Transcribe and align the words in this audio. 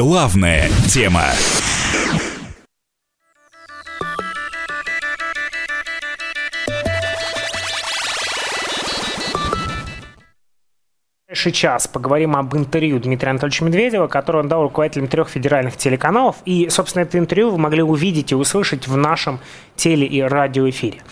Главная 0.00 0.70
тема. 0.88 1.26
ближайший 11.28 11.52
час 11.52 11.86
поговорим 11.86 12.34
об 12.34 12.56
интервью 12.56 12.98
Дмитрия 12.98 13.30
Анатольевича 13.30 13.64
Медведева, 13.66 14.06
который 14.06 14.40
он 14.40 14.48
дал 14.48 14.62
руководителям 14.62 15.06
трех 15.06 15.28
федеральных 15.28 15.76
телеканалов. 15.76 16.36
И, 16.46 16.70
собственно, 16.70 17.02
это 17.02 17.18
интервью 17.18 17.50
вы 17.50 17.58
могли 17.58 17.82
увидеть 17.82 18.32
и 18.32 18.34
услышать 18.34 18.88
в 18.88 18.96
нашем 18.96 19.38
теле- 19.76 20.06
и 20.06 20.22
радиоэфире. 20.22 21.02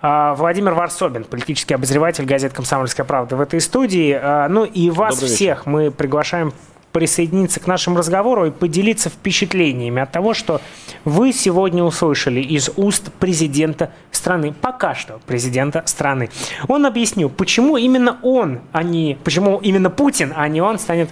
А, 0.00 0.36
Владимир 0.36 0.74
Варсобин, 0.74 1.24
политический 1.24 1.74
обозреватель 1.74 2.24
газеты 2.24 2.54
«Комсомольская 2.54 3.04
правда» 3.04 3.34
в 3.34 3.40
этой 3.40 3.60
студии. 3.60 4.12
А, 4.12 4.48
ну 4.48 4.64
и 4.64 4.90
вас 4.90 5.16
Добрый 5.16 5.34
всех 5.34 5.66
мы 5.66 5.90
приглашаем 5.90 6.52
присоединиться 6.98 7.60
к 7.60 7.68
нашему 7.68 7.96
разговору 7.96 8.46
и 8.46 8.50
поделиться 8.50 9.08
впечатлениями 9.08 10.02
от 10.02 10.10
того, 10.10 10.34
что 10.34 10.60
вы 11.04 11.32
сегодня 11.32 11.84
услышали 11.84 12.40
из 12.40 12.70
уст 12.74 13.12
президента 13.20 13.92
страны, 14.10 14.52
пока 14.52 14.96
что 14.96 15.20
президента 15.24 15.84
страны. 15.86 16.28
Он 16.66 16.86
объяснил, 16.86 17.30
почему 17.30 17.76
именно 17.76 18.18
он, 18.22 18.62
а 18.72 18.82
не, 18.82 19.16
почему 19.22 19.58
именно 19.58 19.90
Путин, 19.90 20.32
а 20.34 20.48
не 20.48 20.60
он 20.60 20.80
станет, 20.80 21.10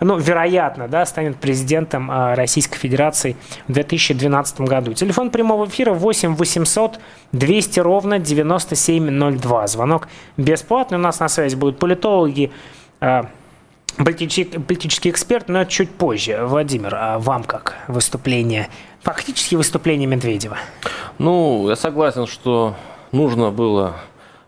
ну, 0.00 0.16
вероятно, 0.16 0.88
да, 0.88 1.04
станет 1.04 1.36
президентом 1.36 2.10
а, 2.10 2.34
Российской 2.34 2.78
Федерации 2.78 3.36
в 3.68 3.74
2012 3.74 4.62
году. 4.62 4.94
Телефон 4.94 5.28
прямого 5.28 5.66
эфира 5.66 5.92
8 5.92 6.34
800 6.34 6.98
200 7.32 7.80
ровно 7.80 8.18
9702. 8.18 9.66
Звонок 9.66 10.08
бесплатный. 10.38 10.96
У 10.96 11.00
нас 11.02 11.20
на 11.20 11.28
связи 11.28 11.56
будут 11.56 11.78
политологи, 11.78 12.50
а, 13.02 13.28
политический, 13.96 14.58
политический 14.58 15.10
эксперт, 15.10 15.48
но 15.48 15.64
чуть 15.64 15.90
позже. 15.90 16.40
Владимир, 16.44 16.94
а 16.94 17.18
вам 17.18 17.44
как 17.44 17.76
выступление, 17.88 18.68
фактически 19.02 19.54
выступление 19.54 20.06
Медведева? 20.06 20.58
Ну, 21.18 21.68
я 21.68 21.76
согласен, 21.76 22.26
что 22.26 22.74
нужно 23.12 23.50
было 23.50 23.94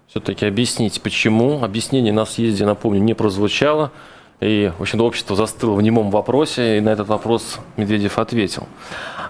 все-таки 0.09 0.47
объяснить, 0.47 1.01
почему. 1.03 1.63
Объяснение 1.63 2.13
на 2.13 2.25
съезде, 2.27 2.65
напомню, 2.65 3.01
не 3.01 3.15
прозвучало. 3.15 3.93
И, 4.41 4.73
в 4.79 4.83
общем-то, 4.83 5.05
общество 5.05 5.35
застыло 5.35 5.75
в 5.75 5.83
немом 5.83 6.11
вопросе, 6.11 6.79
и 6.79 6.81
на 6.81 6.91
этот 6.91 7.09
вопрос 7.09 7.59
Медведев 7.77 8.19
ответил. 8.19 8.69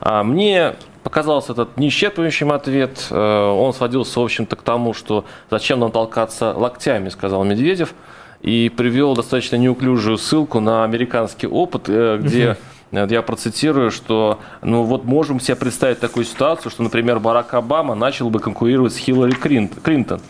А 0.01 0.23
мне 0.23 0.75
показался 1.03 1.53
этот 1.53 1.79
неисчерпывающим 1.79 2.53
ответ. 2.53 3.07
Э, 3.11 3.51
Он 3.51 3.73
сводился, 3.73 4.21
в 4.21 4.23
общем-то, 4.23 4.57
к 4.57 4.63
тому, 4.63 4.93
что 4.93 5.25
зачем 5.51 5.81
нам 5.81 5.91
толкаться 5.91 6.53
локтями, 6.53 7.09
сказал 7.09 7.43
Медведев, 7.45 7.95
и 8.41 8.69
привел 8.69 9.15
достаточно 9.15 9.57
неуклюжую 9.57 10.19
ссылку 10.19 10.61
на 10.61 10.85
американский 10.85 11.47
опыт, 11.47 11.89
э, 11.89 12.19
где 12.23 12.57
э, 12.93 13.07
я 13.11 13.23
процитирую, 13.23 13.91
что 13.91 14.39
ну 14.63 14.85
вот 14.85 15.05
можем 15.05 15.41
себе 15.41 15.57
представить 15.57 16.01
такую 16.01 16.25
ситуацию, 16.25 16.71
что, 16.71 16.83
например, 16.83 17.19
Барак 17.19 17.55
Обама 17.55 17.95
начал 17.95 18.31
бы 18.31 18.39
конкурировать 18.41 18.95
с 18.95 18.97
Хиллари 18.97 19.33
Клинт- 19.33 19.81
Клинтон. 19.83 20.21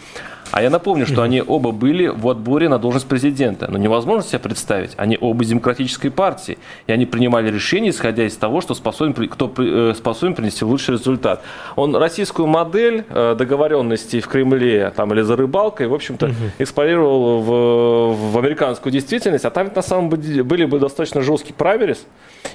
А 0.51 0.63
я 0.63 0.71
напомню, 0.71 1.07
что 1.07 1.23
они 1.23 1.43
оба 1.47 1.73
были 1.73 2.07
в 2.07 2.29
отборе 2.29 2.69
на 2.69 2.79
должность 2.79 3.07
президента. 3.07 3.71
Но 3.71 3.79
невозможно 3.79 4.23
себе 4.23 4.39
представить. 4.39 4.93
Они 4.97 5.19
оба 5.21 5.45
из 5.45 5.49
демократической 5.49 6.09
партии. 6.11 6.59
И 6.87 6.93
они 6.93 7.07
принимали 7.07 7.51
решения, 7.51 7.91
исходя 7.91 8.25
из 8.25 8.37
того, 8.37 8.61
что 8.61 8.75
способен, 8.75 9.29
кто 9.29 9.53
э, 9.59 9.95
способен 9.97 10.35
принести 10.35 10.65
лучший 10.65 10.95
результат. 10.95 11.43
Он 11.77 11.95
российскую 11.97 12.47
модель 12.47 13.05
э, 13.09 13.35
договоренностей 13.39 14.21
в 14.21 14.29
Кремле 14.29 14.93
там, 14.97 15.13
или 15.13 15.21
за 15.23 15.37
рыбалкой, 15.37 15.89
в 15.89 15.95
общем-то, 15.95 16.31
экспорировал 16.59 17.41
в, 17.41 18.33
в 18.33 18.39
американскую 18.39 18.93
действительность. 18.93 19.45
А 19.45 19.51
там 19.51 19.67
ведь 19.67 19.77
на 19.77 19.83
самом 19.83 20.11
деле 20.21 20.43
были 20.43 20.65
бы 20.65 20.79
достаточно 20.79 21.23
жесткий 21.23 21.53
праймерис. 21.53 22.07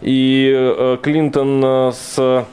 И 0.02 0.52
э, 0.54 0.98
Клинтон 1.02 1.94
с 1.94 2.46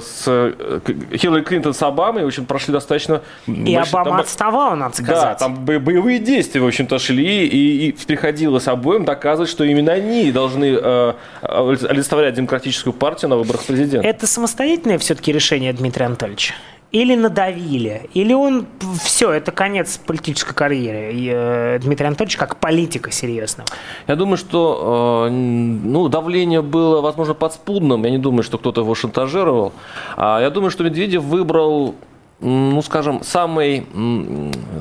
с 0.00 0.24
э, 0.26 0.80
Хиллари 1.16 1.42
Клинтон 1.42 1.74
с 1.74 1.82
Обамой, 1.82 2.24
в 2.24 2.26
общем, 2.26 2.46
прошли 2.46 2.72
достаточно... 2.72 3.22
И 3.46 3.50
большие- 3.50 3.78
Обама 3.78 4.10
там- 4.10 4.20
отставал, 4.20 4.76
надо 4.76 4.96
да, 4.98 5.04
сказать. 5.04 5.38
там 5.38 5.54
бо- 5.64 5.78
боевые 5.78 6.18
действия, 6.18 6.60
в 6.60 6.66
общем-то, 6.66 6.98
шли, 6.98 7.46
и, 7.46 7.88
и 7.88 7.92
приходилось 7.92 8.68
обоим 8.68 9.04
доказывать, 9.04 9.50
что 9.50 9.64
именно 9.64 9.92
они 9.92 10.30
должны 10.32 10.76
э, 10.80 11.12
олицетворять 11.42 12.34
демократическую 12.34 12.92
партию 12.92 13.30
на 13.30 13.36
выборах 13.36 13.64
президента. 13.64 14.06
Это 14.06 14.26
самостоятельное 14.26 14.98
все-таки 14.98 15.32
решение 15.32 15.72
Дмитрия 15.72 16.06
Анатольевича? 16.06 16.54
Или 16.96 17.14
надавили? 17.14 18.08
Или 18.14 18.32
он 18.32 18.66
все, 19.04 19.30
это 19.30 19.52
конец 19.52 19.98
политической 19.98 20.54
карьеры 20.54 21.12
и, 21.12 21.30
э, 21.30 21.78
Дмитрия 21.78 22.06
Анатольевича 22.06 22.38
как 22.38 22.56
политика 22.56 23.10
серьезного? 23.10 23.68
Я 24.06 24.16
думаю, 24.16 24.38
что 24.38 25.26
э, 25.28 25.30
ну, 25.30 26.08
давление 26.08 26.62
было, 26.62 27.02
возможно, 27.02 27.34
подспудным. 27.34 28.02
Я 28.04 28.10
не 28.10 28.18
думаю, 28.18 28.42
что 28.42 28.56
кто-то 28.56 28.80
его 28.80 28.94
шантажировал. 28.94 29.74
А 30.16 30.40
я 30.40 30.48
думаю, 30.48 30.70
что 30.70 30.84
Медведев 30.84 31.22
выбрал 31.22 31.96
ну, 32.38 32.82
скажем, 32.82 33.22
самый, 33.22 33.86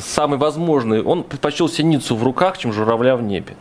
самый 0.02 0.38
возможный, 0.38 1.02
он 1.02 1.24
предпочел 1.24 1.70
синицу 1.70 2.16
в 2.16 2.24
руках, 2.24 2.58
чем 2.58 2.74
журавля 2.74 3.16
в 3.16 3.24
небе. 3.24 3.56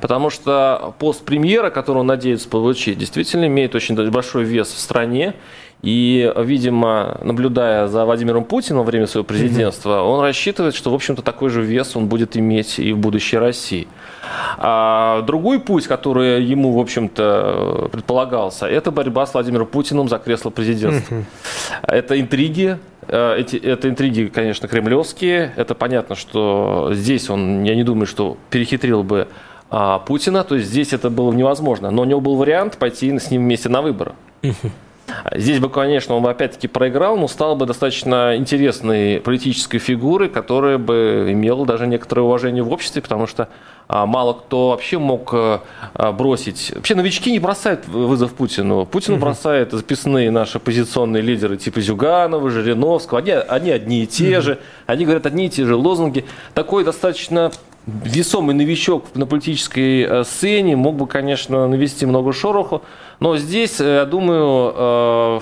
Потому 0.00 0.28
что 0.28 0.94
пост 0.98 1.24
премьера, 1.24 1.70
который 1.70 1.98
он 1.98 2.06
надеется 2.06 2.48
получить, 2.48 2.98
действительно 2.98 3.46
имеет 3.46 3.74
очень 3.74 3.94
большой 4.10 4.44
вес 4.44 4.68
в 4.68 4.78
стране. 4.78 5.34
И, 5.82 6.32
видимо, 6.36 7.18
наблюдая 7.22 7.88
за 7.88 8.04
Владимиром 8.04 8.44
Путиным 8.44 8.78
во 8.78 8.84
время 8.84 9.08
своего 9.08 9.24
президентства, 9.24 10.02
он 10.02 10.20
рассчитывает, 10.20 10.76
что, 10.76 10.92
в 10.92 10.94
общем-то, 10.94 11.22
такой 11.22 11.50
же 11.50 11.62
вес 11.62 11.96
он 11.96 12.06
будет 12.06 12.36
иметь 12.36 12.78
и 12.78 12.92
в 12.92 12.98
будущей 12.98 13.36
России. 13.36 13.88
А 14.58 15.22
другой 15.22 15.58
путь, 15.58 15.88
который 15.88 16.44
ему, 16.44 16.72
в 16.72 16.78
общем-то, 16.78 17.88
предполагался, 17.90 18.66
это 18.66 18.92
борьба 18.92 19.26
с 19.26 19.34
Владимиром 19.34 19.66
Путиным 19.66 20.08
за 20.08 20.18
кресло 20.18 20.50
президентства. 20.50 21.24
Это 21.82 22.20
интриги, 22.20 22.78
э, 23.08 23.36
эти, 23.40 23.56
это 23.56 23.88
интриги, 23.88 24.30
конечно, 24.32 24.68
кремлевские. 24.68 25.52
Это 25.56 25.74
понятно, 25.74 26.14
что 26.14 26.90
здесь 26.92 27.28
он, 27.28 27.64
я 27.64 27.74
не 27.74 27.82
думаю, 27.82 28.06
что 28.06 28.36
перехитрил 28.50 29.02
бы 29.02 29.26
а, 29.68 29.98
Путина, 29.98 30.44
то 30.44 30.54
есть 30.54 30.68
здесь 30.68 30.92
это 30.92 31.10
было 31.10 31.32
невозможно. 31.32 31.90
Но 31.90 32.02
у 32.02 32.04
него 32.04 32.20
был 32.20 32.36
вариант 32.36 32.76
пойти 32.76 33.18
с 33.18 33.32
ним 33.32 33.42
вместе 33.42 33.68
на 33.68 33.82
выборы. 33.82 34.12
Здесь 35.34 35.58
бы, 35.58 35.68
конечно, 35.68 36.14
он 36.14 36.22
бы 36.22 36.30
опять-таки 36.30 36.68
проиграл, 36.68 37.16
но 37.16 37.28
стал 37.28 37.56
бы 37.56 37.66
достаточно 37.66 38.36
интересной 38.36 39.20
политической 39.20 39.78
фигурой, 39.78 40.28
которая 40.28 40.78
бы 40.78 41.28
имела 41.30 41.66
даже 41.66 41.86
некоторое 41.86 42.22
уважение 42.22 42.62
в 42.62 42.72
обществе, 42.72 43.02
потому 43.02 43.26
что 43.26 43.48
а, 43.88 44.06
мало 44.06 44.32
кто 44.32 44.70
вообще 44.70 44.98
мог 44.98 45.30
э, 45.34 45.58
а, 45.94 46.12
бросить. 46.12 46.72
Вообще 46.74 46.94
новички 46.94 47.30
не 47.30 47.38
бросают 47.38 47.86
вызов 47.86 48.32
Путину. 48.32 48.86
Путину 48.86 49.18
бросают 49.18 49.72
записные 49.72 50.30
наши 50.30 50.56
оппозиционные 50.56 51.22
лидеры 51.22 51.58
типа 51.58 51.80
Зюганова, 51.80 52.50
Жириновского. 52.50 53.20
Они, 53.20 53.32
они 53.32 53.70
одни 53.70 54.02
и 54.04 54.06
те 54.06 54.40
же. 54.40 54.58
Они 54.86 55.04
говорят 55.04 55.26
одни 55.26 55.46
и 55.46 55.50
те 55.50 55.66
же 55.66 55.76
лозунги. 55.76 56.24
Такой 56.54 56.84
достаточно 56.84 57.52
весомый 57.86 58.54
новичок 58.54 59.06
на 59.14 59.26
политической 59.26 60.02
э, 60.02 60.24
сцене 60.24 60.76
мог 60.76 60.96
бы, 60.96 61.06
конечно, 61.06 61.66
навести 61.66 62.06
много 62.06 62.32
шороху. 62.32 62.82
Но 63.22 63.36
здесь, 63.36 63.80
э, 63.80 63.98
я 63.98 64.04
думаю, 64.04 64.74
э, 64.76 65.40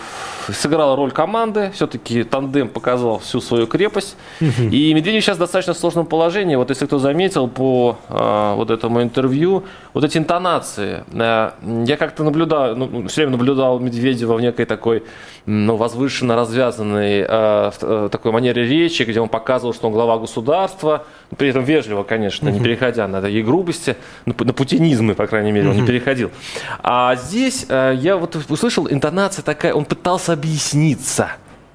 сыграла 0.53 0.97
роль 0.97 1.13
команды. 1.13 1.71
Все-таки 1.73 2.25
тандем 2.25 2.69
показал 2.69 3.21
всю 3.21 3.41
свою 3.41 3.67
крепость. 3.67 4.17
И 4.41 4.93
Медведев 4.93 5.25
сейчас 5.25 5.37
в 5.37 5.41
достаточно 5.41 5.73
сложном 5.73 6.05
положении. 6.05 6.57
Вот 6.57 6.69
если 6.69 6.85
кто 6.85 6.99
заметил 6.99 7.49
по 7.49 7.97
э, 8.11 8.55
вот 8.55 8.71
этому 8.71 9.03
интервью, 9.03 9.65
вот 9.95 10.05
эти 10.05 10.19
интонации. 10.19 11.05
Я 11.15 11.97
как-то 11.97 12.23
наблюдал, 12.23 12.77
ну, 12.77 13.09
все 13.09 13.23
время 13.23 13.33
наблюдал 13.33 13.79
Медведева 13.81 14.35
в 14.35 14.41
некой 14.43 14.67
такой 14.67 15.03
ну, 15.47 15.77
возвышенно 15.77 16.37
развязанной 16.37 17.25
в 17.25 18.09
такой 18.11 18.31
манере 18.31 18.67
речи, 18.67 19.05
где 19.05 19.21
он 19.21 19.29
показывал, 19.29 19.73
что 19.73 19.87
он 19.87 19.95
глава 19.95 20.19
государства, 20.19 21.05
но 21.31 21.37
при 21.37 21.49
этом 21.49 21.65
вежливо, 21.65 22.03
конечно, 22.03 22.51
не 22.51 22.61
переходя 22.61 23.09
на 23.09 23.21
такие 23.21 23.43
грубости, 23.43 23.97
на, 24.27 24.33
пу- 24.33 24.45
на 24.45 24.53
путинизмы, 24.53 25.15
по 25.15 25.27
крайней 25.27 25.53
мере, 25.53 25.71
он 25.71 25.77
не 25.77 25.87
переходил. 25.87 26.31
А 26.83 27.17
здесь 27.17 27.67
я 27.71 28.17
вот 28.17 28.37
услышал 28.37 28.89
интонация 28.91 29.43
такая, 29.43 29.73
он 29.73 29.85
пытался 29.85 30.33
объясниться. 30.33 31.31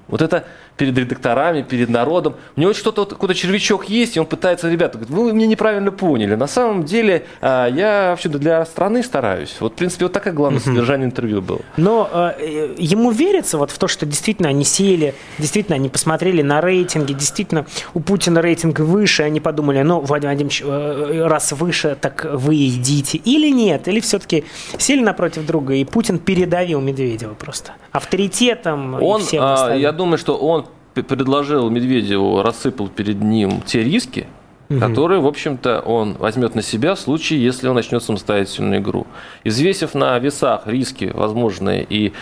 Вот 0.08 0.22
это 0.22 0.44
перед 0.76 0.96
редакторами, 0.96 1.62
перед 1.62 1.88
народом. 1.88 2.34
У 2.56 2.60
него 2.60 2.72
что-то, 2.72 3.02
вот, 3.02 3.10
какой-то 3.10 3.34
червячок 3.34 3.88
есть, 3.88 4.16
и 4.16 4.20
он 4.20 4.26
пытается, 4.26 4.70
ребята, 4.70 4.98
говорит, 4.98 5.14
вы 5.14 5.32
меня 5.32 5.46
неправильно 5.46 5.90
поняли. 5.90 6.34
На 6.34 6.46
самом 6.46 6.84
деле, 6.84 7.26
а, 7.40 7.66
я 7.66 8.10
вообще-то 8.10 8.38
для 8.38 8.64
страны 8.66 9.02
стараюсь. 9.02 9.56
Вот, 9.60 9.72
в 9.72 9.76
принципе, 9.76 10.04
вот 10.04 10.12
такое 10.12 10.32
главное 10.32 10.60
содержание 10.60 11.06
интервью 11.06 11.42
было. 11.42 11.60
Но 11.76 12.08
э, 12.12 12.74
ему 12.78 13.10
верится 13.10 13.58
вот 13.58 13.70
в 13.70 13.78
то, 13.78 13.88
что 13.88 14.06
действительно 14.06 14.48
они 14.48 14.64
сели, 14.64 15.14
действительно 15.38 15.76
они 15.76 15.88
посмотрели 15.88 16.42
на 16.42 16.60
рейтинги, 16.60 17.12
действительно 17.12 17.66
у 17.94 18.00
Путина 18.00 18.40
рейтинг 18.40 18.80
выше, 18.80 19.22
они 19.22 19.40
подумали, 19.40 19.82
ну, 19.82 20.00
Владимир 20.00 20.34
Владимирович, 20.34 20.62
э, 20.64 21.26
раз 21.26 21.52
выше, 21.52 21.96
так 22.00 22.26
вы 22.32 22.56
идите. 22.56 23.18
Или 23.18 23.50
нет, 23.50 23.88
или 23.88 24.00
все-таки 24.00 24.44
сели 24.78 25.00
напротив 25.02 25.46
друга, 25.46 25.74
и 25.74 25.84
Путин 25.84 26.18
передавил 26.18 26.80
Медведева 26.80 27.34
просто 27.34 27.72
авторитетом 27.92 29.02
Он, 29.02 29.20
и 29.20 29.24
всем 29.24 29.42
а, 29.42 29.74
я 29.74 29.92
думаю, 29.92 30.18
что 30.18 30.36
он 30.36 30.65
предложил 31.02 31.68
Медведеву, 31.70 32.42
рассыпал 32.42 32.88
перед 32.88 33.22
ним 33.22 33.60
те 33.64 33.82
риски, 33.82 34.26
угу. 34.68 34.80
который, 34.80 35.18
в 35.18 35.26
общем-то, 35.26 35.80
он 35.80 36.14
возьмет 36.14 36.54
на 36.54 36.62
себя 36.62 36.94
в 36.94 37.00
случае, 37.00 37.42
если 37.42 37.68
он 37.68 37.74
начнет 37.74 38.02
самостоятельную 38.02 38.80
игру. 38.80 39.06
Извесив 39.44 39.94
на 39.94 40.18
весах 40.18 40.66
риски 40.66 41.10
возможные 41.14 41.86
и 41.88 42.12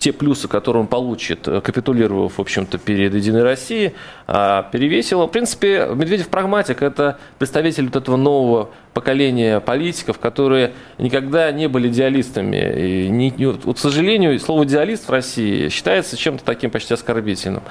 те 0.00 0.14
плюсы, 0.14 0.48
которые 0.48 0.80
он 0.80 0.86
получит, 0.86 1.46
э, 1.46 1.60
капитулировав, 1.60 2.38
в 2.38 2.40
общем-то, 2.40 2.78
перед 2.78 3.14
«Единой 3.14 3.42
Россией», 3.42 3.92
а, 4.26 4.62
перевесило. 4.62 5.26
В 5.26 5.30
принципе, 5.30 5.88
Медведев 5.94 6.28
прагматик– 6.28 6.80
это 6.82 7.18
представитель 7.38 7.84
вот 7.84 7.96
этого 7.96 8.16
нового 8.16 8.70
поколения 8.94 9.60
политиков, 9.60 10.18
которые 10.18 10.72
никогда 10.96 11.52
не 11.52 11.68
были 11.68 11.88
идеалистами. 11.88 12.56
И 12.56 13.08
не, 13.08 13.30
вот, 13.46 13.76
к 13.76 13.78
сожалению, 13.78 14.40
слово 14.40 14.64
«идеалист» 14.64 15.06
в 15.06 15.10
России 15.10 15.68
считается 15.68 16.16
чем-то 16.16 16.44
таким 16.44 16.70
почти 16.70 16.94
оскорбительным. 16.94 17.62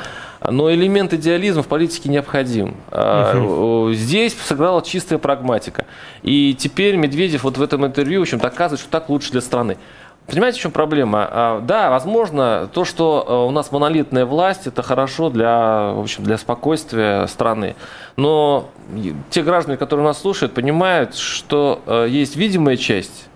Но 0.47 0.71
элемент 0.71 1.13
идеализма 1.15 1.63
в 1.63 1.67
политике 1.67 2.09
необходим. 2.09 2.75
Угу. 2.91 3.93
Здесь 3.93 4.37
сыграла 4.39 4.83
чистая 4.83 5.17
прагматика. 5.17 5.85
И 6.21 6.55
теперь 6.57 6.95
Медведев 6.95 7.43
вот 7.43 7.57
в 7.57 7.61
этом 7.61 7.87
интервью, 7.87 8.19
в 8.19 8.21
общем 8.21 8.37
доказывает, 8.37 8.81
что 8.81 8.89
так 8.91 9.09
лучше 9.09 9.31
для 9.31 9.41
страны. 9.41 9.77
Понимаете, 10.29 10.59
в 10.59 10.61
чем 10.61 10.71
проблема? 10.71 11.27
А, 11.29 11.61
да, 11.61 11.89
возможно, 11.89 12.69
то, 12.71 12.85
что 12.85 13.25
э, 13.27 13.47
у 13.47 13.51
нас 13.51 13.71
монолитная 13.71 14.25
власть, 14.25 14.67
это 14.67 14.83
хорошо 14.83 15.29
для, 15.29 15.93
в 15.93 15.99
общем, 15.99 16.23
для 16.23 16.37
спокойствия 16.37 17.25
страны. 17.27 17.75
Но 18.15 18.69
те 19.29 19.41
граждане, 19.41 19.77
которые 19.77 20.05
нас 20.05 20.19
слушают, 20.19 20.53
понимают, 20.53 21.15
что 21.15 21.81
э, 21.85 22.07
есть 22.09 22.35
видимая 22.35 22.77
часть 22.77 23.28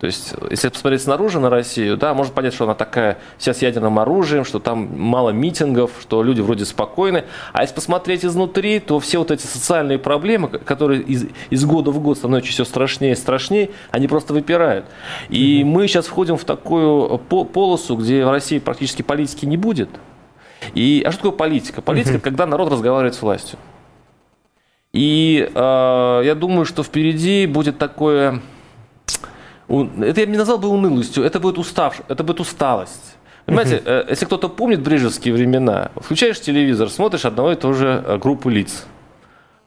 то 0.00 0.06
есть, 0.06 0.32
если 0.48 0.68
посмотреть 0.68 1.02
снаружи 1.02 1.40
на 1.40 1.50
Россию, 1.50 1.96
да, 1.96 2.14
можно 2.14 2.32
понять, 2.32 2.54
что 2.54 2.64
она 2.64 2.74
такая 2.74 3.18
вся 3.36 3.52
с 3.52 3.62
ядерным 3.62 3.98
оружием, 3.98 4.44
что 4.44 4.60
там 4.60 4.96
мало 4.96 5.30
митингов, 5.30 5.90
что 6.00 6.22
люди 6.22 6.40
вроде 6.40 6.66
спокойны. 6.66 7.24
А 7.52 7.62
если 7.62 7.74
посмотреть 7.74 8.24
изнутри, 8.24 8.78
то 8.78 9.00
все 9.00 9.18
вот 9.18 9.32
эти 9.32 9.44
социальные 9.44 9.98
проблемы, 9.98 10.48
которые 10.48 11.02
из, 11.02 11.26
из 11.50 11.64
года 11.64 11.90
в 11.90 12.00
год 12.00 12.16
становятся 12.16 12.52
все 12.52 12.64
страшнее 12.64 13.12
и 13.12 13.16
страшнее, 13.16 13.70
они 13.90 14.06
просто 14.06 14.32
выпирают. 14.32 14.86
И 15.30 15.62
mm-hmm. 15.62 15.64
мы 15.64 15.88
сейчас 15.88 16.06
входим 16.06 16.36
в 16.36 16.44
такую 16.44 17.18
полосу, 17.18 17.96
где 17.96 18.24
в 18.24 18.30
России 18.30 18.60
практически 18.60 19.02
политики 19.02 19.46
не 19.46 19.56
будет. 19.56 19.90
И, 20.74 21.02
а 21.04 21.10
что 21.10 21.22
такое 21.22 21.38
политика? 21.38 21.82
Политика, 21.82 22.18
mm-hmm. 22.18 22.20
когда 22.20 22.46
народ 22.46 22.70
разговаривает 22.70 23.16
с 23.16 23.22
властью. 23.22 23.58
И 24.92 25.50
э, 25.52 26.22
я 26.24 26.34
думаю, 26.36 26.64
что 26.64 26.84
впереди 26.84 27.46
будет 27.46 27.78
такое 27.78 28.40
это 29.68 30.20
я 30.20 30.26
бы 30.26 30.32
не 30.32 30.38
назвал 30.38 30.58
бы 30.58 30.68
унылостью, 30.68 31.24
это 31.24 31.40
будет 31.40 31.58
устав, 31.58 32.00
это 32.08 32.24
будет 32.24 32.40
усталость. 32.40 33.16
Понимаете, 33.44 33.82
uh 33.84 34.10
если 34.10 34.26
кто-то 34.26 34.48
помнит 34.48 34.80
брежевские 34.80 35.32
времена, 35.34 35.90
включаешь 35.96 36.40
телевизор, 36.40 36.90
смотришь 36.90 37.24
одного 37.24 37.52
и 37.52 37.54
того 37.54 37.72
же 37.72 38.04
э, 38.06 38.18
группу 38.18 38.50
лиц. 38.50 38.84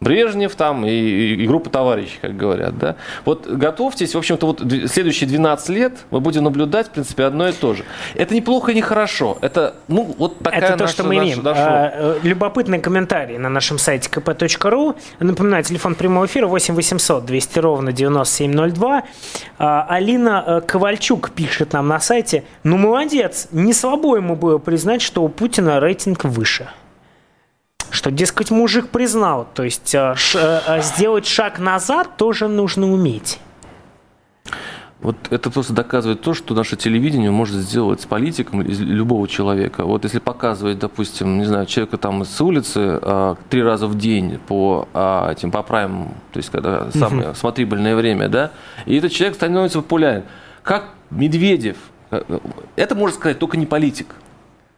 Брежнев 0.01 0.55
там 0.55 0.83
и, 0.83 0.89
и, 0.89 1.45
группа 1.45 1.69
товарищей, 1.69 2.17
как 2.19 2.35
говорят, 2.35 2.75
да. 2.77 2.95
Вот 3.23 3.45
готовьтесь, 3.45 4.15
в 4.15 4.17
общем-то, 4.17 4.47
вот 4.47 4.63
следующие 4.91 5.29
12 5.29 5.69
лет 5.69 5.93
мы 6.09 6.19
будем 6.19 6.43
наблюдать, 6.43 6.87
в 6.87 6.89
принципе, 6.89 7.23
одно 7.23 7.47
и 7.47 7.51
то 7.51 7.75
же. 7.75 7.85
Это 8.15 8.33
неплохо 8.33 8.71
и 8.71 8.75
не 8.75 8.81
хорошо. 8.81 9.37
Это, 9.41 9.75
ну, 9.87 10.15
вот 10.17 10.39
такая 10.39 10.59
Это 10.59 10.73
то, 10.73 10.83
наша, 10.85 10.93
что 10.93 11.03
мы 11.03 11.17
имеем. 11.17 11.43
Наша, 11.43 11.61
а, 11.61 11.91
э, 11.93 12.19
любопытный 12.23 12.79
комментарий 12.79 13.37
на 13.37 13.49
нашем 13.49 13.77
сайте 13.77 14.09
kp.ru. 14.09 14.95
Напоминаю, 15.19 15.63
телефон 15.63 15.93
прямого 15.93 16.25
эфира 16.25 16.47
8 16.47 16.73
800 16.73 17.23
200 17.23 17.59
ровно 17.59 17.91
9702. 17.91 19.03
А, 19.59 19.85
Алина 19.87 20.43
э, 20.47 20.61
Ковальчук 20.61 21.29
пишет 21.29 21.73
нам 21.73 21.87
на 21.87 21.99
сайте, 21.99 22.43
ну, 22.63 22.77
молодец, 22.77 23.49
не 23.51 23.71
слабо 23.71 24.15
ему 24.15 24.35
было 24.35 24.57
признать, 24.57 25.03
что 25.03 25.21
у 25.23 25.29
Путина 25.29 25.79
рейтинг 25.79 26.23
выше 26.23 26.69
что, 28.01 28.09
дескать, 28.09 28.49
мужик 28.49 28.89
признал. 28.89 29.47
То 29.53 29.61
есть 29.61 29.93
э, 29.93 30.15
ш, 30.15 30.39
э, 30.39 30.81
сделать 30.81 31.27
шаг 31.27 31.59
назад 31.59 32.17
тоже 32.17 32.47
нужно 32.47 32.91
уметь. 32.91 33.39
Вот 35.01 35.15
это 35.29 35.51
просто 35.51 35.73
доказывает 35.73 36.21
то, 36.21 36.33
что 36.33 36.55
наше 36.55 36.77
телевидение 36.77 37.29
может 37.29 37.57
сделать 37.57 38.01
с 38.01 38.07
политиком 38.07 38.63
из 38.63 38.79
любого 38.79 39.27
человека. 39.27 39.85
Вот 39.85 40.03
если 40.03 40.17
показывать, 40.17 40.79
допустим, 40.79 41.37
не 41.37 41.45
знаю, 41.45 41.67
человека 41.67 41.97
там 41.97 42.25
с 42.25 42.41
улицы 42.41 42.99
а, 43.01 43.35
три 43.51 43.61
раза 43.61 43.85
в 43.85 43.95
день 43.95 44.39
по 44.47 44.87
а, 44.95 45.31
этим 45.31 45.51
по 45.51 45.61
праймам, 45.61 46.09
то 46.31 46.37
есть 46.37 46.49
когда 46.49 46.89
самое 46.91 47.29
угу. 47.29 47.35
смотрибельное 47.35 47.95
время, 47.95 48.29
да, 48.29 48.51
и 48.87 48.95
этот 48.95 49.11
человек 49.11 49.35
становится 49.35 49.81
популярен. 49.81 50.23
Как 50.63 50.89
Медведев, 51.11 51.77
э, 52.09 52.23
это 52.75 52.95
может 52.95 53.17
сказать 53.17 53.37
только 53.37 53.57
не 53.57 53.67
политик. 53.67 54.07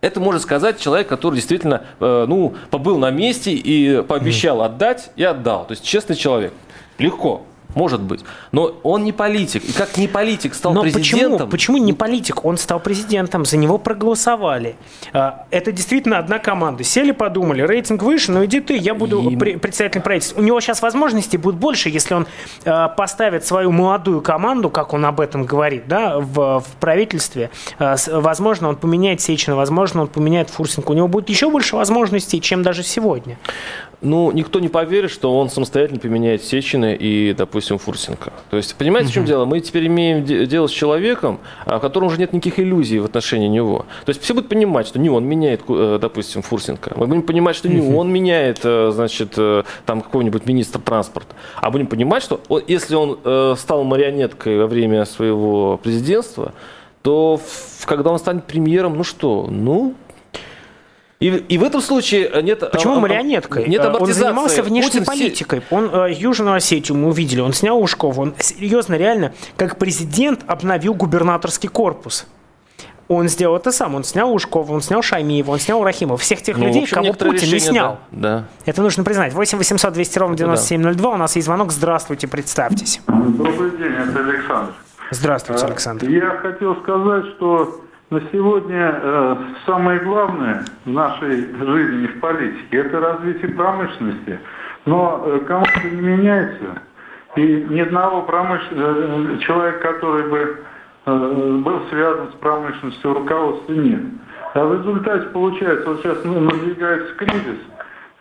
Это 0.03 0.19
может 0.19 0.41
сказать 0.41 0.81
человек, 0.81 1.07
который 1.07 1.35
действительно 1.35 1.85
э, 2.01 2.25
ну, 2.27 2.55
побыл 2.71 2.97
на 2.97 3.09
месте 3.09 3.53
и 3.53 4.01
пообещал 4.03 4.61
отдать 4.61 5.11
и 5.15 5.23
отдал. 5.23 5.65
То 5.65 5.71
есть 5.71 5.83
честный 5.85 6.17
человек. 6.17 6.51
Легко. 6.97 7.43
Может 7.75 8.01
быть. 8.01 8.23
Но 8.51 8.75
он 8.83 9.03
не 9.03 9.11
политик. 9.11 9.63
И 9.63 9.73
как 9.73 9.97
не 9.97 10.07
политик 10.07 10.53
стал 10.53 10.73
Но 10.73 10.81
президентом... 10.81 11.49
Почему? 11.49 11.77
почему 11.77 11.77
не 11.77 11.93
политик? 11.93 12.45
Он 12.45 12.57
стал 12.57 12.79
президентом, 12.79 13.45
за 13.45 13.57
него 13.57 13.77
проголосовали. 13.77 14.75
А, 15.11 15.45
это 15.49 15.71
действительно 15.71 16.19
одна 16.19 16.39
команда. 16.39 16.83
Сели, 16.83 17.11
подумали, 17.11 17.61
рейтинг 17.61 18.03
выше, 18.03 18.31
но 18.31 18.45
иди 18.45 18.59
ты, 18.59 18.77
я 18.77 18.93
буду 18.93 19.29
и... 19.29 19.35
председателем 19.35 20.03
правительства. 20.03 20.39
У 20.39 20.43
него 20.43 20.59
сейчас 20.61 20.81
возможностей 20.81 21.37
будет 21.37 21.55
больше, 21.55 21.89
если 21.89 22.13
он 22.13 22.27
а, 22.65 22.89
поставит 22.89 23.45
свою 23.45 23.71
молодую 23.71 24.21
команду, 24.21 24.69
как 24.69 24.93
он 24.93 25.05
об 25.05 25.19
этом 25.19 25.45
говорит, 25.45 25.87
да, 25.87 26.19
в, 26.19 26.59
в 26.59 26.67
правительстве. 26.79 27.49
А, 27.79 27.95
возможно, 28.07 28.69
он 28.69 28.75
поменяет 28.75 29.21
Сечина, 29.21 29.55
возможно, 29.55 30.01
он 30.01 30.07
поменяет 30.07 30.49
Фурсенко. 30.49 30.91
У 30.91 30.93
него 30.93 31.07
будет 31.07 31.29
еще 31.29 31.49
больше 31.49 31.75
возможностей, 31.75 32.41
чем 32.41 32.61
даже 32.63 32.83
сегодня. 32.83 33.37
Ну, 34.03 34.31
никто 34.31 34.59
не 34.59 34.67
поверит, 34.67 35.11
что 35.11 35.37
он 35.39 35.49
самостоятельно 35.49 35.99
поменяет 35.99 36.43
Сечина 36.43 36.93
и, 36.93 37.33
допустим, 37.33 37.77
Фурсенко. 37.77 38.33
То 38.49 38.57
есть, 38.57 38.75
понимаете, 38.75 39.09
в 39.09 39.13
чем 39.13 39.25
дело? 39.25 39.45
Мы 39.45 39.61
теперь 39.61 39.87
имеем 39.87 40.25
дело 40.25 40.67
с 40.67 40.71
человеком, 40.71 41.39
в 41.65 41.79
котором 41.79 42.07
уже 42.07 42.17
нет 42.19 42.33
никаких 42.33 42.59
иллюзий 42.59 42.99
в 42.99 43.05
отношении 43.05 43.47
него. 43.47 43.85
То 44.05 44.09
есть, 44.09 44.21
все 44.21 44.33
будут 44.33 44.49
понимать, 44.49 44.87
что 44.87 44.99
не 44.99 45.09
он 45.09 45.25
меняет, 45.25 45.61
э, 45.69 45.99
допустим, 46.01 46.41
Фурсенко. 46.41 46.93
Мы 46.97 47.07
будем 47.07 47.21
понимать, 47.21 47.55
что 47.55 47.69
не 47.69 47.95
он 47.95 48.11
меняет, 48.11 48.59
э, 48.63 48.91
значит, 48.93 49.35
э, 49.37 49.63
там 49.85 50.01
какого-нибудь 50.01 50.45
министра 50.45 50.79
транспорта. 50.79 51.33
А 51.61 51.71
будем 51.71 51.87
понимать, 51.87 52.23
что 52.23 52.41
если 52.67 52.95
он 52.95 53.17
стал 53.57 53.83
марионеткой 53.83 54.57
во 54.57 54.67
время 54.67 55.05
своего 55.05 55.77
президентства, 55.77 56.53
то 57.01 57.39
когда 57.85 58.11
он 58.11 58.19
станет 58.19 58.45
премьером, 58.45 58.97
ну 58.97 59.03
что, 59.03 59.47
ну, 59.49 59.93
и, 61.23 61.27
и 61.29 61.57
в 61.57 61.63
этом 61.63 61.79
случае 61.79 62.29
нет... 62.41 62.69
Почему 62.69 62.95
а, 62.95 62.97
а, 62.97 62.99
марионеткой? 62.99 63.65
Нет 63.69 63.85
Он 63.85 64.11
занимался 64.11 64.61
внешней 64.61 64.99
Путин 64.99 65.05
политикой. 65.05 65.61
Он 65.69 65.89
э, 65.93 66.11
Южную 66.11 66.55
Осетию 66.55 66.97
мы 66.97 67.07
увидели, 67.07 67.39
он 67.39 67.53
снял 67.53 67.81
Ушкова. 67.81 68.19
Он 68.19 68.33
серьезно, 68.39 68.95
реально, 68.95 69.33
как 69.55 69.77
президент 69.77 70.41
обновил 70.47 70.93
губернаторский 70.95 71.69
корпус. 71.69 72.27
Он 73.07 73.29
сделал 73.29 73.55
это 73.55 73.71
сам. 73.71 73.95
Он 73.95 74.03
снял 74.03 74.33
Ушкова, 74.33 74.73
он 74.73 74.81
снял 74.81 75.01
Шаймиева, 75.01 75.51
он 75.51 75.59
снял 75.59 75.81
Рахимова. 75.81 76.17
Всех 76.17 76.41
тех 76.41 76.57
ну, 76.57 76.67
людей, 76.67 76.83
общем, 76.83 76.95
кого 76.95 77.13
Путин 77.13 77.53
не 77.53 77.59
снял. 77.59 77.99
Да, 78.11 78.29
да. 78.29 78.45
Это 78.65 78.81
нужно 78.81 79.05
признать. 79.05 79.31
8 79.31 79.57
800 79.57 79.93
200 79.93 80.19
ровно 80.19 80.35
9702. 80.35 81.09
Да. 81.09 81.15
У 81.15 81.17
нас 81.17 81.37
есть 81.37 81.45
звонок. 81.45 81.71
Здравствуйте, 81.71 82.27
представьтесь. 82.27 82.99
Добрый 83.07 83.71
день, 83.77 83.93
это 83.93 84.19
Александр. 84.19 84.73
Здравствуйте, 85.11 85.65
Александр. 85.65 86.09
Я 86.09 86.31
хотел 86.41 86.75
сказать, 86.81 87.25
что 87.37 87.79
на 88.13 88.21
сегодня 88.31 88.99
э, 89.01 89.35
самое 89.65 89.99
главное 90.01 90.65
в 90.85 90.89
нашей 90.91 91.31
жизни 91.31 92.07
в 92.07 92.19
политике– 92.19 92.67
это 92.77 92.99
развитие 92.99 93.51
промышленности. 93.53 94.39
Но 94.85 95.23
э, 95.25 95.39
команда 95.39 95.89
не 95.91 96.01
меняется, 96.01 96.83
и 97.35 97.65
ни 97.69 97.79
одного 97.79 98.21
промыш... 98.21 98.61
э, 98.69 99.37
человека, 99.41 99.79
который 99.93 100.29
бы 100.29 100.59
э, 101.05 101.59
был 101.63 101.81
связан 101.89 102.29
с 102.33 102.35
промышленностью, 102.35 103.13
руководства 103.15 103.73
нет. 103.73 104.01
А 104.53 104.63
в 104.63 104.77
результате 104.77 105.29
получается, 105.29 105.89
вот 105.89 106.01
сейчас 106.01 106.19
ну, 106.23 106.39
надвигается 106.39 107.15
кризис, 107.15 107.59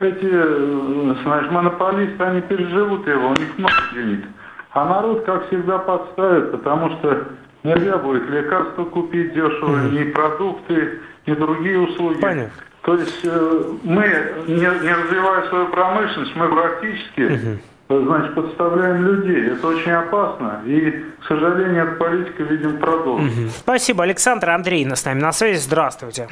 эти, 0.00 0.30
э, 0.32 1.14
знаешь, 1.22 1.50
монополисты, 1.50 2.24
они 2.24 2.40
переживут 2.40 3.06
его, 3.06 3.28
у 3.28 3.34
них 3.34 3.58
много 3.58 3.74
денег. 3.92 4.24
А 4.70 4.86
народ, 4.86 5.24
как 5.26 5.48
всегда, 5.48 5.76
подставит, 5.76 6.50
потому 6.50 6.88
что 6.92 7.26
Нельзя 7.62 7.98
будет 7.98 8.28
лекарства 8.28 8.84
купить 8.84 9.34
дешево, 9.34 9.76
mm 9.76 9.90
ни 9.92 10.10
продукты, 10.10 11.00
ни 11.26 11.34
другие 11.34 11.78
услуги. 11.78 12.20
Понятно. 12.20 12.52
То 12.82 12.96
есть 12.96 13.20
э, 13.22 13.62
мы, 13.84 14.34
не, 14.48 14.54
не 14.56 14.92
развивая 14.92 15.48
свою 15.48 15.68
промышленность, 15.68 16.34
мы 16.34 16.48
практически 16.48 17.58
угу. 17.88 18.04
значит, 18.04 18.34
подставляем 18.34 19.06
людей. 19.06 19.52
Это 19.52 19.68
очень 19.68 19.92
опасно. 19.92 20.62
И, 20.66 20.90
к 21.20 21.24
сожалению, 21.28 21.84
эта 21.84 21.92
политика, 21.92 22.42
видим, 22.42 22.78
продолжится. 22.78 23.60
Спасибо. 23.60 24.02
Александр 24.02 24.50
Андрей 24.50 24.84
с 24.84 25.04
нами 25.04 25.20
на 25.20 25.30
связи. 25.30 25.60
Здравствуйте. 25.60 26.26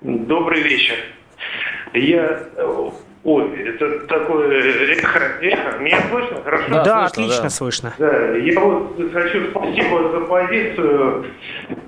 Добрый 0.00 0.62
вечер. 0.62 0.94
Я 1.92 2.44
Ой, 3.24 3.62
это 3.64 4.06
такое 4.06 4.62
эхо, 4.92 5.20
эхо. 5.40 5.78
Меня 5.78 6.00
слышно? 6.10 6.42
Хорошо? 6.44 6.64
Да, 6.68 6.84
да 6.84 7.08
слышно, 7.08 7.24
отлично 7.24 7.42
да. 7.42 7.50
слышно. 7.50 7.94
Да, 7.98 8.36
я 8.36 8.60
вот 8.60 9.12
хочу 9.12 9.50
спасибо 9.50 10.10
за 10.10 10.20
позицию 10.20 11.26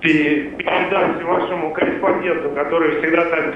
передать 0.00 1.22
вашему 1.22 1.72
корреспонденту, 1.72 2.50
который 2.50 3.00
всегда 3.00 3.24
так 3.26 3.54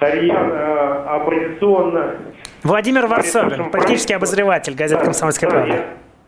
рьяно, 0.00 1.14
оппозиционно 1.14 2.16
Владимир 2.62 3.06
Варсобин, 3.06 3.70
политический 3.70 4.14
обозреватель 4.14 4.74
газеты 4.74 5.04
«Комсомольская 5.04 5.48
да, 5.48 5.56
правда». 5.56 5.84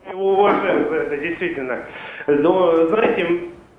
Я 0.06 0.10
его 0.12 0.32
уважаю 0.34 0.88
за 0.88 0.94
это, 0.94 1.16
действительно. 1.16 1.80
Но, 2.28 2.86
знаете, 2.86 3.26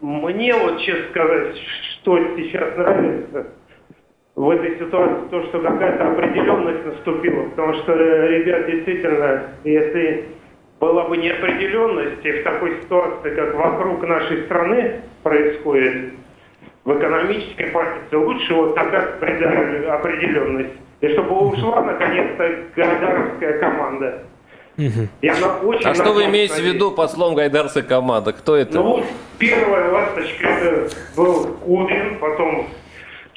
мне 0.02 0.54
вот, 0.54 0.82
честно 0.82 1.10
сказать, 1.10 1.56
что 2.02 2.18
сейчас 2.36 2.78
нравится 2.78 3.48
в 4.40 4.50
этой 4.52 4.80
ситуации, 4.80 5.28
то, 5.32 5.44
что 5.48 5.60
какая-то 5.60 6.12
определенность 6.12 6.86
наступила. 6.86 7.44
Потому 7.50 7.74
что, 7.74 7.94
ребят, 7.94 8.68
действительно, 8.68 9.44
если 9.66 10.30
была 10.80 11.10
бы 11.10 11.18
неопределенность, 11.18 12.24
и 12.26 12.32
в 12.32 12.44
такой 12.46 12.78
ситуации, 12.82 13.36
как 13.36 13.54
вокруг 13.54 14.02
нашей 14.08 14.46
страны 14.46 15.02
происходит, 15.24 16.14
в 16.86 16.98
экономической 16.98 17.66
политике, 17.66 18.16
лучше 18.16 18.54
вот 18.54 18.76
такая 18.76 19.14
определенность. 19.92 20.74
И 21.02 21.10
чтобы 21.10 21.38
ушла, 21.50 21.82
наконец-то, 21.82 22.50
гайдаровская 22.78 23.60
команда. 23.60 24.24
И 24.78 25.28
она 25.28 25.58
очень 25.66 25.86
а 25.86 25.94
что 25.94 26.14
вы 26.14 26.28
имеете 26.28 26.62
в 26.62 26.66
виду 26.66 26.92
по 26.92 27.10
словам 27.10 27.36
гайдарская 27.36 27.84
команда? 27.84 28.32
Кто 28.32 28.56
это? 28.56 28.78
Ну 28.78 29.04
первая 29.38 29.92
ласточка 29.92 30.48
это 30.48 30.96
был 31.18 31.58
Кудрин, 31.66 32.18
потом 32.22 32.70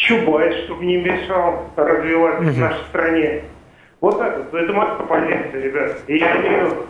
Чубайс, 0.03 0.65
чтобы 0.65 0.85
не 0.85 0.97
мешал 0.97 1.71
развиваться 1.77 2.43
угу. 2.43 2.51
в 2.51 2.59
нашей 2.59 2.85
стране. 2.89 3.43
Вот 4.01 4.19
так 4.19 4.37
вот. 4.37 4.53
Это 4.53 4.73
моя 4.73 4.95
позиция, 4.95 5.63
ребят. 5.63 5.99
И 6.09 6.17
я 6.17 6.37
имею 6.39 6.87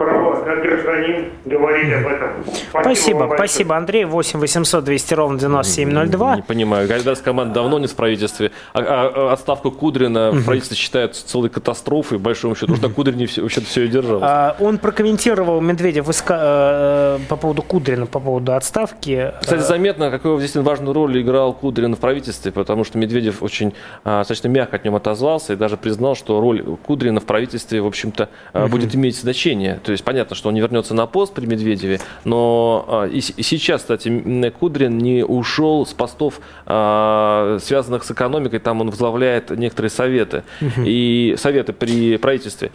право, 0.00 0.42
как 0.42 0.62
гражданин, 0.62 1.26
говорить 1.44 1.92
об 1.92 2.06
этом. 2.06 2.28
Спасибо, 2.70 2.84
спасибо, 2.84 3.32
спасибо 3.34 3.76
Андрей. 3.76 4.04
8 4.06 4.40
800 4.40 4.82
200 4.82 5.14
ровно 5.14 5.38
9702. 5.38 6.36
Не 6.36 6.42
понимаю. 6.42 6.88
Гайдарская 6.88 7.26
команда 7.26 7.54
давно 7.56 7.78
не 7.78 7.86
в 7.86 7.94
правительстве. 7.94 8.50
А, 8.72 8.80
а, 8.80 9.12
а 9.14 9.32
отставку 9.34 9.70
Кудрина 9.70 10.30
в 10.30 10.46
правительстве 10.46 10.78
считают 10.78 11.16
целой 11.16 11.50
катастрофой, 11.50 12.16
большому 12.16 12.54
счету. 12.54 12.72
Потому 12.72 12.78
что 12.78 12.94
Кудрин 12.94 13.26
все, 13.26 13.42
вообще 13.42 13.60
все 13.60 13.84
и 13.84 13.88
держал. 13.88 14.20
А, 14.22 14.56
он 14.58 14.78
прокомментировал 14.78 15.60
Медведев 15.60 16.08
иска... 16.08 16.38
Э, 16.40 17.18
по 17.28 17.36
поводу 17.36 17.62
Кудрина, 17.62 18.06
по 18.06 18.20
поводу 18.20 18.54
отставки. 18.54 19.34
Кстати, 19.42 19.60
заметно, 19.60 20.10
какую 20.10 20.38
здесь 20.38 20.56
важную 20.56 20.94
роль 20.94 21.20
играл 21.20 21.52
Кудрин 21.52 21.94
в 21.94 21.98
правительстве, 21.98 22.52
потому 22.52 22.84
что 22.84 22.96
Медведев 22.96 23.42
очень 23.42 23.74
достаточно 24.04 24.48
мягко 24.48 24.76
от 24.76 24.84
него 24.84 24.96
отозвался 24.96 25.52
и 25.52 25.56
даже 25.56 25.76
признал, 25.76 26.14
что 26.14 26.40
роль 26.40 26.62
Кудрина 26.86 27.20
в 27.20 27.24
правительстве, 27.24 27.82
в 27.82 27.86
общем-то, 27.86 28.30
будет 28.70 28.94
иметь 28.94 29.18
значение. 29.18 29.78
То 29.90 29.92
есть 29.92 30.04
понятно, 30.04 30.36
что 30.36 30.50
он 30.50 30.54
не 30.54 30.60
вернется 30.60 30.94
на 30.94 31.06
пост 31.06 31.34
при 31.34 31.46
Медведеве, 31.46 31.98
но 32.22 32.84
а, 32.86 33.06
и, 33.08 33.18
и 33.18 33.42
сейчас, 33.42 33.80
кстати, 33.80 34.50
Кудрин 34.50 34.96
не 34.98 35.24
ушел 35.24 35.84
с 35.84 35.92
постов, 35.92 36.40
а, 36.64 37.58
связанных 37.60 38.04
с 38.04 38.10
экономикой, 38.12 38.60
там 38.60 38.82
он 38.82 38.90
возглавляет 38.90 39.50
некоторые 39.50 39.90
советы, 39.90 40.44
угу. 40.60 40.82
и 40.86 41.34
советы 41.36 41.72
при 41.72 42.18
правительстве. 42.18 42.70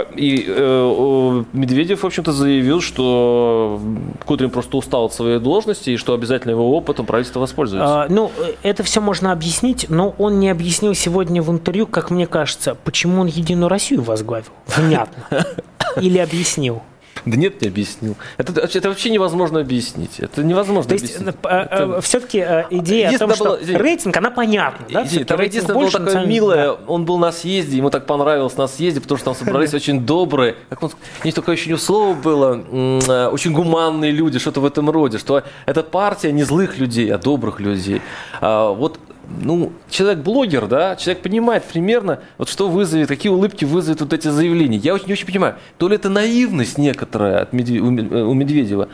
И 0.00 0.44
э, 0.46 1.44
Медведев, 1.52 2.02
в 2.02 2.06
общем-то, 2.06 2.32
заявил, 2.32 2.80
что 2.80 3.80
Кудрин 4.24 4.50
просто 4.50 4.76
устал 4.76 5.06
от 5.06 5.14
своей 5.14 5.38
должности 5.38 5.90
и 5.90 5.96
что 5.96 6.14
обязательно 6.14 6.52
его 6.52 6.76
опытом 6.76 7.06
правительство 7.06 7.40
воспользуется. 7.40 8.04
А, 8.04 8.06
ну, 8.08 8.30
это 8.62 8.82
все 8.82 9.00
можно 9.00 9.32
объяснить, 9.32 9.86
но 9.88 10.14
он 10.18 10.38
не 10.40 10.50
объяснил 10.50 10.94
сегодня 10.94 11.42
в 11.42 11.50
интервью, 11.50 11.86
как 11.86 12.10
мне 12.10 12.26
кажется, 12.26 12.74
почему 12.74 13.20
он 13.20 13.26
Единую 13.26 13.68
Россию 13.68 14.02
возглавил. 14.02 14.50
Внятно. 14.66 15.22
Или 16.00 16.18
объяснил. 16.18 16.82
Да 17.24 17.36
нет, 17.36 17.60
не 17.62 17.68
объяснил. 17.68 18.16
Это, 18.36 18.60
это 18.60 18.88
вообще 18.88 19.10
невозможно 19.10 19.60
объяснить. 19.60 20.18
Это 20.20 20.42
невозможно 20.42 20.88
То 20.88 20.94
есть, 20.94 21.16
объяснить. 21.16 21.36
Э, 21.44 21.48
это... 21.48 21.96
Э, 21.96 22.00
все-таки 22.00 22.38
э, 22.38 22.64
идея 22.70 23.10
о 23.10 23.18
том, 23.18 23.34
что 23.34 23.44
было, 23.44 23.58
рейтинг, 23.60 24.16
она 24.16 24.30
понятна. 24.30 24.86
Да? 24.90 25.04
Идея, 25.04 25.24
там 25.24 25.40
единственное 25.40 25.80
было 25.80 25.90
такое 25.90 26.26
милое, 26.26 26.66
да. 26.66 26.78
он 26.86 27.04
был 27.04 27.18
на 27.18 27.32
съезде, 27.32 27.76
ему 27.76 27.90
так 27.90 28.06
понравилось 28.06 28.56
на 28.56 28.66
съезде, 28.66 29.00
потому 29.00 29.18
что 29.18 29.26
там 29.26 29.34
собрались 29.34 29.74
очень 29.74 30.00
добрые, 30.00 30.56
как 30.68 30.82
он, 30.82 30.90
не 31.24 31.32
такое 31.32 31.56
еще 31.56 31.76
слово 31.76 32.14
было, 32.14 33.28
очень 33.32 33.52
гуманные 33.52 34.10
люди, 34.10 34.38
что-то 34.38 34.60
в 34.60 34.64
этом 34.64 34.90
роде, 34.90 35.18
что 35.18 35.42
это 35.66 35.82
партия 35.82 36.32
не 36.32 36.44
злых 36.44 36.78
людей, 36.78 37.12
а 37.12 37.18
добрых 37.18 37.60
людей. 37.60 38.02
А 38.40 38.72
Вот 38.72 38.98
ну, 39.28 39.72
человек-блогер, 39.90 40.66
да, 40.66 40.96
человек 40.96 41.22
понимает 41.22 41.64
примерно, 41.64 42.20
вот 42.38 42.48
что 42.48 42.68
вызовет, 42.68 43.08
какие 43.08 43.30
улыбки 43.30 43.64
вызовет 43.64 44.00
вот 44.00 44.12
эти 44.12 44.28
заявления. 44.28 44.78
Я 44.78 44.94
очень 44.94 45.06
не 45.06 45.12
очень 45.12 45.26
понимаю, 45.26 45.56
то 45.76 45.88
ли 45.88 45.96
это 45.96 46.08
наивность 46.08 46.78
некоторая 46.78 47.42
от 47.42 47.52
Медве- 47.52 47.80
у 47.80 48.34
Медведева, 48.34 48.88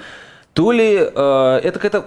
то 0.52 0.72
ли 0.72 0.96
э, 0.96 1.60
это 1.62 1.78
какая-то 1.78 2.06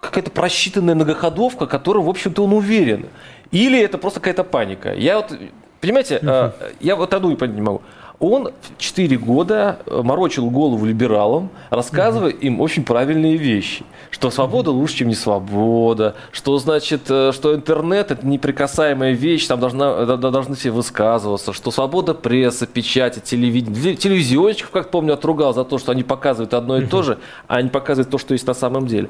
какая-то 0.00 0.30
просчитанная 0.30 0.94
многоходовка, 0.94 1.66
которую, 1.66 2.04
в 2.04 2.10
общем-то, 2.10 2.44
он 2.44 2.52
уверен. 2.52 3.06
Или 3.50 3.80
это 3.80 3.96
просто 3.96 4.20
какая-то 4.20 4.44
паника. 4.44 4.92
Я 4.92 5.16
вот, 5.16 5.32
понимаете, 5.80 6.18
э, 6.20 6.50
я 6.80 6.96
вот 6.96 7.14
одну 7.14 7.30
не 7.30 7.60
могу. 7.62 7.80
Он 8.20 8.50
4 8.78 9.16
года 9.18 9.80
э, 9.86 10.02
морочил 10.02 10.48
голову 10.48 10.86
либералам, 10.86 11.50
рассказывая 11.70 12.30
угу. 12.30 12.38
им 12.38 12.60
очень 12.60 12.84
правильные 12.84 13.36
вещи. 13.36 13.84
Что 14.10 14.30
свобода 14.30 14.70
угу. 14.70 14.80
лучше, 14.80 14.98
чем 14.98 15.08
не 15.08 15.14
свобода. 15.14 16.14
Что 16.30 16.56
значит, 16.58 17.02
э, 17.10 17.32
что 17.32 17.54
интернет 17.54 18.12
это 18.12 18.26
неприкасаемая 18.26 19.12
вещь, 19.12 19.46
там 19.46 19.58
должна, 19.58 19.94
э, 19.98 20.16
должны 20.16 20.54
все 20.54 20.70
высказываться. 20.70 21.52
Что 21.52 21.72
свобода 21.72 22.14
прессы, 22.14 22.66
печати, 22.66 23.18
телевидения. 23.18 23.96
Телевизионщиков, 23.96 24.70
как 24.70 24.90
помню, 24.90 25.14
отругал 25.14 25.52
за 25.52 25.64
то, 25.64 25.78
что 25.78 25.90
они 25.90 26.04
показывают 26.04 26.54
одно 26.54 26.78
и 26.78 26.86
то 26.86 27.02
же, 27.02 27.18
а 27.48 27.60
не 27.60 27.68
показывают 27.68 28.10
то, 28.10 28.18
что 28.18 28.32
есть 28.34 28.46
на 28.46 28.54
самом 28.54 28.86
деле. 28.86 29.08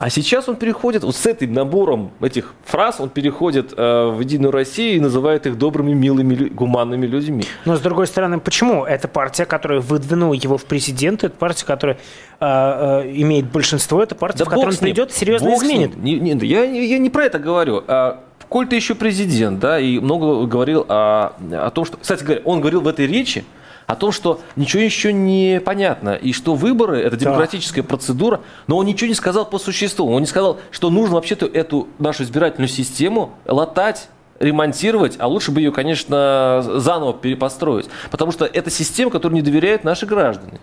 А 0.00 0.08
сейчас 0.08 0.48
он 0.48 0.56
переходит, 0.56 1.04
вот 1.04 1.14
с 1.14 1.26
этим 1.26 1.52
набором 1.52 2.10
этих 2.22 2.54
фраз, 2.64 3.00
он 3.00 3.10
переходит 3.10 3.74
э, 3.76 4.06
в 4.08 4.18
Единую 4.20 4.50
Россию 4.50 4.96
и 4.96 5.00
называет 5.00 5.46
их 5.46 5.58
добрыми, 5.58 5.92
милыми, 5.92 6.48
гуманными 6.48 7.04
людьми. 7.04 7.44
Но 7.66 7.76
с 7.76 7.80
другой 7.80 8.06
стороны, 8.06 8.40
почему? 8.40 8.86
Это 8.86 9.08
партия, 9.08 9.44
которая 9.44 9.80
выдвинула 9.80 10.32
его 10.32 10.56
в 10.56 10.64
президенты, 10.64 11.26
это 11.26 11.36
партия, 11.36 11.66
которая 11.66 11.98
э, 12.40 12.40
э, 12.40 13.12
имеет 13.16 13.52
большинство, 13.52 14.02
это 14.02 14.14
партия, 14.14 14.38
да 14.38 14.44
в 14.46 14.48
которой 14.48 14.70
он 14.70 14.76
придет 14.78 15.12
серьезно 15.12 15.54
изменит. 15.54 15.94
Не, 15.96 16.18
не, 16.18 16.46
я, 16.46 16.64
я 16.64 16.96
не 16.96 17.10
про 17.10 17.26
это 17.26 17.38
говорю. 17.38 17.84
А, 17.86 18.24
Коль 18.48 18.66
ты 18.66 18.76
еще 18.76 18.94
президент, 18.94 19.60
да, 19.60 19.78
и 19.78 19.98
много 20.00 20.46
говорил 20.46 20.84
о, 20.88 21.34
о 21.52 21.70
том, 21.70 21.84
что... 21.84 21.98
Кстати 21.98 22.24
говоря, 22.24 22.40
он 22.46 22.60
говорил 22.60 22.80
в 22.80 22.88
этой 22.88 23.06
речи, 23.06 23.44
о 23.90 23.96
том, 23.96 24.12
что 24.12 24.40
ничего 24.54 24.82
еще 24.84 25.12
не 25.12 25.60
понятно, 25.64 26.14
и 26.14 26.32
что 26.32 26.54
выборы– 26.54 27.00
это 27.02 27.16
демократическая 27.16 27.82
да. 27.82 27.88
процедура, 27.88 28.40
но 28.68 28.76
он 28.76 28.86
ничего 28.86 29.08
не 29.08 29.14
сказал 29.14 29.44
по 29.46 29.58
существу. 29.58 30.08
Он 30.12 30.20
не 30.20 30.28
сказал, 30.28 30.60
что 30.70 30.90
нужно 30.90 31.16
вообще-то 31.16 31.46
эту 31.46 31.88
нашу 31.98 32.22
избирательную 32.22 32.68
систему 32.68 33.32
латать, 33.46 34.08
ремонтировать, 34.38 35.16
а 35.18 35.26
лучше 35.26 35.50
бы 35.50 35.60
ее, 35.60 35.72
конечно, 35.72 36.62
заново 36.76 37.14
перепостроить. 37.14 37.88
Потому 38.12 38.30
что 38.30 38.44
это 38.44 38.70
система, 38.70 39.10
которой 39.10 39.34
не 39.34 39.42
доверяют 39.42 39.82
наши 39.82 40.06
граждане. 40.06 40.60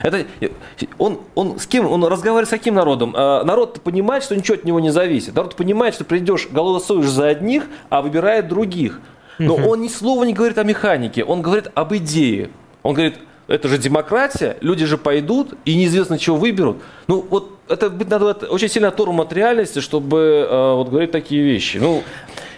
Это, 0.00 0.24
он, 0.96 1.20
он 1.34 1.58
с 1.58 1.66
кем? 1.66 1.86
Он 1.86 2.02
разговаривает 2.06 2.48
с 2.48 2.50
каким 2.50 2.72
народом? 2.76 3.14
А, 3.14 3.44
народ 3.44 3.82
понимает, 3.82 4.24
что 4.24 4.34
ничего 4.34 4.54
от 4.54 4.64
него 4.64 4.80
не 4.80 4.88
зависит. 4.88 5.34
Народ 5.34 5.54
понимает, 5.54 5.92
что 5.92 6.06
придешь, 6.06 6.48
голосуешь 6.50 7.10
за 7.10 7.26
одних, 7.28 7.64
а 7.90 8.00
выбирает 8.00 8.48
других. 8.48 9.00
Но 9.38 9.56
он 9.56 9.82
ни 9.82 9.88
слова 9.88 10.24
не 10.24 10.32
говорит 10.32 10.56
о 10.56 10.64
механике, 10.64 11.24
он 11.24 11.42
говорит 11.42 11.68
об 11.74 11.94
идее. 11.94 12.50
Он 12.82 12.94
говорит, 12.94 13.16
это 13.46 13.68
же 13.68 13.78
демократия, 13.78 14.56
люди 14.60 14.86
же 14.86 14.96
пойдут 14.96 15.54
и 15.64 15.74
неизвестно, 15.74 16.18
чего 16.18 16.36
выберут. 16.36 16.78
Ну, 17.08 17.26
вот 17.28 17.58
это 17.68 17.90
надо 17.90 18.46
очень 18.46 18.68
сильно 18.68 18.88
оторван 18.88 19.20
от 19.20 19.32
реальности, 19.32 19.80
чтобы 19.80 20.46
э, 20.48 20.74
вот 20.74 20.88
говорить 20.88 21.10
такие 21.10 21.42
вещи. 21.42 21.78
Ну, 21.78 22.02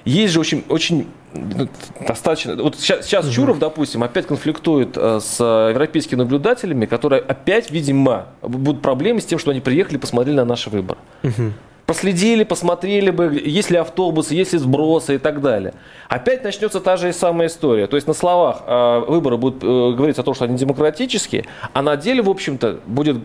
есть 0.05 0.35
же 0.35 0.41
очень, 0.41 0.65
очень 0.69 1.07
ну, 1.33 1.69
достаточно. 2.07 2.57
Вот 2.57 2.77
сейчас, 2.77 3.07
сейчас 3.07 3.25
угу. 3.25 3.33
Чуров, 3.33 3.59
допустим, 3.59 4.03
опять 4.03 4.27
конфликтует 4.27 4.97
э, 4.97 5.21
с 5.21 5.41
европейскими 5.41 6.19
наблюдателями, 6.19 6.85
которые 6.85 7.23
опять, 7.23 7.71
видимо, 7.71 8.27
будут 8.43 8.83
проблемы 8.83 9.21
с 9.21 9.25
тем, 9.25 9.39
что 9.39 9.51
они 9.51 9.61
приехали 9.61 9.97
и 9.97 9.99
посмотрели 9.99 10.37
на 10.37 10.45
наши 10.45 10.69
выборы. 10.69 10.99
Угу 11.23 11.53
проследили, 11.93 12.45
посмотрели 12.45 13.11
бы, 13.11 13.39
есть 13.45 13.71
ли 13.71 13.77
автобусы, 13.77 14.35
есть 14.35 14.55
ли 14.55 14.59
сбросы 14.59 15.17
и 15.17 15.19
так 15.19 15.43
далее. 15.43 15.75
Опять 16.09 16.43
начнется 16.43 16.81
та 16.81 16.97
же 16.97 17.13
самая 17.13 17.49
история. 17.49 17.87
То 17.87 17.97
есть 17.97 18.09
на 18.09 18.15
словах 18.15 18.63
э, 18.67 19.05
выборы 19.09 19.37
будут 19.37 19.63
э, 19.63 19.67
говорить 19.67 20.19
о 20.19 20.23
том, 20.23 20.33
что 20.33 20.47
они 20.47 20.57
демократические, 20.57 21.45
а 21.75 21.83
на 21.83 21.97
деле, 21.97 22.23
в 22.23 22.31
общем-то, 22.31 22.79
будет 22.87 23.19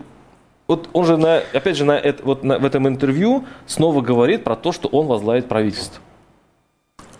вот 0.66 0.90
он 0.92 1.06
же, 1.06 1.16
на, 1.16 1.40
опять 1.54 1.78
же, 1.78 1.86
на, 1.86 1.92
это, 1.92 2.22
вот 2.22 2.44
на, 2.44 2.58
в 2.58 2.64
этом 2.66 2.86
интервью 2.86 3.46
снова 3.66 4.02
говорит 4.02 4.44
про 4.44 4.54
то, 4.54 4.70
что 4.70 4.86
он 4.88 5.06
возглавит 5.06 5.48
правительство. 5.48 6.02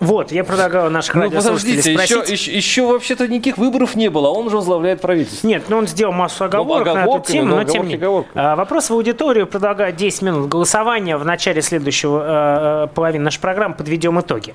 Вот, 0.00 0.30
я 0.30 0.44
предлагаю 0.44 0.90
наших 0.90 1.16
ну, 1.16 1.22
радиослушателей 1.22 1.82
спросить... 1.82 2.10
еще, 2.10 2.32
еще, 2.32 2.56
еще 2.56 2.86
вообще-то 2.86 3.26
никаких 3.26 3.58
выборов 3.58 3.96
не 3.96 4.08
было, 4.10 4.28
а 4.28 4.30
он 4.30 4.46
уже 4.46 4.56
возглавляет 4.56 5.00
правительство. 5.00 5.46
Нет, 5.46 5.64
ну 5.68 5.78
он 5.78 5.88
сделал 5.88 6.12
массу 6.12 6.44
оговорок 6.44 6.86
ну, 6.86 6.94
на 6.94 7.04
эту 7.04 7.20
тему, 7.20 7.48
но, 7.48 7.56
но 7.56 7.64
тем 7.64 7.86
не 7.88 7.96
менее. 7.96 8.24
А, 8.34 8.54
вопрос 8.54 8.90
в 8.90 8.92
аудиторию, 8.92 9.46
предлагаю 9.46 9.92
10 9.92 10.22
минут 10.22 10.48
голосования. 10.48 11.16
В 11.16 11.24
начале 11.24 11.62
следующего 11.62 12.84
э, 12.84 12.94
половины 12.94 13.24
нашей 13.24 13.40
программы 13.40 13.74
подведем 13.74 14.20
итоги. 14.20 14.54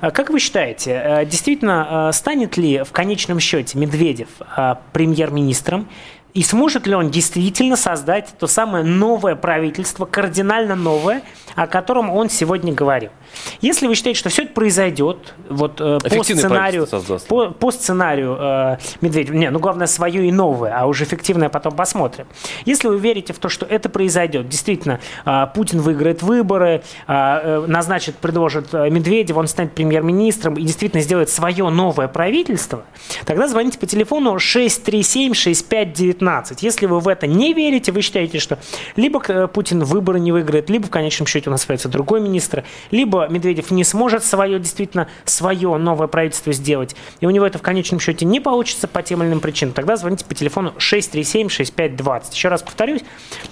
А, 0.00 0.12
как 0.12 0.30
вы 0.30 0.38
считаете, 0.38 1.02
э, 1.04 1.24
действительно, 1.26 2.10
станет 2.12 2.56
ли 2.56 2.82
в 2.84 2.92
конечном 2.92 3.40
счете 3.40 3.76
Медведев 3.78 4.28
премьер-министром 4.92 5.88
И 6.34 6.42
сможет 6.42 6.88
ли 6.88 6.96
он 6.96 7.10
действительно 7.10 7.76
создать 7.76 8.34
то 8.40 8.48
самое 8.48 8.84
новое 8.84 9.36
правительство, 9.36 10.04
кардинально 10.04 10.74
новое, 10.74 11.22
о 11.54 11.68
котором 11.68 12.10
он 12.10 12.28
сегодня 12.28 12.74
говорил? 12.74 13.10
Если 13.60 13.86
вы 13.86 13.94
считаете, 13.94 14.18
что 14.18 14.30
все 14.30 14.42
это 14.42 14.52
произойдет, 14.52 15.34
вот 15.48 15.80
э, 15.80 15.98
по 16.00 16.24
сценарию, 16.24 16.88
по, 17.28 17.50
по 17.50 17.70
сценарию 17.70 18.36
э, 18.40 18.78
Медведева, 19.00 19.36
не, 19.36 19.50
ну 19.50 19.60
главное 19.60 19.86
свое 19.86 20.26
и 20.26 20.32
новое, 20.32 20.76
а 20.76 20.86
уже 20.86 21.04
эффективное 21.04 21.48
потом 21.50 21.76
посмотрим. 21.76 22.26
Если 22.64 22.88
вы 22.88 22.98
верите 22.98 23.32
в 23.32 23.38
то, 23.38 23.48
что 23.48 23.64
это 23.64 23.88
произойдет, 23.88 24.48
действительно, 24.48 24.98
э, 25.24 25.46
Путин 25.54 25.82
выиграет 25.82 26.22
выборы, 26.22 26.82
э, 27.06 27.12
э 27.12 27.64
назначит, 27.68 28.16
предложит 28.16 28.74
э, 28.74 28.90
Медведева, 28.90 29.38
он 29.38 29.46
станет 29.46 29.72
премьер-министром 29.72 30.54
и 30.54 30.62
действительно 30.62 31.00
сделает 31.00 31.30
свое 31.30 31.68
новое 31.70 32.08
правительство, 32.08 32.84
тогда 33.24 33.46
звоните 33.46 33.78
по 33.78 33.86
телефону 33.86 34.36
637-6519. 36.24 36.58
Если 36.60 36.86
вы 36.86 37.00
в 37.00 37.08
это 37.08 37.26
не 37.26 37.52
верите, 37.52 37.92
вы 37.92 38.00
считаете, 38.02 38.38
что 38.38 38.58
либо 38.96 39.22
э, 39.26 39.48
Путин 39.48 39.84
выборы 39.84 40.20
не 40.20 40.32
выиграет, 40.32 40.70
либо 40.70 40.86
в 40.86 40.90
конечном 40.90 41.26
счете 41.26 41.50
у 41.50 41.52
нас 41.52 41.64
появится 41.64 41.88
другой 41.88 42.20
министр, 42.20 42.64
либо 42.90 43.26
Медведев 43.28 43.70
не 43.70 43.84
сможет 43.84 44.24
свое, 44.24 44.58
действительно, 44.58 45.08
свое 45.24 45.76
новое 45.76 46.06
правительство 46.06 46.52
сделать, 46.52 46.96
и 47.20 47.26
у 47.26 47.30
него 47.30 47.46
это 47.46 47.58
в 47.58 47.62
конечном 47.62 48.00
счете 48.00 48.24
не 48.24 48.40
получится 48.40 48.88
по 48.88 49.02
тем 49.02 49.22
или 49.22 49.28
иным 49.28 49.40
причинам, 49.40 49.74
тогда 49.74 49.96
звоните 49.96 50.24
по 50.24 50.34
телефону 50.34 50.74
637-6520. 50.78 52.32
Еще 52.32 52.48
раз 52.48 52.62
повторюсь, 52.62 53.02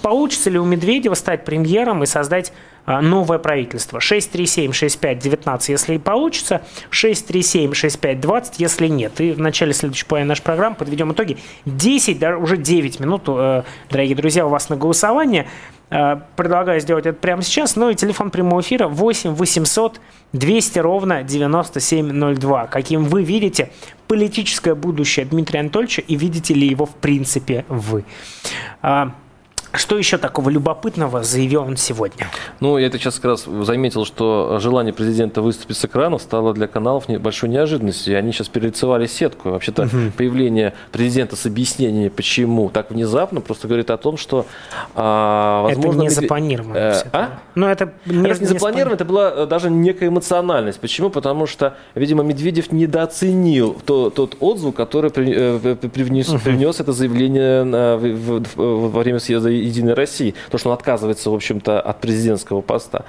получится 0.01 0.49
ли 0.49 0.59
у 0.59 0.65
Медведева 0.65 1.13
стать 1.15 1.45
премьером 1.45 2.03
и 2.03 2.05
создать 2.05 2.53
новое 2.85 3.39
правительство. 3.39 3.99
637-65-19, 3.99 5.61
если 5.67 5.97
получится, 5.97 6.61
637-65-20, 6.91 8.55
если 8.57 8.87
нет. 8.87 9.19
И 9.21 9.31
в 9.31 9.39
начале 9.39 9.73
следующей 9.73 10.05
половины 10.05 10.29
нашей 10.29 10.43
программы 10.43 10.75
подведем 10.75 11.11
итоги. 11.13 11.37
10, 11.65 12.19
да, 12.19 12.37
уже 12.37 12.57
9 12.57 12.99
минут, 12.99 13.23
э, 13.27 13.63
дорогие 13.89 14.15
друзья, 14.15 14.45
у 14.45 14.49
вас 14.49 14.69
на 14.69 14.75
голосование. 14.75 15.47
Э, 15.89 16.17
предлагаю 16.35 16.79
сделать 16.79 17.05
это 17.05 17.17
прямо 17.17 17.41
сейчас. 17.43 17.75
Ну 17.75 17.89
и 17.89 17.95
телефон 17.95 18.31
прямого 18.31 18.61
эфира 18.61 18.87
8 18.87 19.31
800 19.31 20.01
200 20.33 20.79
ровно 20.79 21.23
9702. 21.23 22.67
Каким 22.67 23.03
вы 23.05 23.23
видите 23.23 23.71
политическое 24.07 24.73
будущее 24.75 25.25
Дмитрия 25.25 25.59
Анатольевича 25.59 26.01
и 26.01 26.15
видите 26.15 26.53
ли 26.53 26.67
его 26.67 26.85
в 26.85 26.95
принципе 26.95 27.65
вы. 27.69 28.05
А, 29.73 29.77
что 29.79 29.97
еще 29.97 30.19
такого 30.19 30.51
любопытного 30.51 31.23
заявил 31.23 31.63
он 31.63 31.77
сегодня? 31.77 32.27
Ну, 32.59 32.77
я 32.77 32.87
это 32.87 32.99
сейчас 32.99 33.15
как 33.15 33.25
раз 33.25 33.45
заметил, 33.45 34.05
что 34.05 34.59
желание 34.61 34.93
президента 34.93 35.41
выступить 35.41 35.77
с 35.77 35.85
экранов 35.85 36.21
стало 36.21 36.53
для 36.53 36.67
каналов 36.67 37.05
большой 37.07 37.49
неожиданностью. 37.49 38.13
И 38.13 38.15
они 38.15 38.31
сейчас 38.33 38.49
перелицевали 38.49 39.07
сетку. 39.07 39.49
Вообще-то 39.49 39.83
угу. 39.83 40.11
появление 40.15 40.75
президента 40.91 41.35
с 41.35 41.47
объяснениями, 41.47 42.09
почему 42.09 42.69
так 42.69 42.91
внезапно, 42.91 43.41
просто 43.41 43.67
говорит 43.67 43.89
о 43.89 43.97
том, 43.97 44.15
что, 44.15 44.45
а, 44.93 45.63
возможно... 45.63 45.89
Это 45.89 46.01
не 46.01 46.09
запланировано. 46.09 46.77
Э, 46.77 47.03
а? 47.11 47.29
Ну, 47.55 47.65
это 47.65 47.93
не, 48.05 48.29
это 48.29 48.41
не 48.41 48.45
запланировано, 48.45 48.93
это 48.93 49.05
была 49.05 49.31
э, 49.35 49.47
даже 49.47 49.71
некая 49.71 50.09
эмоциональность. 50.09 50.79
Почему? 50.79 51.09
Потому 51.09 51.47
что, 51.47 51.77
видимо, 51.95 52.21
Медведев 52.21 52.71
недооценил 52.71 53.75
то, 53.83 54.11
тот 54.11 54.37
отзыв, 54.39 54.75
который 54.75 55.09
при, 55.09 55.33
э, 55.35 55.75
привнес, 55.75 56.29
угу. 56.29 56.37
привнес 56.37 56.79
это 56.79 56.93
заявление 56.93 57.63
на, 57.63 57.97
в, 57.97 58.39
в, 58.39 58.89
во 58.91 58.99
время 58.99 59.17
съезда 59.17 59.62
Единой 59.63 59.93
России, 59.93 60.35
то, 60.51 60.57
что 60.57 60.69
он 60.69 60.75
отказывается, 60.75 61.29
в 61.29 61.33
общем-то, 61.33 61.81
от 61.81 62.01
президентского 62.01 62.61
поста. 62.61 63.05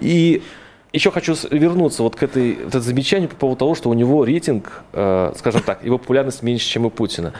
И 0.00 0.42
еще 0.92 1.10
хочу 1.10 1.34
вернуться 1.50 2.02
вот 2.02 2.16
к 2.16 2.22
этой 2.22 2.54
вот 2.54 2.68
это 2.68 2.80
замечанию 2.80 3.28
по 3.28 3.36
поводу 3.36 3.58
того, 3.58 3.74
что 3.74 3.90
у 3.90 3.94
него 3.94 4.24
рейтинг, 4.24 4.82
э, 4.92 5.32
скажем 5.36 5.62
так, 5.62 5.84
его 5.84 5.98
популярность 5.98 6.42
меньше, 6.42 6.66
чем 6.66 6.86
у 6.86 6.90
Путина. 6.90 7.32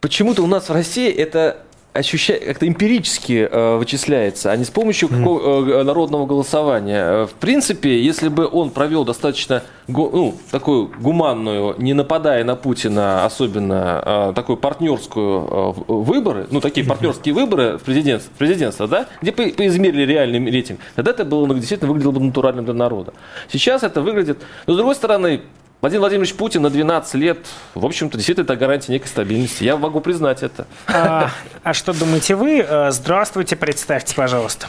Почему-то 0.00 0.42
у 0.42 0.46
нас 0.46 0.68
в 0.68 0.72
России 0.72 1.10
это 1.10 1.58
ощущает, 1.92 2.44
как-то 2.44 2.68
эмпирически 2.68 3.48
э, 3.50 3.76
вычисляется, 3.76 4.50
а 4.52 4.56
не 4.56 4.64
с 4.64 4.70
помощью 4.70 5.08
какого, 5.08 5.80
э, 5.80 5.82
народного 5.82 6.26
голосования. 6.26 7.26
В 7.26 7.32
принципе, 7.34 8.00
если 8.00 8.28
бы 8.28 8.48
он 8.50 8.70
провел 8.70 9.04
достаточно 9.04 9.62
ну, 9.88 10.36
такую 10.50 10.90
гуманную, 11.00 11.74
не 11.78 11.94
нападая 11.94 12.44
на 12.44 12.54
Путина, 12.54 13.24
особенно 13.24 14.02
э, 14.04 14.32
такую 14.34 14.56
партнерскую 14.56 15.74
э, 15.88 15.92
выборы, 15.92 16.46
ну, 16.50 16.60
такие 16.60 16.86
партнерские 16.86 17.34
выборы 17.34 17.78
в 17.78 17.82
президентство, 17.82 18.32
президентство 18.38 18.86
да, 18.86 19.06
где 19.20 19.32
по, 19.32 19.42
поизмерили 19.48 20.02
реальный 20.02 20.38
рейтинг, 20.50 20.80
тогда 20.94 21.10
это 21.10 21.24
было 21.24 21.46
ну, 21.46 21.54
действительно 21.54 21.90
выглядело 21.90 22.12
бы 22.12 22.20
натуральным 22.20 22.64
для 22.64 22.74
народа. 22.74 23.12
Сейчас 23.50 23.82
это 23.82 24.00
выглядит, 24.00 24.38
но 24.66 24.74
с 24.74 24.76
другой 24.76 24.94
стороны, 24.94 25.42
Владимир 25.80 26.00
Владимирович 26.00 26.34
Путин 26.34 26.60
на 26.60 26.68
12 26.68 27.14
лет, 27.14 27.38
в 27.74 27.86
общем-то, 27.86 28.18
действительно 28.18 28.44
это 28.44 28.56
гарантия 28.56 28.92
некой 28.92 29.08
стабильности. 29.08 29.64
Я 29.64 29.78
могу 29.78 30.00
признать 30.02 30.42
это. 30.42 30.66
А, 30.86 31.30
а 31.62 31.72
что 31.72 31.98
думаете 31.98 32.34
вы? 32.34 32.60
Э, 32.60 32.90
здравствуйте, 32.90 33.56
представьте, 33.56 34.14
пожалуйста. 34.14 34.66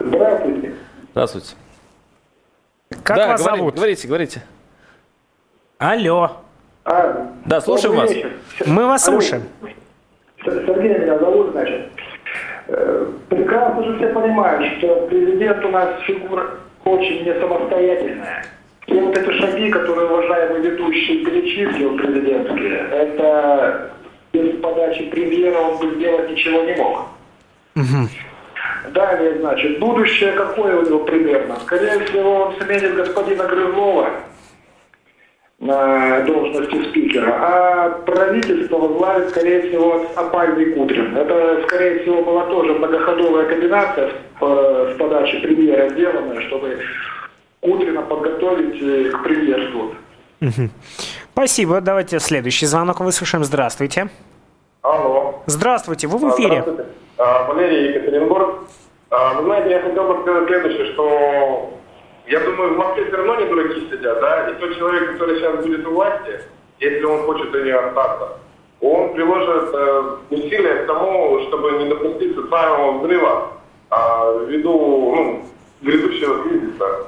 Здравствуйте. 0.00 0.74
Здравствуйте. 1.12 1.54
Как 3.04 3.16
да, 3.16 3.28
вас 3.28 3.40
говори, 3.40 3.56
зовут? 3.58 3.74
Говорите, 3.76 4.08
говорите. 4.08 4.42
Алло. 5.78 6.38
А, 6.84 7.32
да, 7.44 7.60
слушаем 7.60 7.94
вас. 7.94 8.10
Вечер. 8.10 8.32
Мы 8.66 8.86
вас 8.86 9.06
Алло. 9.06 9.20
слушаем. 9.20 9.44
Сергей 10.44 10.98
меня 10.98 11.18
зовут, 11.20 11.52
значит. 11.52 11.92
Э, 12.66 13.12
прекрасно 13.28 13.84
же 13.84 13.96
все 13.96 14.08
понимают, 14.08 14.78
что 14.78 15.06
президент 15.06 15.64
у 15.64 15.68
нас 15.68 16.02
фигура 16.04 16.50
очень 16.84 17.22
не 17.24 17.32
И 18.86 18.94
вот 18.94 19.18
эти 19.18 19.30
шаги, 19.40 19.70
которые 19.70 20.08
уважаемый 20.08 20.60
ведущий 20.60 21.24
перечислил 21.24 21.96
президентские, 21.96 22.86
это 22.92 23.90
без 24.32 24.60
подачи 24.60 25.10
премьера 25.10 25.58
он 25.58 25.78
бы 25.78 25.94
сделать 25.96 26.30
ничего 26.30 26.62
не 26.62 26.74
мог. 26.76 27.08
Угу. 27.74 28.08
Далее, 28.92 29.38
значит, 29.40 29.78
будущее 29.80 30.32
какое 30.32 30.76
у 30.76 30.86
него 30.86 31.00
примерно? 31.00 31.56
Скорее 31.60 32.04
всего, 32.04 32.34
он 32.42 32.54
сменит 32.60 32.94
господина 32.94 33.44
Грызлова 33.44 34.10
на 35.58 36.20
должности 36.20 36.88
спикера, 36.90 37.34
а 37.40 37.88
правительство 38.04 38.76
возглавит, 38.78 39.30
скорее 39.30 39.62
всего, 39.62 40.06
опальный 40.14 40.72
Кудрин. 40.72 41.16
Это, 41.16 41.62
скорее 41.66 42.00
всего, 42.00 42.22
была 42.22 42.44
тоже 42.46 42.74
многоходовая 42.74 43.46
комбинация 43.46 44.10
с, 44.10 44.40
с 44.40 44.96
подачи 44.98 45.40
премьера 45.40 45.88
сделанная, 45.90 46.40
чтобы 46.42 46.78
Кудрина 47.60 48.02
подготовить 48.02 48.80
э, 48.82 49.10
к 49.10 49.22
приезду. 49.22 49.94
Спасибо. 51.32 51.80
Давайте 51.80 52.18
следующий 52.18 52.66
звонок 52.66 53.00
выслушаем. 53.00 53.44
Здравствуйте. 53.44 54.08
Алло. 54.82 55.42
Здравствуйте, 55.46 56.06
вы 56.06 56.18
в 56.18 56.34
эфире. 56.34 56.62
Здравствуйте. 56.62 56.90
А, 57.18 57.44
Валерий 57.44 57.88
Екатеринбург. 57.88 58.68
А, 59.10 59.34
вы 59.34 59.44
знаете, 59.44 59.70
я 59.70 59.80
хотел 59.80 60.12
бы 60.12 60.22
сказать 60.22 60.46
следующее, 60.48 60.92
что 60.92 61.72
я 62.26 62.40
думаю, 62.40 62.74
в 62.74 62.76
Москве 62.76 63.06
все 63.06 63.16
равно 63.16 63.36
не 63.36 63.46
дураки 63.46 63.80
сидят, 63.90 64.20
да, 64.20 64.50
и 64.50 64.54
тот 64.54 64.76
человек, 64.76 65.12
который 65.12 65.36
сейчас 65.36 65.64
будет 65.64 65.86
у 65.86 65.92
власти, 65.92 66.40
если 66.80 67.04
он 67.04 67.22
хочет 67.22 67.54
у 67.54 67.58
нее 67.58 67.78
остаться, 67.78 68.38
он 68.80 69.14
приложит 69.14 69.70
э, 69.72 70.16
усилия 70.30 70.82
к 70.82 70.86
тому, 70.86 71.40
чтобы 71.48 71.72
не 71.72 71.88
допустить 71.88 72.34
социального 72.34 72.98
взрыва 72.98 73.52
а, 73.90 74.44
ввиду 74.46 75.14
ну, 75.14 75.42
грядущего 75.82 76.42
кризиса. 76.42 77.06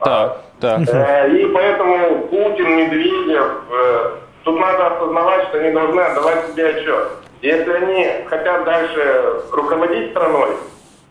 Так, 0.00 0.42
так. 0.60 0.80
Э, 0.88 1.28
и 1.30 1.46
поэтому 1.46 2.28
Путин, 2.28 2.76
Медведев, 2.76 3.52
э, 3.70 4.10
тут 4.44 4.60
надо 4.60 4.86
осознавать, 4.88 5.48
что 5.48 5.58
они 5.58 5.72
должны 5.72 6.00
отдавать 6.00 6.48
себе 6.48 6.68
отчет. 6.68 7.08
Если 7.42 7.70
они 7.70 8.26
хотят 8.28 8.64
дальше 8.64 9.42
руководить 9.52 10.10
страной, 10.10 10.50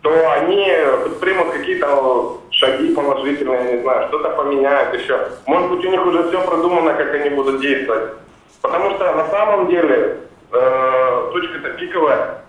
то 0.02 0.32
они 0.32 0.71
примут 1.19 1.52
какие-то 1.52 2.38
шаги 2.52 2.93
положительные, 2.93 3.65
я 3.65 3.71
не 3.71 3.82
знаю, 3.82 4.08
что-то 4.10 4.30
поменяют 4.30 4.93
еще. 4.93 5.19
Может 5.48 5.71
быть, 5.71 5.86
у 5.86 5.89
них 5.89 6.06
уже 6.06 6.30
все 6.30 6.41
продумано, 6.41 6.93
как 6.93 7.13
они 7.15 7.30
будут 7.30 7.62
действовать. 7.62 8.13
Потому 8.62 8.91
что 8.91 9.13
на 9.13 9.28
самом 9.30 9.67
деле 9.67 10.17
э, 10.52 11.30
точка-то 11.34 11.69
пиковая. 11.71 12.41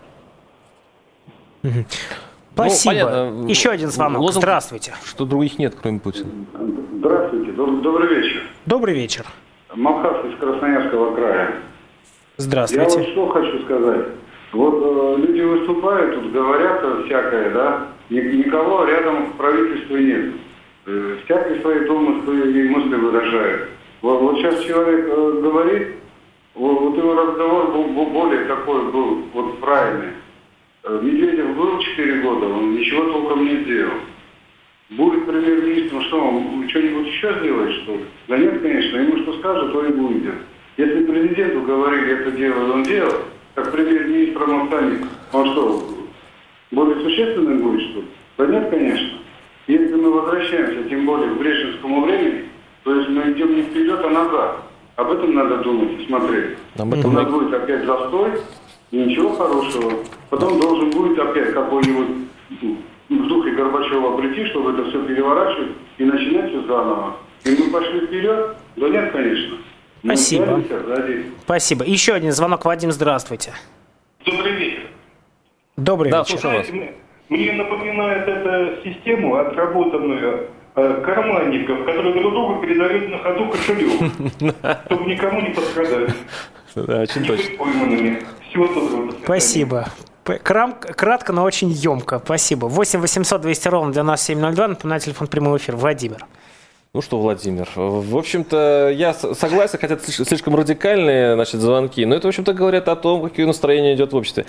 Спасибо. 2.57 2.95
Ну, 2.95 3.01
понятно. 3.05 3.49
Еще 3.49 3.69
один 3.69 3.89
звонок. 3.91 4.23
Лозунг, 4.23 4.43
Здравствуйте. 4.43 4.95
Что 5.05 5.27
других 5.27 5.59
нет, 5.59 5.77
кроме 5.81 6.01
Путина. 6.01 6.31
Здравствуйте. 6.95 7.53
Добрый 7.53 8.09
вечер. 8.09 8.43
Добрый 8.65 8.95
вечер. 8.95 9.27
Махас 9.75 10.25
из 10.25 10.39
Красноярского 10.39 11.15
края. 11.15 11.57
Здравствуйте. 12.39 12.91
Я 12.91 12.99
вот 12.99 13.09
что 13.11 13.29
хочу 13.29 13.63
сказать. 13.65 14.07
Вот 14.53 14.75
э, 14.83 15.21
люди 15.21 15.43
выступают, 15.43 16.15
тут 16.15 16.33
говорят 16.33 16.83
всякое, 17.05 17.51
да, 17.51 17.89
никого 18.09 18.87
рядом 18.87 19.33
в 19.33 19.37
правительстве 19.37 20.05
нет. 20.05 20.35
Э, 20.87 21.17
всякие 21.25 21.61
свои 21.61 21.81
домыслы 21.81 22.53
и 22.53 22.69
мысли 22.71 22.95
выражают. 22.95 23.69
Вот, 24.01 24.23
вот 24.23 24.37
сейчас 24.37 24.61
человек 24.61 25.07
э, 25.07 25.41
говорит, 25.43 25.89
вот, 26.55 26.81
вот 26.81 26.97
его 26.97 27.15
разговор 27.15 27.73
был 27.73 28.07
более 28.07 28.47
такой 28.47 28.91
был, 28.91 29.25
вот 29.35 29.61
правильный. 29.61 30.13
Медведев 30.89 31.57
был 31.57 31.79
4 31.81 32.21
года, 32.23 32.47
он 32.47 32.77
ничего 32.77 33.11
толком 33.11 33.45
не 33.45 33.65
сделал. 33.65 33.95
Будет 34.91 35.27
премьер-министром, 35.27 36.03
что 36.03 36.21
он 36.21 36.69
что-нибудь 36.69 37.09
еще 37.09 37.35
сделает, 37.41 37.83
что 37.83 37.93
ли? 37.95 38.05
Да 38.29 38.39
нет, 38.39 38.63
конечно, 38.63 38.97
ему 38.99 39.17
что 39.23 39.39
скажет, 39.39 39.73
то 39.73 39.85
и 39.85 39.93
будет. 39.93 40.35
Если 40.77 41.05
президенту 41.07 41.63
говорили 41.63 42.21
это 42.21 42.31
дело, 42.31 42.73
он 42.73 42.85
делал, 42.85 43.15
как 43.57 43.73
премьер-министр 43.73 44.45
он 44.45 44.71
он 45.33 45.53
что, 45.53 45.89
более 46.71 47.03
существенным 47.03 47.63
будет, 47.63 47.83
что 47.91 48.01
ли? 48.01 48.07
Да 48.39 48.47
нет, 48.47 48.71
конечно. 48.71 49.19
Если 49.67 49.95
мы 49.97 50.13
возвращаемся, 50.13 50.89
тем 50.89 51.05
более 51.05 51.31
к 51.31 51.39
Брежневскому 51.39 52.03
времени, 52.03 52.45
то 52.85 52.95
есть 52.95 53.09
мы 53.09 53.33
идем 53.33 53.57
не 53.57 53.63
вперед, 53.63 53.99
а 54.05 54.11
назад. 54.11 54.63
Об 54.95 55.11
этом 55.11 55.35
надо 55.35 55.57
думать 55.59 56.01
и 56.01 56.07
смотреть. 56.07 56.57
Об 56.79 56.95
этом 56.95 57.11
У 57.11 57.15
нас 57.15 57.29
будет 57.29 57.53
опять 57.53 57.85
застой, 57.85 58.31
ничего 58.93 59.35
хорошего. 59.35 59.93
Потом 60.31 60.61
должен 60.61 60.91
будет 60.91 61.19
опять 61.19 61.53
какой-нибудь 61.53 62.29
в 63.09 63.27
духе 63.29 63.51
Горбачева 63.53 64.17
прийти, 64.17 64.47
чтобы 64.47 64.73
это 64.73 64.89
все 64.91 65.03
переворачивать 65.05 65.73
и 65.99 66.05
начинать 66.05 66.51
все 66.51 66.63
заново. 66.63 67.17
И 67.45 67.51
мы 67.51 67.71
пошли 67.71 68.07
вперед? 68.07 68.57
Да 68.77 68.89
нет, 68.89 69.13
конечно. 69.13 69.57
Мы 70.03 70.17
Спасибо. 70.17 70.63
сзади. 70.87 71.27
Спасибо. 71.45 71.85
Еще 71.85 72.13
один 72.15 72.33
звонок. 72.33 72.65
Вадим, 72.65 72.93
здравствуйте. 72.93 73.53
Добрый 74.25 74.53
вечер. 74.53 74.81
Добрый 75.77 76.11
Да, 76.11 76.19
вечер. 76.21 76.31
слушаю 76.39 76.59
вас. 76.59 76.67
Знаете, 76.69 76.95
мне 77.29 77.53
напоминает 77.53 78.29
эта 78.29 78.79
систему, 78.85 79.37
отработанную 79.37 80.49
э, 80.75 81.03
карманников, 81.05 81.85
которые 81.85 82.15
друг 82.15 82.33
другу 82.33 82.63
передают 82.63 83.09
на 83.11 83.19
ходу 83.19 83.49
кошелек, 83.51 84.13
чтобы 84.87 85.11
никому 85.11 85.41
не 85.41 85.51
пострадать. 85.51 86.15
Да, 86.75 87.01
очень 87.01 87.25
точно. 87.25 87.57
Всего 88.57 88.67
доброго. 88.69 89.13
Спасибо. 89.25 89.89
Крам- 90.25 90.75
Кратко, 90.81 91.33
но 91.33 91.45
очень 91.45 91.71
емко. 91.71 92.21
Спасибо. 92.25 92.67
8 92.67 93.01
800 93.01 93.41
200 93.43 93.69
ровно 93.69 93.93
9702. 93.93 94.69
Напоминаю, 94.69 95.01
телефон 95.01 95.29
прямого 95.29 95.57
эфира. 95.59 95.77
Владимир. 95.77 96.25
Ну 96.95 97.03
что, 97.03 97.21
Владимир, 97.21 97.69
в 97.77 98.17
общем-то, 98.17 98.91
я 98.97 99.13
согласен, 99.13 99.79
хотя 99.79 99.95
это 99.95 100.05
слиш- 100.11 100.25
слишком 100.27 100.57
радикальные 100.57 101.35
значит, 101.35 101.61
звонки, 101.61 102.07
но 102.07 102.15
это, 102.15 102.27
в 102.27 102.31
общем-то, 102.31 102.55
говорят 102.55 102.89
о 102.89 102.97
том, 102.97 103.23
какое 103.23 103.45
настроение 103.47 103.95
идет 103.95 104.15
в 104.15 104.17
обществе. 104.17 104.47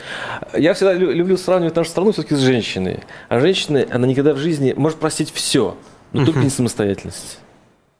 Я 0.53 0.73
всегда 0.73 0.93
лю- 0.93 1.11
люблю 1.11 1.35
сравнивать 1.35 1.75
нашу 1.75 1.89
страну 1.89 2.13
все-таки 2.13 2.35
с 2.35 2.39
женщиной. 2.39 3.01
А 3.27 3.41
женщина, 3.41 3.85
она 3.91 4.07
никогда 4.07 4.33
в 4.33 4.37
жизни 4.37 4.73
может 4.77 4.97
простить 4.97 5.33
все, 5.33 5.75
но 6.13 6.23
только 6.25 6.39
не 6.39 6.49
самостоятельность. 6.49 7.39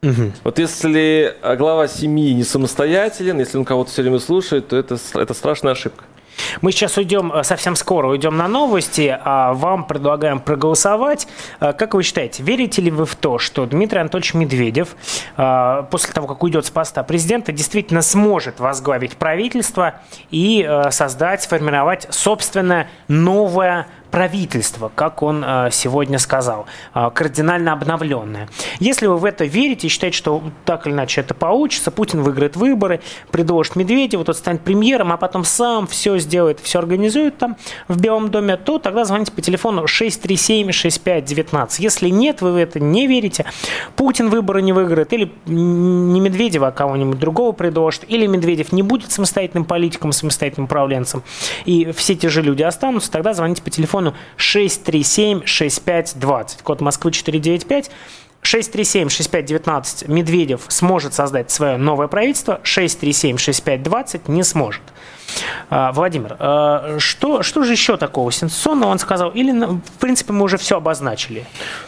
Вот 0.01 0.59
если 0.59 1.35
а, 1.41 1.55
глава 1.55 1.87
семьи 1.87 2.33
не 2.33 2.43
самостоятелен, 2.43 3.39
если 3.39 3.57
он 3.57 3.65
кого-то 3.65 3.89
все 3.89 4.03
время 4.03 4.19
слушает, 4.19 4.67
то 4.67 4.77
это, 4.77 4.97
это 5.15 5.33
страшная 5.33 5.73
ошибка. 5.73 6.03
Мы 6.61 6.71
сейчас 6.71 6.97
уйдем, 6.97 7.31
э, 7.31 7.43
совсем 7.43 7.75
скоро 7.75 8.07
уйдем 8.07 8.37
на 8.37 8.47
новости, 8.47 9.17
а 9.23 9.53
вам 9.53 9.85
предлагаем 9.85 10.39
проголосовать. 10.39 11.27
Э, 11.59 11.73
Как 11.73 11.93
вы 11.93 12.03
считаете, 12.03 12.43
верите 12.43 12.81
ли 12.81 12.91
вы 12.91 13.05
в 13.05 13.15
то, 13.15 13.39
что 13.39 13.65
Дмитрий 13.65 13.99
Анатольевич 13.99 14.33
Медведев 14.33 14.95
э, 15.35 15.83
после 15.89 16.13
того, 16.13 16.27
как 16.27 16.43
уйдет 16.43 16.65
с 16.65 16.69
поста 16.69 17.03
президента, 17.03 17.51
действительно 17.51 18.01
сможет 18.01 18.59
возглавить 18.59 19.17
правительство 19.17 20.01
и 20.31 20.67
создать, 20.91 21.41
сформировать 21.41 22.07
собственное 22.09 22.89
новое 23.07 23.87
правительство, 24.11 24.91
как 24.93 25.21
он 25.21 25.43
э, 25.45 25.69
сегодня 25.71 26.19
сказал, 26.19 26.65
э, 26.93 27.09
кардинально 27.13 27.73
обновленное. 27.73 28.47
Если 28.79 29.07
вы 29.07 29.17
в 29.17 29.25
это 29.25 29.45
верите 29.45 29.87
и 29.87 29.89
считаете, 29.89 30.17
что 30.17 30.43
так 30.65 30.87
или 30.87 30.93
иначе 30.93 31.21
это 31.21 31.33
получится, 31.33 31.91
Путин 31.91 32.23
выиграет 32.23 32.55
выборы, 32.55 33.01
предложит 33.31 33.75
Медведеву, 33.75 34.23
тот 34.23 34.37
станет 34.37 34.61
премьером, 34.61 35.11
а 35.11 35.17
потом 35.17 35.43
сам 35.43 35.87
все 35.87 36.17
сделает, 36.17 36.59
все 36.59 36.79
организует 36.79 37.37
там 37.37 37.57
в 37.87 37.99
Белом 37.99 38.29
доме, 38.29 38.57
то 38.57 38.79
тогда 38.79 39.05
звоните 39.05 39.31
по 39.31 39.41
телефону 39.41 39.83
637-6519. 39.85 41.75
Если 41.79 42.09
нет, 42.09 42.41
вы 42.41 42.53
в 42.53 42.55
это 42.55 42.79
не 42.79 43.07
верите, 43.07 43.45
Путин 43.95 44.29
выборы 44.29 44.61
не 44.61 44.73
выиграет, 44.73 45.13
или 45.13 45.31
не 45.45 46.19
Медведева, 46.19 46.67
а 46.67 46.71
кого-нибудь 46.71 47.19
другого 47.19 47.51
предложит, 47.51 48.05
или 48.07 48.25
Медведев 48.25 48.71
не 48.71 48.83
будет 48.83 49.11
самостоятельным 49.11 49.65
политиком, 49.65 50.11
самостоятельным 50.11 50.65
управленцем, 50.65 51.23
и 51.65 51.91
все 51.91 52.15
те 52.15 52.29
же 52.29 52.41
люди 52.41 52.63
останутся, 52.63 53.11
тогда 53.11 53.33
звоните 53.33 53.61
по 53.61 53.69
телефону 53.69 53.96
637-6520, 54.37 56.63
код 56.63 56.81
Москвы 56.81 57.11
495, 57.11 57.91
637-6519 58.43 60.11
Медведев 60.11 60.61
сможет 60.69 61.13
создать 61.13 61.51
свое 61.51 61.77
новое 61.77 62.07
правительство, 62.07 62.59
637-6520 62.63 64.31
не 64.31 64.43
сможет. 64.43 64.81
А, 65.69 65.91
Владимир, 65.91 66.35
а, 66.39 66.95
что, 66.99 67.43
что 67.43 67.63
же 67.63 67.71
еще 67.73 67.97
такого 67.97 68.31
сенсационного 68.31 68.91
он 68.91 68.99
сказал? 68.99 69.29
Или, 69.31 69.51
на- 69.51 69.67
в 69.67 69.81
принципе, 69.99 70.33
мы 70.33 70.43
уже 70.43 70.57
все 70.57 70.77
обозначили? 70.77 71.45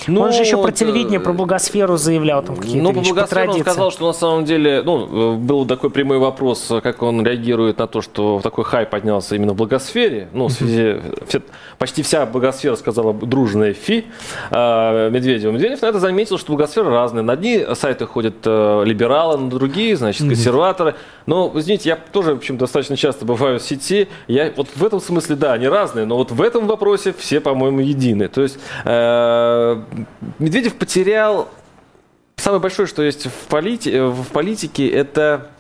Ну, 0.08 0.22
он 0.22 0.34
же 0.34 0.42
еще 0.42 0.58
про 0.62 0.70
это- 0.70 0.78
телевидение, 0.80 1.20
про 1.20 1.34
благосферу 1.34 1.98
заявлял 1.98 2.44
там 2.44 2.56
какие-то 2.56 2.84
Ну, 2.84 2.94
по 2.94 3.02
благосфере 3.02 3.50
он 3.50 3.60
сказал, 3.62 3.92
что 3.92 4.08
на 4.08 4.14
самом 4.14 4.46
деле, 4.46 4.82
ну, 4.84 5.34
э, 5.34 5.38
был 5.38 5.66
такой 5.66 5.90
прямой 5.90 6.18
вопрос, 6.20 6.70
э, 6.72 6.82
как 6.82 7.02
он 7.04 7.24
реагирует 7.26 7.78
на 7.80 7.88
то, 7.88 8.02
что 8.02 8.40
такой 8.44 8.64
хай 8.66 8.86
поднялся 8.86 9.36
именно 9.36 9.54
в 9.54 9.56
благосфере. 9.56 10.28
Ну, 10.34 10.48
в 10.48 10.52
связи, 10.52 11.02
все- 11.28 11.42
почти 11.78 12.04
вся 12.04 12.26
благосфера 12.26 12.76
сказала 12.76 13.14
дружное 13.14 13.74
фи 13.74 14.06
э, 14.52 15.10
Медведеву. 15.10 15.54
Медведев 15.54 15.82
на 15.82 15.88
это 15.88 16.00
заметил, 16.00 16.38
что 16.38 16.54
благосфера 16.54 16.90
разная. 16.90 17.24
На 17.24 17.34
одни 17.34 17.66
сайты 17.76 18.06
ходят 18.06 18.36
э, 18.46 18.84
либералы, 18.86 19.38
на 19.38 19.50
другие, 19.50 19.96
значит, 19.96 20.28
консерваторы. 20.28 20.96
Но, 21.30 21.52
извините, 21.54 21.90
я 21.90 21.96
тоже, 21.96 22.34
в 22.34 22.38
общем, 22.38 22.58
достаточно 22.58 22.98
часто 22.98 23.24
бываю 23.24 23.60
в 23.60 23.62
сети. 23.62 24.08
Я 24.28 24.52
вот 24.56 24.68
в 24.76 24.84
этом 24.84 25.00
смысле, 25.00 25.36
да, 25.36 25.54
они 25.54 25.68
разные, 25.68 26.06
но 26.08 26.18
вот 26.18 26.32
в 26.32 26.42
этом 26.42 26.66
вопросе 26.66 27.14
все, 27.16 27.40
по-моему, 27.40 27.82
едины. 27.82 28.28
То 28.30 28.42
есть 28.42 28.58
э, 28.84 29.82
Медведев 30.40 30.76
потерял 30.76 31.48
Самое 32.36 32.62
большое, 32.62 32.88
что 32.88 33.04
есть 33.04 33.28
в, 33.28 33.54
полити- 33.54 34.10
в 34.10 34.28
политике, 34.30 34.88
это 34.88 35.52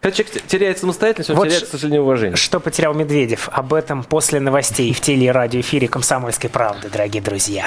когда 0.00 0.14
человек 0.16 0.46
теряет 0.46 0.78
самостоятельность, 0.78 1.30
он 1.30 1.36
Вот 1.36 1.48
теряет, 1.48 1.64
к 1.64 1.70
сожалению, 1.70 2.02
уважение. 2.02 2.36
Что 2.36 2.60
потерял 2.60 2.94
Медведев? 2.94 3.48
Об 3.50 3.74
этом 3.74 4.04
после 4.04 4.38
новостей 4.38 4.92
в 4.92 5.00
теле- 5.00 5.26
и 5.26 5.30
радиоэфире 5.30 5.88
«Комсомольской 5.88 6.50
правды», 6.50 6.88
дорогие 6.88 7.22
друзья. 7.22 7.64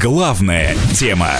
Главная 0.00 0.74
тема. 0.94 1.30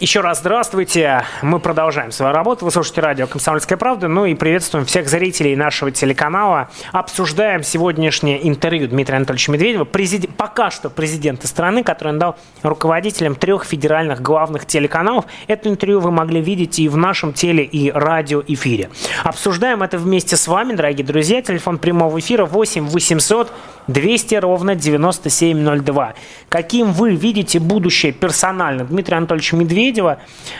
Еще 0.00 0.20
раз 0.22 0.38
здравствуйте. 0.40 1.22
Мы 1.42 1.60
продолжаем 1.60 2.12
свою 2.12 2.32
работу. 2.32 2.64
Вы 2.64 2.70
слушаете 2.70 3.02
радио 3.02 3.26
«Комсомольская 3.26 3.76
правда». 3.76 4.08
Ну 4.08 4.24
и 4.24 4.34
приветствуем 4.34 4.86
всех 4.86 5.06
зрителей 5.06 5.54
нашего 5.54 5.90
телеканала. 5.90 6.70
Обсуждаем 6.92 7.62
сегодняшнее 7.62 8.48
интервью 8.48 8.88
Дмитрия 8.88 9.16
Анатольевича 9.16 9.52
Медведева, 9.52 9.84
президи- 9.84 10.30
пока 10.34 10.70
что 10.70 10.88
президента 10.88 11.46
страны, 11.46 11.84
который 11.84 12.08
он 12.08 12.18
дал 12.18 12.36
руководителям 12.62 13.34
трех 13.34 13.64
федеральных 13.66 14.22
главных 14.22 14.64
телеканалов. 14.64 15.26
Это 15.46 15.68
интервью 15.68 16.00
вы 16.00 16.10
могли 16.10 16.40
видеть 16.40 16.78
и 16.78 16.88
в 16.88 16.96
нашем 16.96 17.34
теле- 17.34 17.62
и 17.62 17.90
радиоэфире. 17.90 18.88
Обсуждаем 19.24 19.82
это 19.82 19.98
вместе 19.98 20.38
с 20.38 20.48
вами, 20.48 20.72
дорогие 20.72 21.04
друзья. 21.06 21.42
Телефон 21.42 21.76
прямого 21.76 22.18
эфира 22.18 22.46
8 22.46 22.88
800 22.88 23.52
200 23.88 24.36
ровно 24.36 24.74
9702. 24.74 26.14
Каким 26.48 26.92
вы 26.92 27.14
видите 27.14 27.58
будущее 27.60 28.12
персонально 28.12 28.84
Дмитрия 28.84 29.18
Анатольевича 29.18 29.54
Медведева? 29.56 29.81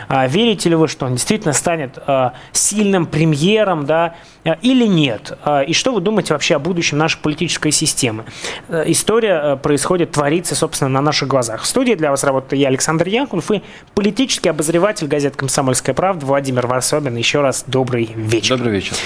А, 0.09 0.27
Верите 0.27 0.69
ли 0.69 0.75
вы, 0.75 0.89
что 0.89 1.07
он 1.07 1.13
действительно 1.13 1.53
станет 1.53 1.99
а, 2.07 2.35
сильным 2.53 3.07
премьером, 3.07 3.87
да, 3.87 4.15
а, 4.45 4.59
или 4.63 4.87
нет? 4.87 5.39
А, 5.45 5.61
И 5.63 5.73
что 5.73 5.93
вы 5.93 6.01
думаете 6.01 6.35
вообще 6.35 6.57
о 6.57 6.59
будущем 6.59 6.99
нашей 6.99 7.19
политической 7.21 7.71
системы? 7.71 8.25
Э, 8.69 8.85
История 8.87 9.41
э, 9.55 9.57
происходит, 9.57 10.13
творится, 10.13 10.55
собственно, 10.55 10.89
на 10.91 11.01
наших 11.01 11.29
глазах. 11.29 11.63
В 11.63 11.67
студии 11.67 11.95
для 11.95 12.11
вас 12.11 12.25
работаю 12.25 12.59
я, 12.59 12.69
Александр 12.69 13.09
Яковлев, 13.09 13.51
и 13.51 13.63
политический 13.95 14.49
обозреватель 14.49 15.07
газеты 15.07 15.37
«Комсомольская 15.37 15.95
правда» 15.95 16.27
Владимир 16.27 16.67
Варсобин. 16.67 17.17
Еще 17.17 17.41
раз 17.41 17.65
добрый 17.67 18.11
вечер. 18.15 18.57
Добрый 18.57 18.73
вечер. 18.75 18.97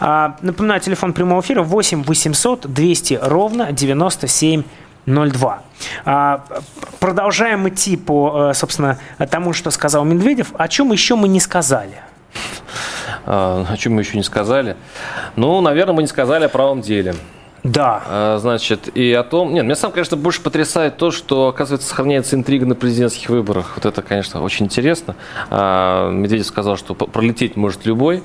Напоминаю, 0.00 0.80
телефон 0.80 1.12
прямого 1.12 1.40
эфира 1.40 1.62
8 1.62 2.04
800 2.04 2.72
200 2.72 3.18
ровно 3.22 3.72
9702. 5.06 5.62
А, 6.04 6.44
Продолжаем 7.00 7.68
идти 7.68 7.96
по, 7.96 8.50
э, 8.50 8.54
собственно, 8.54 8.98
тому, 9.30 9.52
что 9.52 9.70
сказал 9.70 10.04
Медведев. 10.04 10.52
О 10.58 10.68
чем 10.68 10.92
еще 10.92 11.14
мы 11.16 11.28
не 11.28 11.40
сказали? 11.40 11.94
А, 13.24 13.64
о 13.68 13.76
чем 13.76 13.94
мы 13.94 14.02
еще 14.02 14.16
не 14.16 14.22
сказали? 14.22 14.76
Ну, 15.36 15.60
наверное, 15.60 15.94
мы 15.94 16.02
не 16.02 16.08
сказали 16.08 16.44
о 16.44 16.48
правом 16.48 16.80
деле. 16.80 17.14
Да. 17.62 18.02
А, 18.06 18.38
Значит, 18.38 18.96
и 18.96 19.12
о 19.12 19.22
том... 19.22 19.52
Нет, 19.54 19.64
меня 19.64 19.76
сам, 19.76 19.92
конечно, 19.92 20.16
больше 20.16 20.40
потрясает 20.42 20.96
то, 20.96 21.10
что, 21.10 21.48
оказывается, 21.48 21.88
сохраняется 21.88 22.36
интрига 22.36 22.66
на 22.66 22.74
президентских 22.74 23.30
выборах. 23.30 23.72
Вот 23.76 23.86
это, 23.86 24.02
конечно, 24.02 24.42
очень 24.42 24.66
интересно. 24.66 25.14
Медведев 25.50 26.46
сказал, 26.46 26.76
что 26.76 26.94
пролететь 26.94 27.56
может 27.56 27.86
любой. 27.86 28.22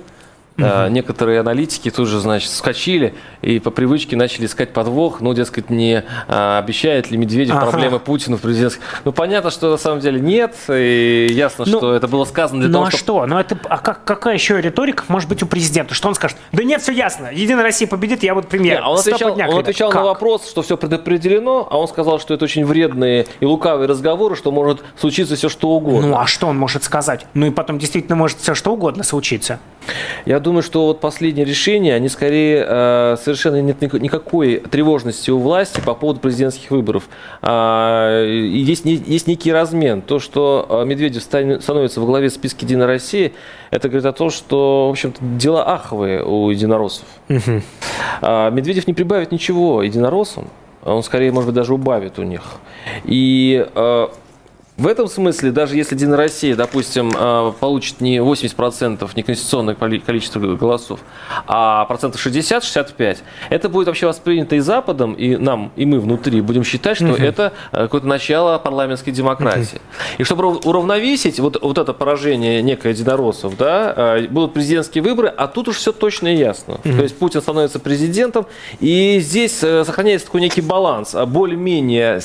Угу. 0.57 0.67
Некоторые 0.89 1.39
аналитики 1.39 1.89
тут 1.89 2.07
же, 2.07 2.19
значит, 2.19 2.51
скочили 2.51 3.15
и 3.41 3.59
по 3.59 3.71
привычке 3.71 4.15
начали 4.15 4.45
искать 4.45 4.71
подвох. 4.71 5.19
Ну, 5.19 5.33
дескать, 5.33 5.69
не 5.69 6.03
а, 6.27 6.59
обещает 6.59 7.09
ли 7.09 7.17
Медведев 7.17 7.55
ага. 7.55 7.67
проблемы 7.67 7.99
Путину 7.99 8.37
в 8.37 8.41
президентских... 8.41 8.83
Ну, 9.03 9.11
понятно, 9.11 9.49
что 9.49 9.71
на 9.71 9.77
самом 9.77 9.99
деле 9.99 10.19
нет. 10.19 10.55
И 10.69 11.27
ясно, 11.31 11.65
ну, 11.67 11.77
что 11.77 11.93
это 11.93 12.07
было 12.07 12.25
сказано 12.25 12.61
для 12.61 12.69
ну, 12.69 12.73
того, 12.73 12.85
а 12.85 12.91
чтобы... 12.91 12.99
что? 12.99 13.25
Ну, 13.25 13.39
это... 13.39 13.57
А 13.67 13.79
как, 13.79 14.03
какая 14.03 14.35
еще 14.35 14.61
риторика 14.61 15.03
может 15.07 15.27
быть 15.27 15.41
у 15.41 15.47
президента? 15.47 15.95
Что 15.95 16.07
он 16.07 16.15
скажет? 16.15 16.37
Да 16.51 16.63
нет, 16.63 16.81
все 16.81 16.91
ясно. 16.91 17.29
Единая 17.33 17.63
Россия 17.63 17.87
победит, 17.87 18.21
я 18.23 18.35
буду 18.35 18.47
премьер. 18.47 18.75
Нет, 18.75 18.83
он 18.85 18.99
отвечал, 18.99 19.35
дня, 19.35 19.49
он 19.49 19.59
отвечал 19.59 19.91
на 19.91 20.03
вопрос, 20.03 20.47
что 20.49 20.61
все 20.61 20.77
предопределено, 20.77 21.67
а 21.69 21.79
он 21.79 21.87
сказал, 21.87 22.19
что 22.19 22.33
это 22.33 22.45
очень 22.45 22.65
вредные 22.65 23.25
и 23.39 23.45
лукавые 23.45 23.87
разговоры, 23.87 24.35
что 24.35 24.51
может 24.51 24.83
случиться 24.99 25.35
все 25.35 25.49
что 25.49 25.69
угодно. 25.69 26.09
Ну, 26.09 26.17
а 26.17 26.27
что 26.27 26.47
он 26.47 26.57
может 26.57 26.83
сказать? 26.83 27.25
Ну, 27.33 27.47
и 27.47 27.49
потом 27.49 27.79
действительно 27.79 28.15
может 28.15 28.37
все 28.39 28.53
что 28.53 28.73
угодно 28.73 29.03
случиться. 29.03 29.59
Я 30.25 30.39
думаю, 30.39 30.63
что 30.63 30.87
вот 30.87 30.99
последние 30.99 31.45
решения, 31.45 31.95
они 31.95 32.09
скорее 32.09 32.65
э, 32.67 33.15
совершенно 33.21 33.61
нет 33.61 33.81
никакой 33.81 34.57
тревожности 34.59 35.31
у 35.31 35.39
власти 35.39 35.81
по 35.81 35.93
поводу 35.93 36.19
президентских 36.19 36.71
выборов. 36.71 37.09
Э, 37.41 38.25
есть, 38.25 38.85
есть 38.85 39.27
некий 39.27 39.51
размен. 39.51 40.01
То, 40.01 40.19
что 40.19 40.65
э, 40.69 40.85
Медведев 40.85 41.23
становится 41.23 41.99
во 41.99 42.05
главе 42.05 42.29
списка 42.29 42.65
«Единой 42.65 42.85
России», 42.85 43.33
это 43.71 43.89
говорит 43.89 44.05
о 44.05 44.13
том, 44.13 44.29
что, 44.29 44.87
в 44.87 44.91
общем-то, 44.91 45.19
дела 45.21 45.63
аховые 45.65 46.23
у 46.23 46.49
единороссов. 46.49 47.05
Угу. 47.29 47.61
Э, 48.21 48.51
Медведев 48.51 48.87
не 48.87 48.93
прибавит 48.93 49.31
ничего 49.31 49.83
единороссам, 49.83 50.47
он 50.85 51.03
скорее, 51.03 51.31
может 51.31 51.47
быть, 51.47 51.55
даже 51.55 51.73
убавит 51.73 52.19
у 52.19 52.23
них. 52.23 52.41
И 53.05 53.65
э, 53.73 54.07
в 54.75 54.87
этом 54.87 55.07
смысле, 55.07 55.51
даже 55.51 55.75
если 55.75 55.93
Единая 55.93 56.17
Россия, 56.17 56.55
допустим, 56.55 57.11
э, 57.15 57.53
получит 57.59 58.01
не 58.01 58.17
80% 58.17 59.07
неконституционное 59.15 59.75
количество 59.75 60.39
голосов, 60.39 60.99
а 61.45 61.85
процентов 61.85 62.25
60-65, 62.25 63.19
это 63.51 63.69
будет 63.69 63.85
вообще 63.85 64.07
воспринято 64.07 64.55
и 64.55 64.59
Западом, 64.59 65.13
и 65.13 65.35
нам, 65.35 65.71
и 65.75 65.85
мы 65.85 65.99
внутри 65.99 66.41
будем 66.41 66.63
считать, 66.63 66.97
что 66.97 67.09
угу. 67.09 67.21
это 67.21 67.53
э, 67.71 67.83
какое-то 67.83 68.07
начало 68.07 68.57
парламентской 68.57 69.11
демократии. 69.11 69.75
Угу. 69.75 70.15
И 70.17 70.23
чтобы 70.23 70.47
уравновесить 70.47 71.39
вот, 71.39 71.61
вот 71.61 71.77
это 71.77 71.93
поражение 71.93 72.63
некой 72.63 72.93
единороссов, 72.93 73.55
да, 73.55 73.93
э, 73.95 74.27
будут 74.27 74.53
президентские 74.53 75.03
выборы, 75.03 75.27
а 75.27 75.45
тут 75.47 75.67
уж 75.67 75.75
все 75.75 75.91
точно 75.91 76.29
и 76.29 76.37
ясно. 76.37 76.75
Угу. 76.83 76.93
То 76.97 77.03
есть 77.03 77.15
Путин 77.19 77.41
становится 77.41 77.79
президентом, 77.79 78.47
и 78.79 79.19
здесь 79.19 79.57
сохраняется 79.57 80.25
такой 80.25 80.41
некий 80.41 80.61
баланс, 80.61 81.13
а 81.13 81.27
более-менее 81.27 82.21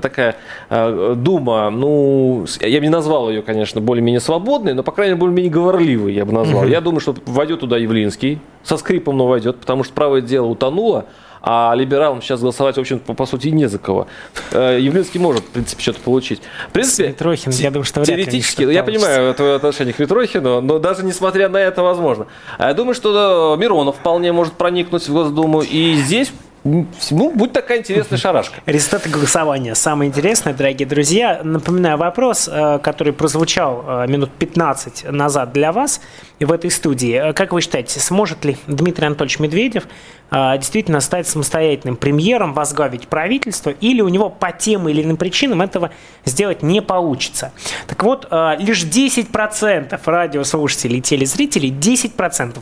такая 0.00 0.36
дума, 0.68 1.70
ну, 1.84 2.46
я 2.60 2.78
бы 2.78 2.86
не 2.86 2.90
назвал 2.90 3.28
ее, 3.28 3.42
конечно, 3.42 3.80
более-менее 3.80 4.20
свободной, 4.20 4.72
но, 4.72 4.82
по 4.82 4.90
крайней 4.90 5.12
мере, 5.12 5.20
более-менее 5.20 5.52
говорливой 5.52 6.14
я 6.14 6.24
бы 6.24 6.32
назвал. 6.32 6.64
Я 6.64 6.80
думаю, 6.80 7.00
что 7.00 7.14
войдет 7.26 7.60
туда 7.60 7.76
Явлинский, 7.76 8.38
со 8.62 8.78
скрипом, 8.78 9.18
но 9.18 9.26
войдет, 9.26 9.60
потому 9.60 9.84
что 9.84 9.92
правое 9.92 10.22
дело 10.22 10.46
утонуло, 10.46 11.04
а 11.42 11.74
либералам 11.76 12.22
сейчас 12.22 12.40
голосовать, 12.40 12.76
в 12.76 12.80
общем 12.80 12.98
по, 13.00 13.12
по 13.12 13.26
сути, 13.26 13.48
не 13.48 13.66
за 13.66 13.78
кого. 13.78 14.06
Э, 14.52 14.78
Явлинский 14.80 15.18
может, 15.18 15.42
в 15.44 15.48
принципе, 15.48 15.82
что-то 15.82 16.00
получить. 16.00 16.40
В 16.70 16.72
принципе, 16.72 17.08
Митрохин, 17.08 17.52
я 17.52 17.70
думаю, 17.70 17.84
что 17.84 18.02
теоретически, 18.02 18.62
я 18.62 18.82
понимаю 18.82 19.34
твое 19.34 19.56
отношение 19.56 19.92
к 19.92 19.98
Митрохину, 19.98 20.62
но 20.62 20.78
даже 20.78 21.04
несмотря 21.04 21.50
на 21.50 21.58
это 21.58 21.82
возможно. 21.82 22.28
А 22.56 22.68
я 22.68 22.74
думаю, 22.74 22.94
что 22.94 23.56
Миронов 23.60 23.96
вполне 23.96 24.32
может 24.32 24.54
проникнуть 24.54 25.06
в 25.06 25.12
Госдуму, 25.12 25.60
и 25.60 25.96
здесь 25.96 26.32
ну, 26.64 27.30
будет 27.30 27.52
такая 27.52 27.78
интересная 27.78 28.18
шарашка. 28.18 28.60
Результаты 28.64 29.10
голосования. 29.10 29.74
Самое 29.74 30.08
интересное, 30.08 30.54
дорогие 30.54 30.88
друзья. 30.88 31.40
Напоминаю 31.44 31.98
вопрос, 31.98 32.48
э, 32.50 32.78
который 32.82 33.12
прозвучал 33.12 33.84
э, 33.86 34.06
минут 34.08 34.30
15 34.38 35.10
назад 35.10 35.52
для 35.52 35.72
вас 35.72 36.00
в 36.40 36.52
этой 36.52 36.70
студии. 36.70 37.30
Э, 37.30 37.32
как 37.32 37.52
вы 37.52 37.60
считаете, 37.60 38.00
сможет 38.00 38.44
ли 38.44 38.56
Дмитрий 38.66 39.06
Анатольевич 39.06 39.38
Медведев 39.38 39.84
действительно 40.30 40.98
стать 41.00 41.28
самостоятельным 41.28 41.94
премьером, 41.94 42.54
возглавить 42.54 43.06
правительство, 43.06 43.70
или 43.70 44.00
у 44.00 44.08
него 44.08 44.30
по 44.30 44.50
тем 44.50 44.88
или 44.88 45.00
иным 45.02 45.16
причинам 45.16 45.62
этого 45.62 45.90
сделать 46.24 46.62
не 46.62 46.82
получится? 46.82 47.52
Так 47.86 48.02
вот, 48.02 48.26
лишь 48.58 48.82
10% 48.82 50.00
радиослушателей 50.04 50.98
и 50.98 51.02
телезрителей, 51.02 51.70
10% 51.70 52.58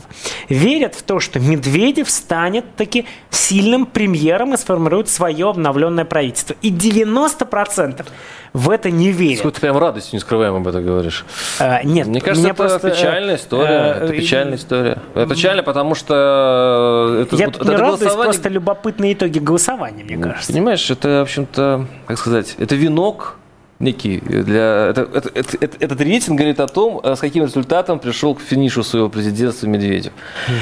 верят 0.49 0.93
в 0.93 1.01
то, 1.01 1.19
что 1.19 1.39
Медведев 1.39 2.11
станет 2.11 2.75
таки 2.75 3.07
сильным 3.31 3.87
премьером 3.87 4.53
и 4.53 4.57
сформирует 4.57 5.09
свое 5.09 5.49
обновленное 5.49 6.05
правительство. 6.05 6.55
И 6.61 6.71
90% 6.71 8.05
в 8.53 8.69
это 8.69 8.91
не 8.91 9.11
верят. 9.11 9.39
Сколько 9.39 9.55
ты 9.55 9.61
прям 9.61 9.77
радостью 9.77 10.15
не 10.15 10.19
скрываем 10.19 10.55
об 10.55 10.67
этом 10.67 10.85
говоришь. 10.85 11.25
А, 11.59 11.81
нет, 11.83 12.07
мне 12.07 12.21
кажется, 12.21 12.49
это 12.49 12.55
просто, 12.55 12.91
печальная 12.91 13.35
история. 13.35 13.62
А, 13.67 14.03
это 14.03 14.13
печальная 14.13 14.57
история. 14.57 14.97
Это 15.15 15.33
печально, 15.33 15.63
потому 15.63 15.95
что 15.95 17.19
это, 17.21 17.35
я 17.35 17.45
вот, 17.47 17.55
не 17.55 17.61
это 17.61 17.77
радуюсь, 17.77 17.99
голосование... 17.99 18.23
просто 18.23 18.49
любопытные 18.49 19.13
итоги 19.13 19.39
голосования, 19.39 20.03
мне 20.03 20.17
кажется. 20.17 20.51
Понимаешь, 20.51 20.89
это, 20.89 21.19
в 21.19 21.21
общем-то, 21.21 21.87
как 22.07 22.17
сказать, 22.17 22.55
это 22.57 22.75
венок 22.75 23.37
некий 23.79 24.19
для 24.19 24.87
это, 24.89 25.09
это, 25.13 25.29
это, 25.33 25.57
это, 25.59 25.77
этот 25.79 26.01
рейтинг 26.01 26.37
говорит 26.37 26.59
о 26.59 26.67
том, 26.67 27.01
э, 27.03 27.15
с 27.15 27.19
каким 27.19 27.43
результатом 27.43 27.99
пришел 27.99 28.35
к 28.35 28.41
финишу 28.41 28.83
своего 28.83 29.09
президентства 29.09 29.67
Медведев. 29.67 30.13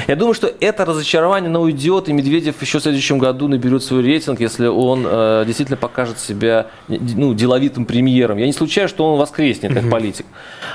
Я 0.08 0.16
думаю, 0.16 0.34
что 0.34 0.52
это 0.60 0.84
разочарование 0.84 1.48
оно 1.48 1.62
уйдет, 1.62 2.08
и 2.08 2.12
Медведев 2.12 2.60
еще 2.60 2.78
в 2.78 2.82
следующем 2.82 3.18
году 3.18 3.48
наберет 3.48 3.82
свой 3.82 4.02
рейтинг, 4.02 4.40
если 4.40 4.66
он 4.66 5.04
э, 5.06 5.44
действительно 5.46 5.76
покажет 5.76 6.18
себя 6.18 6.66
ну, 6.88 7.34
деловитым 7.34 7.84
премьером. 7.84 8.38
Я 8.38 8.46
не 8.46 8.52
случайно, 8.52 8.88
что 8.88 9.12
он 9.12 9.18
воскреснет 9.18 9.74
как 9.74 9.88
политик. 9.90 10.26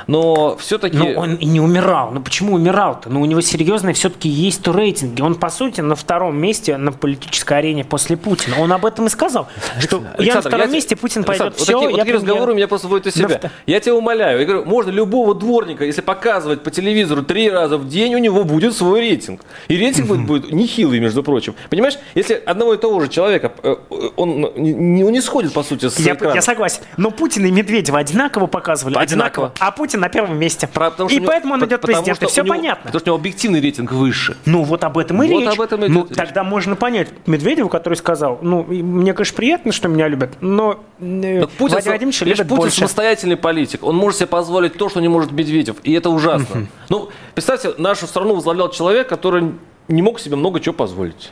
Но 0.08 0.56
все-таки... 0.58 0.98
Но 0.98 1.12
он 1.20 1.36
и 1.36 1.46
не 1.46 1.60
умирал. 1.60 2.12
Ну 2.12 2.22
почему 2.22 2.54
умирал-то? 2.54 3.10
Ну 3.10 3.22
у 3.22 3.26
него 3.26 3.42
серьезные 3.42 3.94
все-таки 3.94 4.30
есть 4.30 4.62
то 4.64 4.72
рейтинги. 4.72 5.22
Он, 5.22 5.36
по 5.36 5.50
сути, 5.50 5.82
на 5.82 5.96
втором 5.96 6.38
месте 6.38 6.78
на 6.78 6.92
политической 6.92 7.58
арене 7.58 7.84
после 7.84 8.16
Путина. 8.18 8.56
Он 8.60 8.72
об 8.72 8.86
этом 8.86 9.08
и 9.08 9.10
сказал, 9.10 9.48
что 9.80 9.98
Александр, 9.98 10.24
я 10.24 10.36
на 10.36 10.42
втором 10.42 10.68
я 10.68 10.74
месте, 10.74 10.96
Путин 10.96 11.24
пойдет. 11.24 11.48
Александр, 11.48 11.64
все, 11.64 11.74
вот 11.74 11.82
такие, 11.82 11.98
я 11.98 12.20
вот 12.20 12.27
разговоры 12.28 12.52
у 12.54 12.56
меня 12.56 12.68
просто 12.68 12.88
будет 12.88 13.08
из 13.08 13.14
себя. 13.14 13.40
Я 13.66 13.80
тебя 13.80 13.96
умоляю. 13.96 14.40
Я 14.40 14.46
говорю, 14.46 14.66
можно 14.66 14.92
любого 14.92 15.34
дворника, 15.36 15.86
если 15.86 16.02
показывать 16.02 16.64
по 16.64 16.72
телевизору 16.72 17.24
три 17.24 17.50
раза 17.50 17.78
в 17.78 17.88
день, 17.88 18.16
у 18.16 18.18
него 18.18 18.44
будет 18.44 18.76
свой 18.76 19.02
рейтинг. 19.02 19.42
И 19.68 19.78
рейтинг 19.78 20.08
будет, 20.08 20.26
будет 20.26 20.52
нехилый, 20.52 21.00
между 21.00 21.24
прочим. 21.24 21.56
Понимаешь, 21.70 21.98
если 22.16 22.34
одного 22.46 22.74
и 22.74 22.78
того 22.78 23.00
же 23.00 23.10
человека, 23.10 23.52
э, 23.64 23.76
он 24.16 24.52
не, 24.56 25.04
он 25.04 25.12
не 25.12 25.22
сходит, 25.22 25.54
по 25.54 25.64
сути, 25.64 25.90
с 25.90 26.00
я, 26.00 26.14
экрана. 26.14 26.36
я 26.36 26.42
согласен. 26.42 26.82
Но 26.98 27.12
Путин 27.12 27.46
и 27.46 27.52
Медведева 27.52 28.00
одинаково 28.00 28.48
показывали. 28.48 28.98
Одинаково. 28.98 29.48
одинаково. 29.48 29.54
А 29.60 29.72
Путин 29.72 30.00
на 30.00 30.10
первом 30.10 30.38
месте. 30.38 30.68
Про, 30.68 30.94
и 31.10 31.16
него, 31.16 31.26
поэтому 31.28 31.54
он 31.56 31.66
идет 31.66 31.82
президент. 31.82 32.24
Все 32.24 32.44
него, 32.44 32.56
понятно. 32.56 32.84
Потому 32.86 33.00
что 33.00 33.12
у 33.12 33.14
него 33.14 33.20
объективный 33.20 33.62
рейтинг 33.62 33.92
выше. 33.92 34.38
Ну, 34.46 34.64
вот 34.64 34.84
об 34.84 34.98
этом 34.98 35.22
и 35.24 35.28
вот 35.28 35.40
речь. 35.42 35.54
Об 35.54 35.62
этом 35.62 35.86
и 35.86 35.88
ну, 35.88 36.06
речь. 36.06 36.16
тогда 36.16 36.44
можно 36.44 36.76
понять 36.76 37.10
Медведева, 37.26 37.70
который 37.70 37.96
сказал, 37.96 38.40
ну, 38.42 38.64
мне, 38.64 39.14
конечно, 39.14 39.36
приятно, 39.36 39.72
что 39.72 39.88
меня 39.88 40.08
любят, 40.08 40.36
но 40.42 40.84
э, 41.00 41.46
Путин, 41.58 41.74
Владимир 41.74 41.84
Владимирович 41.86 42.17
любит 42.26 42.48
Путин 42.48 42.58
больше 42.58 42.78
самостоятельный 42.78 43.38
политик. 43.38 43.84
Он 43.84 43.96
может 43.96 44.20
себе 44.20 44.28
позволить 44.28 44.74
то, 44.78 44.90
что 44.90 45.00
не 45.00 45.08
может 45.08 45.32
Медведев. 45.32 45.78
И 45.84 45.94
это 45.94 46.10
ужасно. 46.10 46.62
Угу. 46.62 46.68
Ну, 46.90 47.10
представьте, 47.34 47.74
нашу 47.78 48.08
страну 48.08 48.36
возглавлял 48.36 48.70
человек, 48.70 49.08
который 49.08 49.54
не 49.88 50.02
мог 50.02 50.20
себе 50.20 50.36
много 50.36 50.60
чего 50.60 50.74
позволить. 50.74 51.32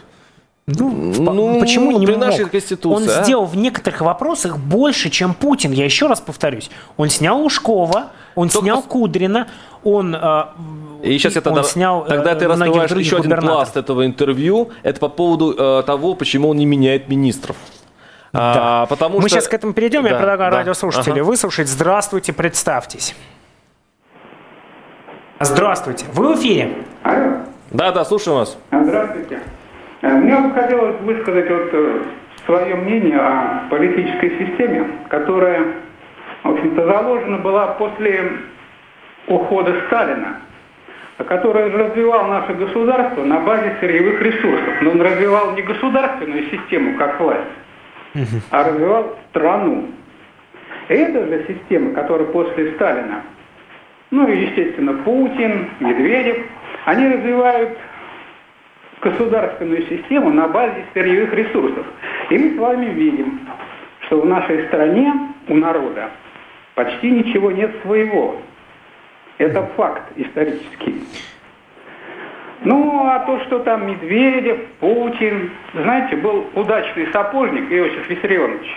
Ну, 0.68 0.90
ну, 0.90 1.60
почему 1.60 1.92
не 1.92 2.08
при 2.08 2.16
нашей 2.16 2.50
Конституции, 2.50 3.04
Он 3.04 3.20
а? 3.20 3.24
сделал 3.24 3.46
в 3.46 3.56
некоторых 3.56 4.02
вопросах 4.02 4.58
больше, 4.58 5.12
чем 5.12 5.36
Путин. 5.36 5.72
Я 5.72 5.86
еще 5.86 6.08
раз 6.08 6.22
повторюсь. 6.22 6.72
Он 6.98 7.10
снял 7.10 7.40
Ушкова, 7.46 8.12
он 8.34 8.50
Только 8.50 8.66
снял 8.66 8.82
Кудрина, 8.82 9.48
он, 9.84 10.16
э, 10.16 10.46
и 11.04 11.18
сейчас 11.20 11.36
я 11.36 11.42
тогда, 11.42 11.62
снял, 11.62 12.04
тогда 12.06 12.34
ты 12.34 12.48
раскрываешь 12.48 12.90
еще 12.92 13.18
один 13.18 13.40
пласт 13.40 13.78
этого 13.78 14.08
интервью. 14.08 14.72
Это 14.82 15.00
по 15.00 15.10
поводу 15.10 15.54
э, 15.56 15.84
того, 15.86 16.16
почему 16.16 16.50
он 16.50 16.58
не 16.58 16.66
меняет 16.66 17.10
министров. 17.10 17.56
Да. 18.36 18.82
А, 18.82 18.86
потому 18.88 19.22
Мы 19.22 19.30
что... 19.30 19.38
сейчас 19.38 19.48
к 19.48 19.54
этому 19.54 19.74
перейдем. 19.74 20.04
Да, 20.04 20.10
Я 20.10 20.16
предлагаю 20.16 20.52
да. 20.52 20.58
радиослушателей 20.58 21.22
ага. 21.22 21.28
выслушать. 21.28 21.70
Здравствуйте, 21.70 22.34
представьтесь. 22.34 23.16
Здравствуйте. 25.40 26.06
Вы 26.14 26.34
в 26.34 26.40
эфире? 26.40 26.74
Алло. 27.04 27.38
Да, 27.72 27.92
да, 27.92 28.04
слушаю 28.04 28.38
вас. 28.38 28.58
Здравствуйте. 28.72 29.40
Э, 30.02 30.10
мне 30.10 30.36
бы 30.38 30.54
хотелось 30.54 31.00
высказать 31.02 31.50
вот 31.50 31.70
э, 31.72 32.04
свое 32.46 32.76
мнение 32.76 33.20
о 33.20 33.68
политической 33.70 34.32
системе, 34.38 34.88
которая, 35.10 35.62
в 36.44 36.50
общем-то, 36.52 36.86
заложена 36.86 37.38
была 37.38 37.68
после 37.68 38.32
ухода 39.28 39.76
Сталина, 39.88 40.42
который 41.18 41.72
развивал 41.72 42.28
наше 42.28 42.54
государство 42.54 43.24
на 43.24 43.40
базе 43.40 43.78
сырьевых 43.80 44.22
ресурсов. 44.22 44.82
Но 44.82 44.92
он 44.92 45.02
развивал 45.02 45.52
не 45.52 45.62
государственную 45.62 46.50
систему 46.50 46.98
как 46.98 47.20
власть, 47.20 47.48
а 48.52 48.64
развивал 48.64 49.18
страну. 49.30 49.90
Это 50.88 51.26
же 51.26 51.46
система, 51.48 51.94
которая 51.94 52.28
после 52.28 52.74
Сталина, 52.74 53.24
ну 54.12 54.28
и, 54.28 54.46
естественно, 54.46 54.94
Путин, 54.94 55.70
Медведев, 55.80 56.46
они 56.86 57.08
развивают 57.08 57.78
государственную 59.02 59.84
систему 59.88 60.32
на 60.32 60.48
базе 60.48 60.86
сырьевых 60.94 61.34
ресурсов. 61.34 61.86
И 62.30 62.38
мы 62.38 62.56
с 62.56 62.58
вами 62.58 62.86
видим, 62.86 63.42
что 64.02 64.22
в 64.22 64.26
нашей 64.26 64.68
стране 64.68 65.14
у 65.48 65.56
народа 65.56 66.10
почти 66.76 67.12
ничего 67.12 67.52
нет 67.52 67.72
своего. 67.84 68.42
Это 69.38 69.64
факт 69.76 70.04
исторический. 70.16 71.04
Ну, 72.64 73.06
а 73.08 73.20
то, 73.26 73.40
что 73.46 73.60
там 73.60 73.88
Медведев, 73.88 74.58
Путин, 74.80 75.52
знаете, 75.74 76.16
был 76.16 76.46
удачный 76.56 77.12
сапожник 77.12 77.72
Иосиф 77.72 78.10
Виссарионович. 78.10 78.68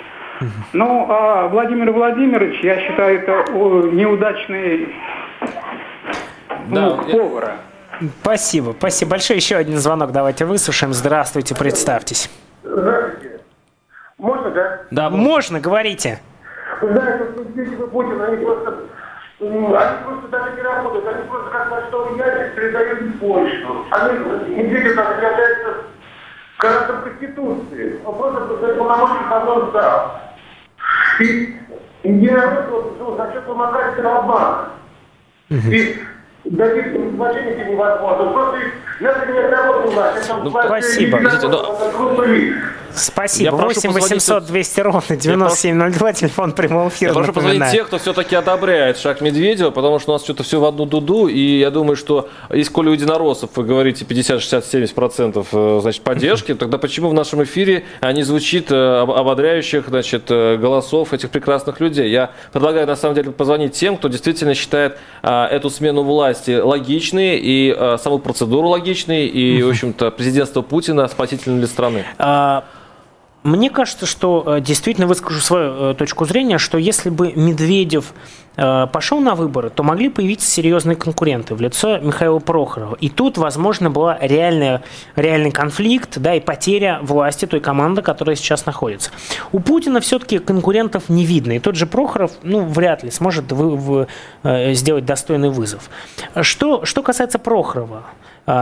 Ну, 0.72 1.06
а 1.08 1.48
Владимир 1.48 1.90
Владимирович, 1.92 2.60
я 2.60 2.78
считаю, 2.80 3.18
это 3.20 3.50
неудачный 3.52 4.94
Да, 6.68 6.96
ну, 6.96 7.04
повара. 7.10 7.52
Спасибо, 8.22 8.74
спасибо 8.78 9.12
большое. 9.12 9.38
Еще 9.38 9.56
один 9.56 9.76
звонок 9.78 10.12
давайте 10.12 10.44
выслушаем. 10.44 10.92
Здравствуйте, 10.92 11.54
представьтесь. 11.56 12.30
Здравствуйте. 12.62 13.40
Можно, 14.18 14.50
да? 14.50 14.80
Да, 14.90 15.10
Можно, 15.10 15.60
говорите. 15.60 16.20
Вот 16.80 16.92
Медведев 16.92 17.80
и 17.80 17.86
Путин, 17.88 18.20
они 18.22 18.44
просто, 18.44 18.70
м, 18.70 18.87
они 19.40 20.04
просто 20.04 20.28
даже 20.30 20.56
не 20.56 20.62
работают, 20.62 21.06
они 21.06 21.28
просто 21.28 21.50
как 21.50 21.70
почтовый 21.70 22.18
ящик 22.18 22.54
передают 22.56 23.20
почту. 23.20 23.84
Они, 23.90 24.18
Медведев 24.18 24.96
не 24.96 25.26
является 25.26 25.74
гарантом 26.58 27.02
Конституции. 27.02 28.00
Он 28.04 28.18
просто 28.18 28.40
просто 28.46 28.74
полномочий 28.74 29.24
на 29.30 29.70
зал. 29.72 30.20
И, 31.20 31.56
и 32.02 32.08
не 32.08 32.28
работает 32.28 32.98
ну, 32.98 33.16
за 33.16 33.32
счет 33.32 33.46
вымогательного 33.46 34.18
обмана. 34.18 34.68
И 35.50 36.02
добиться 36.44 36.98
мошенники 36.98 37.70
невозможно. 37.70 38.32
Просто 38.32 38.58
надо 39.00 39.26
менять 39.26 39.52
работу 39.52 39.90
власть. 39.90 40.24
Это 40.24 40.36
Ну, 40.36 40.50
спасибо. 40.50 41.18
и 41.18 41.20
Видите, 41.20 41.48
Спасибо. 42.94 43.44
Я 43.44 43.50
прошу 43.52 43.66
8 43.68 43.92
позвонить 43.92 44.10
800 44.10 44.46
200 44.46 44.80
ровно 44.80 45.16
9702, 45.16 46.12
телефон 46.12 46.52
прямого 46.52 46.88
эфира. 46.88 47.10
Я 47.10 47.14
прошу 47.14 47.32
позвонить 47.32 47.70
тех, 47.70 47.86
кто 47.86 47.98
все-таки 47.98 48.34
одобряет 48.34 48.98
шаг 48.98 49.20
Медведева, 49.20 49.70
потому 49.70 49.98
что 49.98 50.12
у 50.12 50.14
нас 50.14 50.22
что-то 50.24 50.42
все 50.42 50.60
в 50.60 50.64
одну 50.64 50.86
дуду, 50.86 51.26
и 51.26 51.58
я 51.58 51.70
думаю, 51.70 51.96
что 51.96 52.28
если 52.50 52.72
коли 52.72 52.88
у 52.88 52.92
единороссов 52.92 53.50
вы 53.54 53.64
говорите 53.64 54.04
50, 54.04 54.40
60, 54.40 54.64
70 54.64 54.94
процентов 54.94 55.48
э, 55.52 55.78
значит, 55.82 56.02
поддержки, 56.02 56.54
тогда 56.54 56.78
почему 56.78 57.08
в 57.08 57.14
нашем 57.14 57.42
эфире 57.44 57.84
не 58.02 58.22
звучит 58.22 58.70
э, 58.70 59.00
об- 59.02 59.10
ободряющих 59.10 59.88
значит, 59.88 60.24
э, 60.30 60.56
голосов 60.56 61.12
этих 61.12 61.30
прекрасных 61.30 61.80
людей? 61.80 62.10
Я 62.10 62.30
предлагаю 62.52 62.86
на 62.86 62.96
самом 62.96 63.14
деле 63.14 63.30
позвонить 63.30 63.72
тем, 63.72 63.96
кто 63.96 64.08
действительно 64.08 64.54
считает 64.54 64.98
а, 65.22 65.46
эту 65.46 65.70
смену 65.70 66.02
власти 66.02 66.58
логичной, 66.58 67.38
и 67.38 67.74
а, 67.76 67.98
саму 67.98 68.18
процедуру 68.18 68.68
логичной, 68.68 69.26
и, 69.26 69.62
в 69.62 69.70
общем-то, 69.70 70.10
президентство 70.10 70.62
Путина 70.62 71.06
спасительным 71.08 71.58
для 71.58 71.68
страны. 71.68 72.04
Мне 73.44 73.70
кажется, 73.70 74.04
что 74.04 74.42
э, 74.46 74.60
действительно 74.60 75.06
выскажу 75.06 75.40
свою 75.40 75.90
э, 75.90 75.94
точку 75.94 76.24
зрения, 76.24 76.58
что 76.58 76.76
если 76.76 77.08
бы 77.08 77.32
Медведев 77.34 78.12
э, 78.56 78.88
пошел 78.92 79.20
на 79.20 79.36
выборы, 79.36 79.70
то 79.70 79.84
могли 79.84 80.08
появиться 80.08 80.50
серьезные 80.50 80.96
конкуренты 80.96 81.54
в 81.54 81.60
лицо 81.60 81.98
Михаила 81.98 82.40
Прохорова. 82.40 82.96
И 82.96 83.08
тут, 83.08 83.38
возможно, 83.38 83.90
была 83.90 84.18
реальная, 84.20 84.82
реальный 85.14 85.52
конфликт 85.52 86.18
да, 86.18 86.34
и 86.34 86.40
потеря 86.40 86.98
власти 87.02 87.46
той 87.46 87.60
команды, 87.60 88.02
которая 88.02 88.34
сейчас 88.34 88.66
находится. 88.66 89.12
У 89.52 89.60
Путина 89.60 90.00
все-таки 90.00 90.40
конкурентов 90.40 91.08
не 91.08 91.24
видно. 91.24 91.52
И 91.52 91.58
тот 91.60 91.76
же 91.76 91.86
Прохоров 91.86 92.32
ну, 92.42 92.64
вряд 92.66 93.04
ли 93.04 93.10
сможет 93.12 93.52
вы- 93.52 93.76
вы- 93.76 94.08
сделать 94.74 95.04
достойный 95.04 95.50
вызов. 95.50 95.90
Что, 96.42 96.84
что 96.84 97.02
касается 97.04 97.38
Прохорова, 97.38 98.02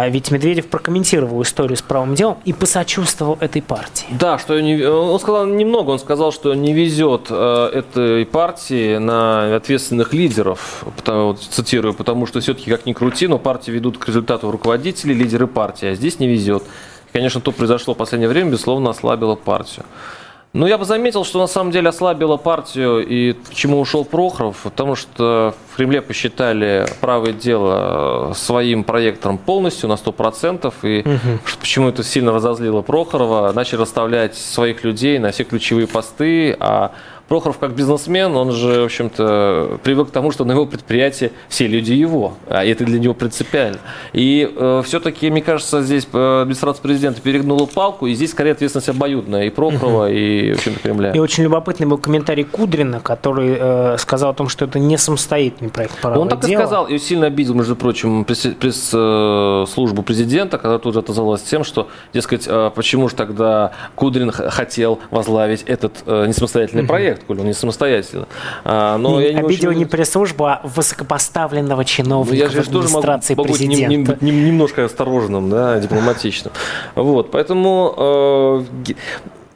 ведь 0.08 0.32
Медведев 0.32 0.66
прокомментировал 0.66 1.40
историю 1.42 1.76
с 1.76 1.82
правым 1.82 2.14
делом 2.16 2.38
и 2.44 2.52
посочувствовал 2.52 3.38
этой 3.40 3.62
партии. 3.62 4.06
Да, 4.10 4.36
что 4.38 4.58
не- 4.60 4.82
он 4.84 5.20
сказал 5.20 5.46
немного, 5.46 5.90
он 5.90 5.98
сказал, 6.00 6.32
что 6.32 6.54
не 6.54 6.72
везет 6.72 7.26
э, 7.30 7.70
этой 7.72 8.26
партии 8.26 8.96
на 8.98 9.54
ответственных 9.54 10.12
лидеров, 10.12 10.84
потому, 10.96 11.34
цитирую, 11.34 11.94
потому 11.94 12.26
что 12.26 12.40
все-таки 12.40 12.68
как 12.70 12.84
ни 12.84 12.92
крути, 12.94 13.28
но 13.28 13.38
партии 13.38 13.70
ведут 13.70 13.98
к 13.98 14.08
результату 14.08 14.50
руководители, 14.50 15.12
лидеры 15.14 15.46
партии, 15.46 15.88
а 15.88 15.94
здесь 15.94 16.18
не 16.18 16.26
везет. 16.26 16.64
Конечно, 17.12 17.40
то 17.40 17.52
произошло 17.52 17.94
в 17.94 17.96
последнее 17.96 18.28
время, 18.28 18.50
безусловно, 18.50 18.90
ослабило 18.90 19.36
партию. 19.36 19.86
Но 20.56 20.66
я 20.66 20.78
бы 20.78 20.86
заметил, 20.86 21.22
что 21.26 21.38
на 21.38 21.48
самом 21.48 21.70
деле 21.70 21.90
ослабило 21.90 22.38
партию 22.38 23.06
и 23.06 23.34
к 23.34 23.52
чему 23.52 23.78
ушел 23.78 24.06
Прохоров, 24.06 24.56
потому 24.62 24.94
что 24.96 25.54
в 25.70 25.76
Кремле 25.76 26.00
посчитали 26.00 26.86
правое 27.02 27.34
дело 27.34 28.32
своим 28.34 28.82
проектором 28.82 29.36
полностью 29.36 29.86
на 29.90 29.96
100%, 29.98 30.72
и 30.82 31.02
что- 31.44 31.58
почему 31.60 31.90
это 31.90 32.02
сильно 32.02 32.32
разозлило 32.32 32.80
Прохорова, 32.80 33.52
начали 33.52 33.82
расставлять 33.82 34.34
своих 34.34 34.82
людей 34.82 35.18
на 35.18 35.30
все 35.30 35.44
ключевые 35.44 35.86
посты, 35.86 36.56
а 36.58 36.92
Прохоров 37.28 37.58
как 37.58 37.72
бизнесмен, 37.74 38.36
он 38.36 38.52
же, 38.52 38.82
в 38.82 38.84
общем-то, 38.84 39.78
привык 39.82 40.08
к 40.08 40.10
тому, 40.12 40.30
что 40.30 40.44
на 40.44 40.52
его 40.52 40.64
предприятии 40.66 41.32
все 41.48 41.66
люди 41.66 41.92
его, 41.92 42.34
а 42.48 42.64
это 42.64 42.84
для 42.84 43.00
него 43.00 43.14
принципиально. 43.14 43.78
И 44.12 44.48
все-таки, 44.84 45.28
мне 45.30 45.42
кажется, 45.42 45.82
здесь 45.82 46.06
э, 46.12 46.40
администрация 46.42 46.82
президента 46.82 47.20
перегнула 47.20 47.66
палку, 47.66 48.06
и 48.06 48.14
здесь 48.14 48.30
скорее 48.30 48.52
ответственность 48.52 48.88
обоюдная 48.88 49.44
и 49.46 49.50
Прохорова, 49.50 50.10
и, 50.10 50.52
в 50.52 50.58
общем-то, 50.58 50.80
Кремля. 50.80 51.12
И 51.12 51.18
очень 51.18 51.42
любопытный 51.42 51.86
был 51.86 51.98
комментарий 51.98 52.44
Кудрина, 52.44 53.00
который 53.00 53.56
э, 53.58 53.96
сказал 53.98 54.30
о 54.30 54.34
том, 54.34 54.48
что 54.48 54.64
это 54.64 54.78
не 54.78 54.96
самостоятельный 54.96 55.70
проект 55.70 55.98
правого 56.00 56.20
Он 56.20 56.28
так 56.28 56.44
и 56.44 56.48
дела. 56.48 56.60
сказал, 56.60 56.86
и 56.86 56.98
сильно 56.98 57.26
обидел, 57.26 57.54
между 57.54 57.74
прочим, 57.74 58.22
пресс- 58.22 58.54
пресс-службу 58.54 60.02
президента, 60.02 60.58
когда 60.58 60.78
тут 60.78 60.94
же 60.94 61.00
отозвалась 61.00 61.42
тем, 61.42 61.64
что, 61.64 61.88
дескать, 62.12 62.44
э, 62.46 62.70
почему 62.74 63.08
же 63.08 63.14
тогда 63.16 63.72
Кудрин 63.94 64.30
хотел 64.30 65.00
возглавить 65.10 65.62
этот 65.62 65.92
э, 66.06 66.26
несамостоятельный 66.26 66.84
проект, 66.84 67.15
коль 67.24 67.40
он 67.40 67.46
не 67.46 67.52
самостоятельно. 67.54 68.26
А, 68.64 68.98
Но 68.98 69.20
я 69.20 69.32
не 69.32 69.40
Обидел 69.40 69.70
очень- 69.70 69.78
не 69.80 69.86
пресс-службу, 69.86 70.44
а 70.46 70.60
высокопоставленного 70.64 71.80
Ну, 71.80 71.84
чиновника 71.84 72.36
я 72.36 72.48
же 72.48 72.62
в 72.62 72.66
тоже 72.66 72.88
могу, 72.88 72.98
администрации 72.98 73.34
могу 73.34 73.48
быть 73.50 73.60
нем- 73.60 73.68
президента. 73.70 74.18
нем- 74.20 74.34
нем- 74.36 74.46
немножко 74.46 74.84
осторожным, 74.84 75.50
да, 75.50 75.78
дипломатичным. 75.80 76.52
Вот, 76.94 77.30
поэтому 77.30 77.94
э, 77.96 78.62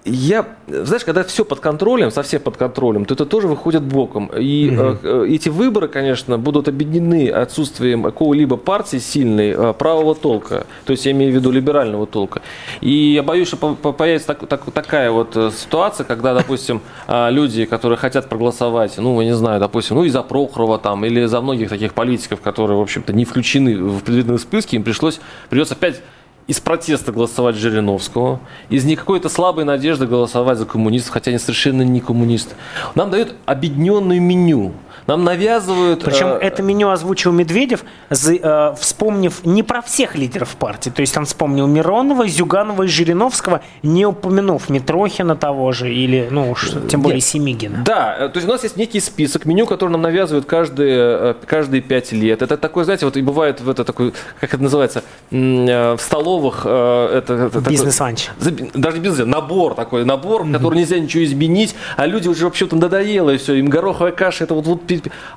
я, 0.05 0.47
знаешь, 0.67 1.05
когда 1.05 1.23
все 1.25 1.45
под 1.45 1.61
контролем, 1.61 2.11
совсем 2.11 2.41
под 2.41 2.57
контролем, 2.57 3.05
то 3.05 3.15
это 3.15 3.27
тоже 3.27 3.49
выходит 3.49 3.83
боком. 3.83 4.31
И 4.35 4.71
э, 4.73 4.97
э, 5.03 5.27
эти 5.29 5.51
выборы, 5.51 5.89
конечно, 5.89 6.39
будут 6.39 6.69
объединены 6.69 7.29
отсутствием 7.29 8.03
какого-либо 8.03 8.57
партии 8.57 8.97
сильной 8.97 9.51
э, 9.51 9.75
правого 9.75 10.15
толка. 10.15 10.67
То 10.87 10.93
есть 10.93 11.05
я 11.05 11.13
имею 11.13 11.33
в 11.33 11.35
виду 11.35 11.51
либерального 11.51 12.07
толка. 12.07 12.41
И 12.81 13.13
я 13.13 13.23
боюсь, 13.23 13.49
что 13.49 13.59
по- 13.59 13.75
по- 13.75 13.93
появится 13.93 14.29
так- 14.29 14.47
так- 14.49 14.71
такая 14.73 15.11
вот 15.11 15.37
э, 15.37 15.51
ситуация, 15.55 16.05
когда, 16.05 16.33
допустим, 16.33 16.81
э, 17.07 17.31
люди, 17.31 17.67
которые 17.67 17.99
хотят 17.99 18.29
проголосовать, 18.29 18.95
ну, 18.97 19.21
я 19.21 19.27
не 19.27 19.35
знаю, 19.37 19.61
допустим, 19.61 19.97
ну, 19.97 20.05
и 20.05 20.09
за 20.09 20.23
Прохорова 20.23 20.79
там, 20.79 21.05
или 21.05 21.27
за 21.27 21.43
многих 21.43 21.69
таких 21.69 21.93
политиков, 21.93 22.41
которые, 22.41 22.79
в 22.79 22.83
общем-то, 22.83 23.13
не 23.13 23.27
включены 23.27 23.77
в 23.77 24.03
предвиденные 24.03 24.39
списки, 24.39 24.77
им 24.77 24.83
пришлось, 24.83 25.21
придется 25.51 25.75
опять 25.75 26.01
из 26.51 26.59
протеста 26.59 27.13
голосовать 27.13 27.55
Жириновского, 27.55 28.41
из 28.71 28.85
не 28.85 28.97
какой-то 28.97 29.29
слабой 29.29 29.65
надежды 29.65 30.09
голосовать 30.09 30.59
за 30.59 30.67
коммунистов, 30.67 31.13
хотя 31.13 31.31
они 31.31 31.39
совершенно 31.39 31.83
не 31.83 32.01
коммунисты. 32.01 32.57
Нам 32.97 33.09
дают 33.09 33.35
объединенное 33.47 34.19
меню. 34.19 34.73
Нам 35.07 35.25
навязывают... 35.25 36.05
Причем 36.05 36.29
э, 36.29 36.39
это 36.41 36.63
меню 36.63 36.91
озвучил 36.91 37.33
Медведев, 37.33 37.85
за- 38.11 38.35
э, 38.35 38.75
вспомнив 38.79 39.45
не 39.45 39.63
про 39.63 39.83
всех 39.83 40.15
лидеров 40.17 40.57
партии. 40.57 40.91
То 40.91 41.01
есть 41.01 41.17
он 41.17 41.25
вспомнил 41.25 41.67
Миронова, 41.67 42.27
Зюганова 42.29 42.85
и 42.85 42.87
Жириновского, 42.87 43.61
не 43.83 44.07
упомянув 44.07 44.69
Митрохина 44.69 45.37
того 45.37 45.73
же 45.73 45.93
или, 45.93 46.29
ну, 46.31 46.51
уж 46.51 46.71
тем 46.89 47.03
более 47.03 47.17
Нет. 47.17 47.25
Семигина. 47.25 47.83
Да, 47.85 48.17
э, 48.19 48.29
то 48.29 48.37
есть 48.39 48.49
у 48.49 48.53
нас 48.53 48.63
есть 48.63 48.77
некий 48.77 49.01
список 49.01 49.45
меню, 49.45 49.67
который 49.67 49.91
нам 49.91 50.03
навязывают 50.03 50.47
каждые, 50.47 50.99
э, 50.99 51.35
каждые 51.47 51.81
пять 51.81 52.13
лет. 52.13 52.43
Это 52.43 52.57
такой, 52.57 52.85
знаете, 52.85 53.07
вот 53.07 53.17
и 53.17 53.23
бывает 53.23 53.61
в 53.61 53.69
это 53.69 53.85
такой, 53.85 54.13
как 54.41 54.55
это 54.55 54.63
называется, 54.63 55.03
э, 55.31 55.97
в 55.97 56.01
столовых, 56.01 56.61
это, 56.67 57.51
это 57.55 57.61
Бизнес-ланч. 57.61 58.29
Даже 58.75 58.99
не 58.99 59.03
бизнес, 59.05 59.27
набор 59.27 59.75
такой, 59.75 60.05
набор, 60.05 60.47
который 60.51 60.79
нельзя 60.79 60.99
ничего 60.99 61.25
изменить, 61.25 61.75
а 61.97 62.07
люди 62.07 62.29
уже 62.29 62.45
вообще-то 62.45 62.77
надоело, 62.77 63.31
и 63.31 63.37
все, 63.37 63.55
им 63.55 63.67
гороховая 63.69 64.13
каша, 64.13 64.45
это 64.45 64.55
вот, 64.55 64.67
вот 64.67 64.87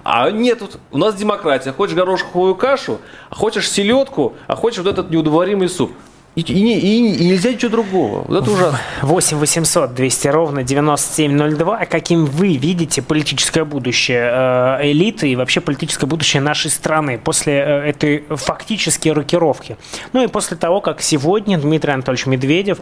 а 0.03 0.29
нет, 0.31 0.61
у 0.91 0.97
нас 0.97 1.15
демократия, 1.15 1.71
хочешь 1.71 1.95
гороховую 1.95 2.55
кашу, 2.55 2.99
а 3.29 3.35
хочешь 3.35 3.69
селедку, 3.69 4.33
а 4.47 4.55
хочешь 4.55 4.79
вот 4.79 4.87
этот 4.87 5.09
неудоваримый 5.09 5.69
суп. 5.69 5.91
И, 6.35 6.41
и 6.41 6.53
и 6.53 7.15
и 7.15 7.25
нельзя 7.27 7.53
ничего 7.53 7.69
другого. 7.69 8.25
Вот 8.27 8.41
это 8.41 8.51
ужасно. 8.51 8.79
8 9.03 9.37
800 9.37 9.93
200 9.93 10.27
ровно 10.29 10.63
9702. 10.63 11.77
А 11.77 11.85
каким 11.85 12.25
вы 12.25 12.57
видите 12.57 13.03
политическое 13.03 13.63
будущее 13.63 14.31
э, 14.33 14.91
элиты 14.91 15.29
и 15.29 15.35
вообще 15.35 15.61
политическое 15.61 16.07
будущее 16.07 16.41
нашей 16.41 16.71
страны 16.71 17.19
после 17.23 17.53
э, 17.53 17.89
этой 17.89 18.23
фактически 18.31 19.09
рокировки? 19.09 19.77
Ну 20.13 20.23
и 20.23 20.27
после 20.27 20.57
того, 20.57 20.81
как 20.81 21.03
сегодня 21.03 21.59
Дмитрий 21.59 21.93
Анатольевич 21.93 22.25
Медведев 22.25 22.79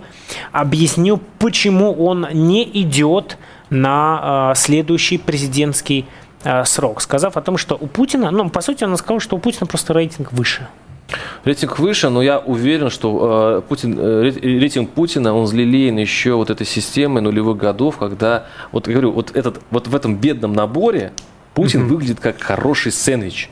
объяснил, 0.53 1.21
почему 1.37 1.91
он 1.91 2.27
не 2.31 2.63
идет 2.81 3.37
на 3.69 4.51
э, 4.53 4.59
следующий 4.59 5.17
президентский 5.17 6.05
э, 6.43 6.65
срок, 6.65 7.01
сказав 7.01 7.37
о 7.37 7.41
том, 7.41 7.57
что 7.57 7.77
у 7.79 7.87
Путина, 7.87 8.31
ну, 8.31 8.49
по 8.49 8.61
сути, 8.61 8.83
он 8.83 8.97
сказал, 8.97 9.19
что 9.19 9.35
у 9.35 9.39
Путина 9.39 9.65
просто 9.67 9.93
рейтинг 9.93 10.31
выше. 10.31 10.67
Рейтинг 11.43 11.79
выше, 11.79 12.09
но 12.09 12.21
я 12.21 12.39
уверен, 12.39 12.89
что 12.89 13.57
э, 13.57 13.61
Путин, 13.67 13.97
э, 13.99 14.23
рей- 14.23 14.59
рейтинг 14.59 14.91
Путина, 14.91 15.35
он 15.35 15.43
взлелеен 15.43 15.97
еще 15.97 16.35
вот 16.35 16.49
этой 16.49 16.65
системой 16.65 17.21
нулевых 17.21 17.57
годов, 17.57 17.97
когда, 17.97 18.45
вот 18.71 18.87
я 18.87 18.93
говорю, 18.93 19.11
вот, 19.11 19.35
этот, 19.35 19.61
вот 19.71 19.87
в 19.87 19.95
этом 19.95 20.15
бедном 20.15 20.53
наборе 20.53 21.11
Путин 21.53 21.87
выглядит 21.87 22.19
как 22.19 22.41
хороший 22.41 22.91
сэндвич. 22.91 23.49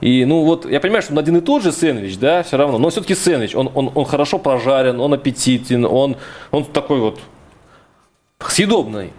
И, 0.00 0.24
ну, 0.26 0.44
вот, 0.44 0.66
я 0.70 0.78
понимаю, 0.78 1.02
что 1.02 1.12
он 1.12 1.18
один 1.18 1.36
и 1.36 1.40
тот 1.40 1.62
же 1.62 1.72
сэндвич, 1.72 2.18
да, 2.18 2.42
все 2.42 2.56
равно, 2.56 2.78
но 2.78 2.90
все-таки 2.90 3.14
сэндвич, 3.14 3.54
он, 3.54 3.70
он, 3.74 3.90
он 3.94 4.04
хорошо 4.04 4.38
прожарен, 4.38 5.00
он 5.00 5.14
аппетитен, 5.14 5.86
он, 5.86 6.16
он 6.50 6.64
такой 6.66 7.00
вот 7.00 7.20
съедобный. 8.46 9.12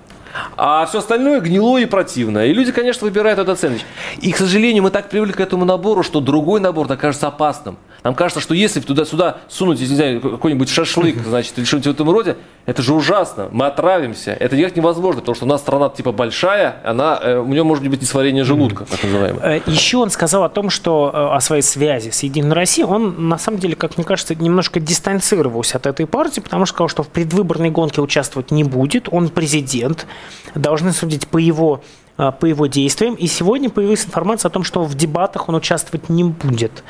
А 0.55 0.85
все 0.85 0.99
остальное 0.99 1.39
гнилое 1.39 1.83
и 1.83 1.85
противное. 1.85 2.47
И 2.47 2.53
люди, 2.53 2.71
конечно, 2.71 3.05
выбирают 3.05 3.39
этот 3.39 3.59
сэндвич. 3.59 3.85
И, 4.21 4.31
к 4.31 4.37
сожалению, 4.37 4.83
мы 4.83 4.89
так 4.89 5.09
привыкли 5.09 5.33
к 5.33 5.39
этому 5.39 5.65
набору, 5.65 6.03
что 6.03 6.19
другой 6.19 6.59
набор 6.59 6.91
окажется 6.91 7.27
опасным. 7.27 7.77
Нам 8.03 8.15
кажется, 8.15 8.41
что 8.41 8.53
если 8.53 8.79
туда-сюда 8.79 9.37
сунуть, 9.49 9.79
не 9.79 9.85
знаю, 9.85 10.21
какой-нибудь 10.21 10.69
шашлык, 10.69 11.17
значит, 11.25 11.57
или 11.57 11.65
что-нибудь 11.65 11.87
в 11.87 11.91
этом 11.91 12.09
роде, 12.09 12.37
это 12.65 12.81
же 12.81 12.93
ужасно. 12.93 13.47
Мы 13.51 13.65
отравимся. 13.65 14.31
Это 14.31 14.55
делать 14.55 14.75
невозможно, 14.75 15.21
потому 15.21 15.35
что 15.35 15.45
у 15.45 15.47
нас 15.47 15.61
страна 15.61 15.89
типа 15.89 16.11
большая, 16.11 16.81
она, 16.83 17.19
э, 17.21 17.37
у 17.37 17.47
нее 17.47 17.63
может 17.63 17.87
быть 17.87 18.01
несварение 18.01 18.43
желудка, 18.43 18.85
так 18.85 19.03
называемое. 19.03 19.59
Э, 19.59 19.61
Еще 19.65 19.97
он 19.97 20.09
сказал 20.09 20.43
о 20.43 20.49
том, 20.49 20.69
что 20.69 21.11
э, 21.13 21.35
о 21.35 21.39
своей 21.39 21.61
связи 21.61 22.09
с 22.09 22.23
Единой 22.23 22.53
Россией, 22.53 22.85
он, 22.85 23.29
на 23.29 23.37
самом 23.37 23.59
деле, 23.59 23.75
как 23.75 23.97
мне 23.97 24.05
кажется, 24.05 24.35
немножко 24.35 24.79
дистанцировался 24.79 25.77
от 25.77 25.87
этой 25.87 26.05
партии, 26.05 26.41
потому 26.41 26.65
что 26.65 26.75
сказал, 26.75 26.89
что 26.89 27.03
в 27.03 27.07
предвыборной 27.07 27.69
гонке 27.69 28.01
участвовать 28.01 28.51
не 28.51 28.63
будет. 28.63 29.07
Он 29.11 29.29
президент, 29.29 30.05
должны 30.53 30.91
судить 30.91 31.27
по 31.27 31.37
его 31.37 31.81
по 32.17 32.45
его 32.45 32.65
действиям. 32.65 33.13
И 33.13 33.27
сегодня 33.27 33.69
появилась 33.69 34.03
информация 34.03 34.49
о 34.49 34.51
том, 34.51 34.63
что 34.63 34.83
в 34.83 34.95
дебатах 34.95 35.49
он 35.49 35.55
участвовать 35.55 36.09
не 36.09 36.23
будет. 36.23 36.83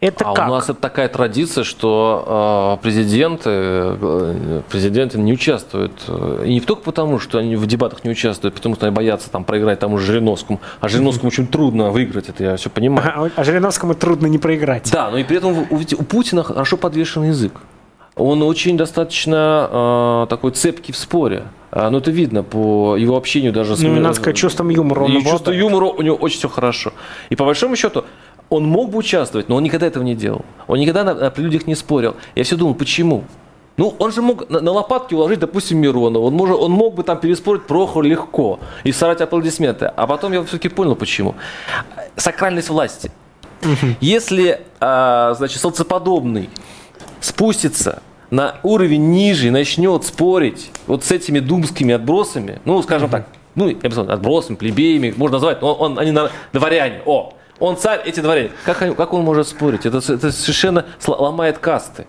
Это 0.00 0.24
а 0.28 0.34
как? 0.34 0.48
у 0.48 0.50
нас 0.50 0.64
это 0.64 0.80
такая 0.80 1.08
традиция, 1.08 1.64
что 1.64 2.76
э, 2.78 2.82
президенты, 2.82 3.50
э, 3.50 4.62
президенты 4.68 5.18
не 5.18 5.32
участвуют. 5.32 5.92
э, 6.08 6.44
И 6.46 6.54
не 6.54 6.60
только 6.60 6.82
потому, 6.82 7.18
что 7.18 7.38
они 7.38 7.56
в 7.56 7.66
дебатах 7.66 8.04
не 8.04 8.10
участвуют, 8.10 8.54
потому 8.54 8.74
что 8.74 8.86
они 8.86 8.94
боятся 8.94 9.30
там 9.30 9.44
проиграть 9.44 9.78
тому 9.78 9.98
же 9.98 10.06
Жириновскому. 10.12 10.60
А 10.80 10.88
Жириновскому 10.88 11.28
очень 11.28 11.46
трудно 11.46 11.90
выиграть, 11.90 12.28
это 12.28 12.44
я 12.44 12.56
все 12.56 12.68
понимаю. 12.70 13.32
А 13.34 13.44
Жириновскому 13.44 13.94
трудно 13.94 14.26
не 14.26 14.38
проиграть. 14.38 14.90
Да, 14.92 15.10
но 15.10 15.18
и 15.18 15.24
при 15.24 15.38
этом 15.38 15.66
у, 15.70 15.74
у 15.74 16.02
Путина 16.04 16.42
хорошо 16.42 16.76
подвешен 16.76 17.24
язык. 17.24 17.52
Он 18.16 18.42
очень 18.42 18.76
достаточно 18.76 20.24
э, 20.24 20.26
такой 20.30 20.52
цепкий 20.52 20.92
в 20.92 20.96
споре. 20.96 21.44
А, 21.72 21.90
ну, 21.90 21.98
это 21.98 22.12
видно 22.12 22.44
по 22.44 22.96
его 22.96 23.16
общению 23.16 23.52
даже 23.52 23.74
с... 23.74 23.80
Ну, 23.80 23.92
надо 23.96 24.14
сказать, 24.14 24.36
чувством 24.36 24.68
юмора 24.68 25.00
он 25.04 25.16
И 25.16 25.24
чувство 25.24 25.50
юмора 25.50 25.86
у 25.86 26.02
него 26.02 26.14
очень 26.14 26.38
все 26.38 26.48
хорошо. 26.48 26.92
И 27.30 27.34
по 27.34 27.44
большому 27.44 27.74
счету, 27.74 28.04
он 28.54 28.64
мог 28.64 28.90
бы 28.90 28.98
участвовать, 28.98 29.48
но 29.48 29.56
он 29.56 29.62
никогда 29.62 29.86
этого 29.86 30.02
не 30.02 30.14
делал. 30.14 30.44
Он 30.66 30.78
никогда 30.78 31.04
на, 31.04 31.14
на- 31.14 31.32
людях 31.36 31.66
не 31.66 31.74
спорил. 31.74 32.16
Я 32.34 32.44
все 32.44 32.56
думал, 32.56 32.74
почему? 32.74 33.24
Ну, 33.76 33.94
он 33.98 34.12
же 34.12 34.22
мог 34.22 34.48
на, 34.50 34.60
на 34.60 34.70
лопатки 34.70 35.14
уложить, 35.14 35.40
допустим, 35.40 35.78
Миронова. 35.78 36.24
Он, 36.26 36.34
может, 36.34 36.56
он 36.56 36.70
мог 36.70 36.94
бы 36.94 37.02
там 37.02 37.18
переспорить 37.18 37.64
Прохор 37.66 38.04
легко 38.04 38.60
и 38.84 38.92
сорать 38.92 39.20
аплодисменты. 39.20 39.86
А 39.96 40.06
потом 40.06 40.32
я 40.32 40.42
все-таки 40.44 40.68
понял, 40.68 40.94
почему. 40.94 41.34
Сакральность 42.16 42.68
власти. 42.68 43.10
Если, 44.00 44.60
а, 44.80 45.34
значит, 45.34 45.60
солнцеподобный 45.60 46.50
спустится 47.20 48.02
на 48.30 48.56
уровень 48.62 49.10
ниже 49.10 49.48
и 49.48 49.50
начнет 49.50 50.04
спорить 50.04 50.70
вот 50.86 51.04
с 51.04 51.10
этими 51.12 51.38
думскими 51.40 51.94
отбросами, 51.94 52.60
ну, 52.64 52.82
скажем 52.82 53.08
так, 53.08 53.26
ну, 53.54 53.68
я 53.68 53.74
бы 53.74 53.90
сказал, 53.90 54.10
отбросами, 54.10 54.56
плебеями, 54.56 55.14
можно 55.16 55.36
назвать, 55.36 55.62
но 55.62 55.72
он, 55.74 55.98
они 55.98 56.10
на- 56.10 56.30
дворяне, 56.52 57.00
о, 57.06 57.34
он 57.60 57.76
царь, 57.76 58.00
эти 58.04 58.20
дворяне. 58.20 58.50
Как, 58.64 58.82
они- 58.82 58.94
как 58.94 59.12
он 59.12 59.22
может 59.22 59.48
спорить? 59.48 59.86
Это, 59.86 59.98
это 59.98 60.32
совершенно 60.32 60.84
ломает 61.06 61.58
касты. 61.58 62.06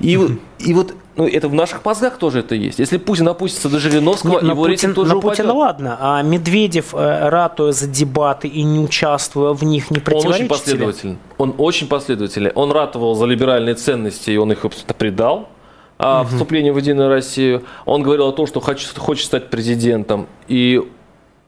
И, 0.00 0.16
вот- 0.16 0.32
и 0.58 0.74
вот 0.74 0.94
ну, 1.16 1.26
это 1.28 1.48
в 1.48 1.54
наших 1.54 1.84
мозгах 1.84 2.16
тоже 2.18 2.40
это 2.40 2.54
есть. 2.54 2.78
Если 2.78 2.96
Путин 2.96 3.28
опустится 3.28 3.68
до 3.68 3.78
Жириновского, 3.78 4.32
Нет, 4.32 4.42
его 4.44 4.54
Путин- 4.54 4.68
рейтинг 4.70 4.94
тоже 4.94 5.10
на 5.12 5.18
упадет. 5.18 5.36
Путина 5.36 5.52
ладно, 5.54 5.96
а 6.00 6.22
Медведев, 6.22 6.94
э, 6.94 7.28
ратуя 7.28 7.72
за 7.72 7.86
дебаты 7.86 8.48
и 8.48 8.62
не 8.62 8.78
участвуя 8.80 9.52
в 9.52 9.62
них, 9.62 9.90
не 9.90 9.98
Он 9.98 10.02
очень 10.02 10.04
противоречит 10.04 10.48
последовательный. 10.48 11.18
Он 11.38 11.54
очень 11.58 11.86
последовательный. 11.88 12.50
Он 12.54 12.72
ратовал 12.72 13.14
за 13.14 13.26
либеральные 13.26 13.74
ценности, 13.74 14.30
и 14.30 14.36
он 14.38 14.50
их, 14.52 14.64
предал. 14.96 15.48
а, 16.02 16.24
вступление 16.24 16.72
в 16.72 16.78
Единую 16.78 17.10
Россию. 17.10 17.62
Он 17.84 18.02
говорил 18.02 18.28
о 18.28 18.32
том, 18.32 18.46
что 18.46 18.60
хочет, 18.60 18.96
хочет 18.96 19.26
стать 19.26 19.50
президентом. 19.50 20.26
И 20.48 20.80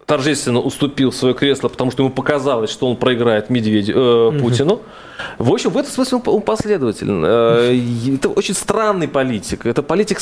торжественно 0.06 0.60
уступил 0.60 1.12
свое 1.12 1.34
кресло, 1.34 1.68
потому 1.68 1.90
что 1.90 2.02
ему 2.02 2.12
показалось, 2.12 2.70
что 2.70 2.88
он 2.88 2.96
проиграет 2.96 3.50
Медведю, 3.50 3.92
э, 3.96 4.40
Путину. 4.40 4.80
В 5.38 5.52
общем, 5.52 5.70
в 5.70 5.76
этом 5.76 5.90
смысле 5.92 6.18
он, 6.18 6.34
он 6.34 6.42
последователен. 6.42 7.22
Э, 7.24 8.14
это 8.16 8.28
очень 8.28 8.54
странный 8.54 9.08
политик. 9.08 9.64
Это 9.66 9.82
политик 9.82 10.18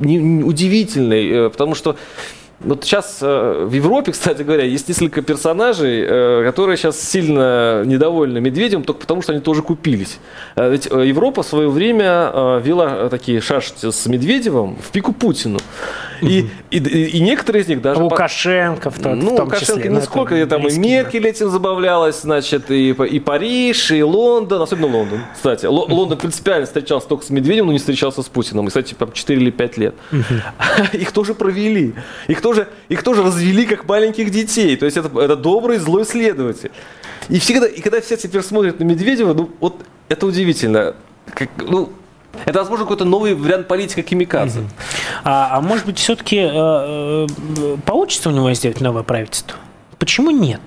не- 0.00 0.44
удивительный, 0.44 1.30
э, 1.46 1.50
потому 1.50 1.74
что 1.74 1.96
вот 2.60 2.84
сейчас 2.84 3.18
э, 3.22 3.64
в 3.68 3.72
Европе, 3.72 4.12
кстати 4.12 4.42
говоря, 4.42 4.64
есть 4.64 4.88
несколько 4.88 5.22
персонажей, 5.22 6.04
э, 6.06 6.44
которые 6.44 6.76
сейчас 6.76 7.00
сильно 7.00 7.82
недовольны 7.84 8.40
Медведем, 8.40 8.84
только 8.84 9.00
потому 9.00 9.22
что 9.22 9.32
они 9.32 9.40
тоже 9.40 9.62
купились. 9.62 10.18
Э, 10.56 10.70
Ведь 10.70 10.86
э, 10.90 11.06
Европа 11.06 11.42
в 11.42 11.46
свое 11.46 11.68
время 11.70 12.30
э, 12.32 12.60
вела 12.62 12.90
э, 12.96 13.08
такие 13.10 13.40
шашки 13.40 13.90
с 13.90 14.06
Медведевым 14.06 14.76
в 14.76 14.90
пику 14.92 15.12
Путину. 15.12 15.58
И, 16.20 16.50
и, 16.78 17.06
и 17.18 17.20
некоторые 17.20 17.62
из 17.62 17.68
них 17.68 17.82
даже... 17.82 18.00
по- 18.00 18.04
Лукашенко 18.04 18.90
в, 18.90 18.98
в 18.98 19.04
ну, 19.04 19.36
том 19.36 19.44
Лукашенко 19.46 19.74
числе. 19.80 19.90
ну, 19.90 20.00
нисколько, 20.00 20.34
это 20.34 20.50
там 20.50 20.66
и. 20.66 20.78
Меркель 20.78 21.26
этим 21.26 21.50
забавлялась, 21.50 22.22
значит, 22.22 22.70
и, 22.70 22.90
и 22.90 23.20
Париж, 23.20 23.90
и 23.90 24.02
Лондон, 24.02 24.62
особенно 24.62 24.86
Лондон, 24.86 25.20
кстати. 25.34 25.66
Ло- 25.66 25.86
Лондон 25.88 26.18
принципиально 26.18 26.66
встречался 26.66 27.08
только 27.08 27.24
с 27.24 27.30
Медведевым, 27.30 27.66
но 27.66 27.72
не 27.72 27.78
встречался 27.78 28.22
с 28.22 28.28
Путиным. 28.28 28.64
И, 28.66 28.68
кстати, 28.68 28.94
там 28.94 29.12
4 29.12 29.40
или 29.40 29.50
5 29.50 29.76
лет. 29.78 29.94
Их 30.92 31.12
тоже 31.12 31.34
провели. 31.34 31.94
Их 32.28 32.40
тоже, 32.40 32.68
их 32.88 33.02
тоже 33.02 33.22
развели 33.22 33.66
как 33.66 33.86
маленьких 33.88 34.30
детей. 34.30 34.76
То 34.76 34.86
есть 34.86 34.96
это, 34.96 35.08
это 35.20 35.36
добрый, 35.36 35.78
злой 35.78 36.04
следователь. 36.04 36.70
И 37.28 37.38
всегда, 37.38 37.66
и 37.66 37.80
когда 37.80 38.00
все 38.00 38.16
теперь 38.16 38.42
смотрят 38.42 38.80
на 38.80 38.84
Медведева, 38.84 39.34
ну, 39.34 39.50
вот 39.60 39.76
это 40.08 40.26
удивительно. 40.26 40.94
Как, 41.34 41.48
ну, 41.58 41.92
это, 42.44 42.58
возможно, 42.58 42.84
какой-то 42.84 43.04
новый 43.04 43.34
вариант 43.34 43.68
политика 43.68 44.02
Кимикадзе. 44.02 44.62
А, 45.24 45.56
а 45.56 45.60
может 45.60 45.86
быть, 45.86 45.98
все-таки 45.98 46.46
получится 47.84 48.28
у 48.30 48.32
него 48.32 48.52
сделать 48.54 48.80
новое 48.80 49.02
правительство? 49.02 49.56
Почему 49.98 50.30
нет? 50.30 50.60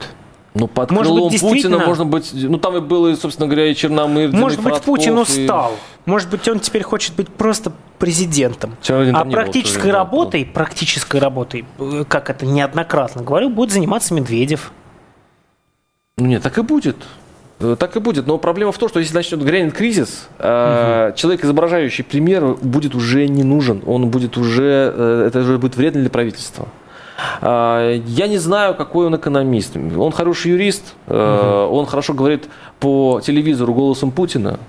Ну, 0.54 0.70
под 0.70 0.90
Может 0.90 1.12
быть, 1.12 1.18
крылом 1.18 1.32
действительно- 1.32 1.76
Путина, 1.78 1.88
можно 1.90 2.06
быть, 2.06 2.30
ну, 2.34 2.58
там 2.58 2.78
и 2.78 2.80
было, 2.80 3.10
и, 3.10 3.16
собственно 3.16 3.48
говоря, 3.48 3.70
и 3.70 3.76
Черномыр, 3.76 4.32
Может 4.32 4.62
быть, 4.62 4.82
Путин 4.84 5.18
и- 5.18 5.22
устал. 5.22 5.74
Может 6.06 6.30
быть, 6.30 6.48
он 6.48 6.60
теперь 6.60 6.82
хочет 6.84 7.14
быть 7.16 7.28
просто 7.28 7.74
президентом. 8.00 8.78
А 8.88 9.04
не 9.04 9.12
был, 9.12 9.32
практической 9.32 9.80
тоже, 9.80 9.92
да, 9.92 9.98
работой, 9.98 10.46
практической 10.46 11.20
работой, 11.20 11.66
э, 11.78 12.06
как 12.08 12.30
это 12.30 12.46
неоднократно 12.46 13.22
говорю, 13.22 13.50
будет 13.50 13.72
заниматься 13.72 14.14
Медведев. 14.14 14.72
Ну, 16.18 16.28
нет, 16.28 16.42
так 16.42 16.58
и 16.58 16.62
будет. 16.62 16.96
Э, 17.60 17.76
Так 17.80 17.96
и 17.96 18.00
будет. 18.00 18.28
Но 18.28 18.38
проблема 18.38 18.72
в 18.72 18.78
том, 18.78 18.90
что 18.90 19.00
если 19.00 19.16
начнет 19.16 19.42
грянет 19.44 19.74
кризис, 19.74 20.28
э, 20.40 21.14
человек, 21.16 21.44
изображающий 21.44 22.04
пример, 22.04 22.56
будет 22.62 22.96
уже 22.96 23.28
не 23.28 23.44
нужен. 23.44 23.82
Он 23.86 24.10
будет 24.10 24.38
уже, 24.38 24.94
э, 24.96 25.24
это 25.28 25.40
уже 25.40 25.58
будет 25.58 25.78
вредно 25.78 26.02
для 26.02 26.10
правительства. 26.10 26.68
А, 27.42 27.98
Я 28.06 28.28
не 28.28 28.38
знаю, 28.38 28.76
какой 28.76 29.08
он 29.08 29.16
экономист. 29.16 29.78
Он 29.78 30.12
хороший 30.12 30.52
юрист, 30.52 30.96
э, 31.08 31.68
он 31.72 31.86
хорошо 31.86 32.14
говорит 32.14 32.50
по 32.80 33.22
телевизору 33.24 33.74
голосом 33.74 34.12
Путина. 34.12 34.60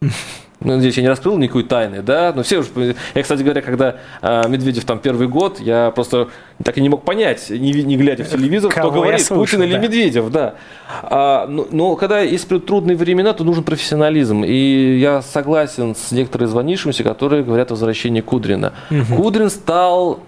Ну, 0.60 0.74
надеюсь, 0.74 0.96
я 0.96 1.04
не 1.04 1.08
раскрыл 1.08 1.38
никакой 1.38 1.62
тайны, 1.62 2.02
да, 2.02 2.32
но 2.34 2.42
все 2.42 2.58
уже... 2.58 2.96
Я, 3.14 3.22
кстати 3.22 3.42
говоря, 3.42 3.62
когда 3.62 3.96
а, 4.20 4.48
Медведев 4.48 4.84
там 4.84 4.98
первый 4.98 5.28
год, 5.28 5.60
я 5.60 5.92
просто 5.92 6.28
так 6.64 6.76
и 6.76 6.80
не 6.80 6.88
мог 6.88 7.04
понять, 7.04 7.48
не, 7.48 7.70
не 7.70 7.96
глядя 7.96 8.24
в 8.24 8.28
телевизор, 8.28 8.72
кто 8.72 8.80
Кого 8.80 9.02
говорит, 9.02 9.20
слушаю, 9.20 9.60
Путин 9.60 9.62
или 9.62 9.72
да. 9.72 9.78
Медведев, 9.78 10.30
да. 10.30 10.54
А, 11.02 11.46
но, 11.46 11.68
но 11.70 11.94
когда 11.94 12.20
есть 12.20 12.48
трудные 12.66 12.96
времена, 12.96 13.34
то 13.34 13.44
нужен 13.44 13.62
профессионализм. 13.62 14.42
И 14.42 14.98
я 14.98 15.22
согласен 15.22 15.94
с 15.94 16.10
некоторыми 16.10 16.48
звонившимися, 16.48 17.04
которые 17.04 17.44
говорят 17.44 17.70
о 17.70 17.74
возвращении 17.74 18.20
Кудрина. 18.20 18.72
Кудрин 19.16 19.50
стал 19.50 20.20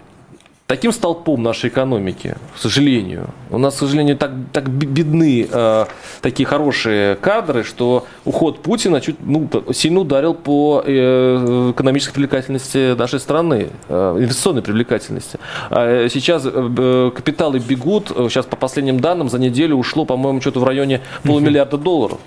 таким 0.71 0.93
столпом 0.93 1.43
нашей 1.43 1.69
экономики, 1.69 2.37
к 2.55 2.59
сожалению. 2.59 3.31
У 3.51 3.59
нас, 3.59 3.75
к 3.75 3.79
сожалению, 3.79 4.17
так, 4.17 4.31
так 4.53 4.69
бе- 4.71 4.87
бедны 4.87 5.49
э, 5.51 5.87
такие 6.23 6.47
хорошие 6.47 7.17
кадры, 7.17 7.65
что 7.65 8.07
уход 8.25 8.63
Путина 8.63 9.01
чуть 9.01 9.17
ну, 9.19 9.49
сильно 9.73 9.99
ударил 9.99 10.33
по 10.33 10.81
э, 10.87 11.73
экономической 11.73 12.13
привлекательности 12.13 12.95
нашей 12.95 13.19
страны, 13.19 13.71
э, 13.89 14.17
инвестиционной 14.21 14.63
привлекательности. 14.63 15.41
А, 15.71 16.05
э, 16.05 16.09
сейчас 16.09 16.45
э, 16.47 17.11
капиталы 17.17 17.59
бегут, 17.59 18.13
сейчас 18.29 18.47
по 18.47 18.55
последним 18.55 19.01
данным 19.01 19.29
за 19.29 19.41
неделю 19.41 19.75
ушло, 19.75 20.05
по-моему, 20.05 20.41
что-то 20.41 20.61
в 20.61 20.65
районе 20.65 21.01
полумиллиарда 21.25 21.79
долларов. 21.79 22.21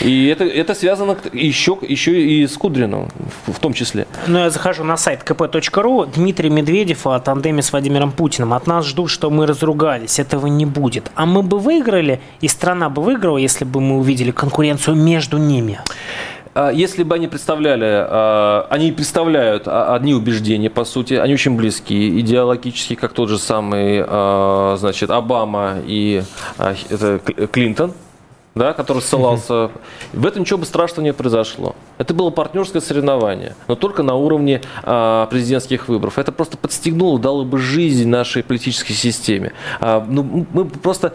И 0.00 0.26
это, 0.26 0.44
это 0.44 0.74
связано 0.74 1.16
еще, 1.32 1.78
еще 1.80 2.20
и 2.20 2.46
с 2.46 2.56
Кудриным 2.56 3.08
в, 3.46 3.58
том 3.58 3.72
числе. 3.72 4.06
Ну, 4.26 4.38
я 4.38 4.50
захожу 4.50 4.84
на 4.84 4.96
сайт 4.96 5.22
kp.ru. 5.24 6.10
Дмитрий 6.14 6.50
Медведев 6.50 7.06
о 7.06 7.18
тандеме 7.18 7.62
с 7.62 7.72
Владимиром 7.72 8.12
Путиным. 8.12 8.52
От 8.52 8.66
нас 8.66 8.86
ждут, 8.86 9.10
что 9.10 9.30
мы 9.30 9.46
разругались. 9.46 10.18
Этого 10.18 10.46
не 10.46 10.66
будет. 10.66 11.10
А 11.14 11.26
мы 11.26 11.42
бы 11.42 11.58
выиграли, 11.58 12.20
и 12.40 12.48
страна 12.48 12.88
бы 12.88 13.02
выиграла, 13.02 13.38
если 13.38 13.64
бы 13.64 13.80
мы 13.80 13.98
увидели 13.98 14.30
конкуренцию 14.30 14.96
между 14.96 15.38
ними. 15.38 15.80
А, 16.56 16.70
Если 16.70 17.02
бы 17.02 17.14
они 17.14 17.28
представляли, 17.28 17.84
а, 17.84 18.66
они 18.70 18.90
представляют 18.90 19.64
а, 19.66 19.94
одни 19.94 20.14
убеждения, 20.14 20.70
по 20.70 20.84
сути, 20.84 21.12
они 21.12 21.34
очень 21.34 21.54
близки, 21.54 22.18
идеологически, 22.20 22.94
как 22.94 23.12
тот 23.12 23.28
же 23.28 23.38
самый, 23.38 24.02
значит, 24.78 25.10
Обама 25.10 25.76
и 25.86 26.22
это 26.58 27.20
Клинтон, 27.52 27.92
да, 28.56 28.72
который 28.72 29.02
ссылался. 29.02 29.70
В 30.14 30.26
этом 30.26 30.40
ничего 30.40 30.58
бы 30.58 30.64
страшного 30.64 31.04
не 31.04 31.12
произошло. 31.12 31.76
Это 31.98 32.14
было 32.14 32.30
партнерское 32.30 32.80
соревнование, 32.80 33.54
но 33.68 33.76
только 33.76 34.02
на 34.02 34.14
уровне 34.14 34.62
а, 34.82 35.26
президентских 35.26 35.88
выборов. 35.88 36.18
Это 36.18 36.32
просто 36.32 36.56
подстегнуло, 36.56 37.20
дало 37.20 37.44
бы 37.44 37.58
жизнь 37.58 38.08
нашей 38.08 38.42
политической 38.42 38.94
системе. 38.94 39.52
А, 39.78 40.04
ну, 40.08 40.46
мы 40.52 40.64
просто 40.64 41.14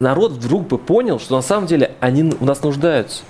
народ 0.00 0.32
вдруг 0.32 0.66
бы 0.66 0.76
понял, 0.76 1.20
что 1.20 1.36
на 1.36 1.42
самом 1.42 1.68
деле 1.68 1.92
они 2.00 2.24
в 2.24 2.44
нас 2.44 2.62
нуждаются. 2.64 3.22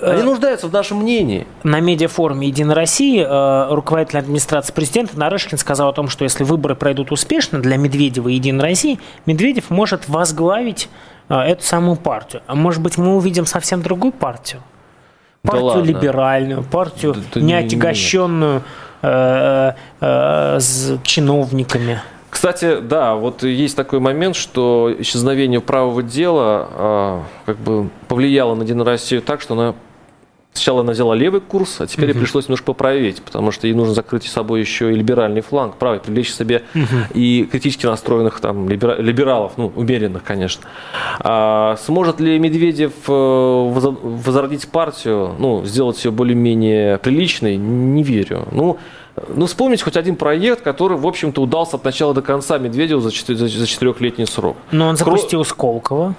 Они 0.00 0.22
нуждаются 0.22 0.66
в 0.66 0.72
нашем 0.72 1.02
мнении. 1.02 1.46
На 1.62 1.80
медиафоруме 1.80 2.48
«Единой 2.48 2.74
России» 2.74 3.22
э, 3.22 3.74
руководитель 3.74 4.18
администрации 4.18 4.72
президента 4.72 5.18
Нарышкин 5.18 5.58
сказал 5.58 5.90
о 5.90 5.92
том, 5.92 6.08
что 6.08 6.24
если 6.24 6.42
выборы 6.42 6.74
пройдут 6.74 7.12
успешно 7.12 7.60
для 7.60 7.76
Медведева 7.76 8.30
и 8.30 8.34
«Единой 8.34 8.62
России», 8.62 8.98
Медведев 9.26 9.68
может 9.68 10.08
возглавить 10.08 10.88
э, 10.88 11.10
эту 11.34 11.62
самую 11.62 11.96
партию. 11.96 12.42
А 12.46 12.54
может 12.54 12.82
быть, 12.82 12.98
мы 12.98 13.14
увидим 13.16 13.46
совсем 13.46 13.82
другую 13.82 14.12
партию? 14.12 14.62
Партию 15.42 15.64
ладно. 15.64 15.84
либеральную, 15.84 16.62
партию 16.64 17.14
Да- 17.14 17.20
да 17.34 17.40
не 17.40 17.46
не- 17.46 17.54
отягощенную 17.54 18.62
э, 19.02 19.72
э, 20.00 20.56
с 20.60 20.98
чиновниками. 21.04 22.00
Кстати, 22.28 22.80
да, 22.80 23.14
вот 23.14 23.42
есть 23.42 23.76
такой 23.76 23.98
момент, 24.00 24.36
что 24.36 24.94
исчезновение 24.98 25.60
правого 25.60 26.02
дела 26.02 26.68
а, 26.70 27.22
как 27.44 27.56
бы 27.58 27.88
повлияло 28.08 28.54
на 28.54 28.62
Единую 28.62 28.86
Россию 28.86 29.20
так, 29.22 29.40
что 29.40 29.54
она 29.54 29.74
Сначала 30.52 30.80
она 30.80 30.92
взяла 30.92 31.14
левый 31.14 31.40
курс, 31.40 31.80
а 31.80 31.86
теперь 31.86 32.08
ей 32.08 32.14
пришлось 32.14 32.46
немножко 32.48 32.66
поправить, 32.66 33.22
потому 33.22 33.52
что 33.52 33.68
ей 33.68 33.72
нужно 33.72 33.94
закрыть 33.94 34.24
собой 34.24 34.60
еще 34.60 34.90
и 34.92 34.96
либеральный 34.96 35.42
фланг, 35.42 35.76
правый, 35.76 36.00
привлечь 36.00 36.32
себе 36.32 36.64
и 37.14 37.48
критически 37.50 37.86
настроенных 37.86 38.40
там 38.40 38.68
либера- 38.68 39.00
либералов, 39.00 39.52
ну, 39.56 39.72
умеренных, 39.76 40.24
конечно. 40.24 40.64
А 41.20 41.76
сможет 41.84 42.18
ли 42.20 42.36
Медведев 42.38 42.92
э, 43.06 43.12
возродить 43.12 44.68
партию, 44.68 45.34
ну, 45.38 45.64
сделать 45.64 46.04
ее 46.04 46.10
более-менее 46.10 46.98
приличной, 46.98 47.56
не 47.56 48.02
верю. 48.02 48.48
Ну, 48.50 48.76
ну, 49.28 49.46
вспомните 49.46 49.84
хоть 49.84 49.96
один 49.96 50.16
проект, 50.16 50.62
который, 50.62 50.98
в 50.98 51.06
общем-то, 51.06 51.42
удался 51.42 51.76
от 51.76 51.84
начала 51.84 52.12
до 52.12 52.22
конца 52.22 52.58
Медведеву 52.58 53.00
за, 53.00 53.10
четы- 53.10 53.34
за, 53.36 53.66
четырехлетний 53.66 54.26
срок. 54.26 54.56
Но 54.72 54.88
он 54.88 54.94
Кро- 54.96 54.98
запустил 54.98 55.44
Сколково. 55.44 56.14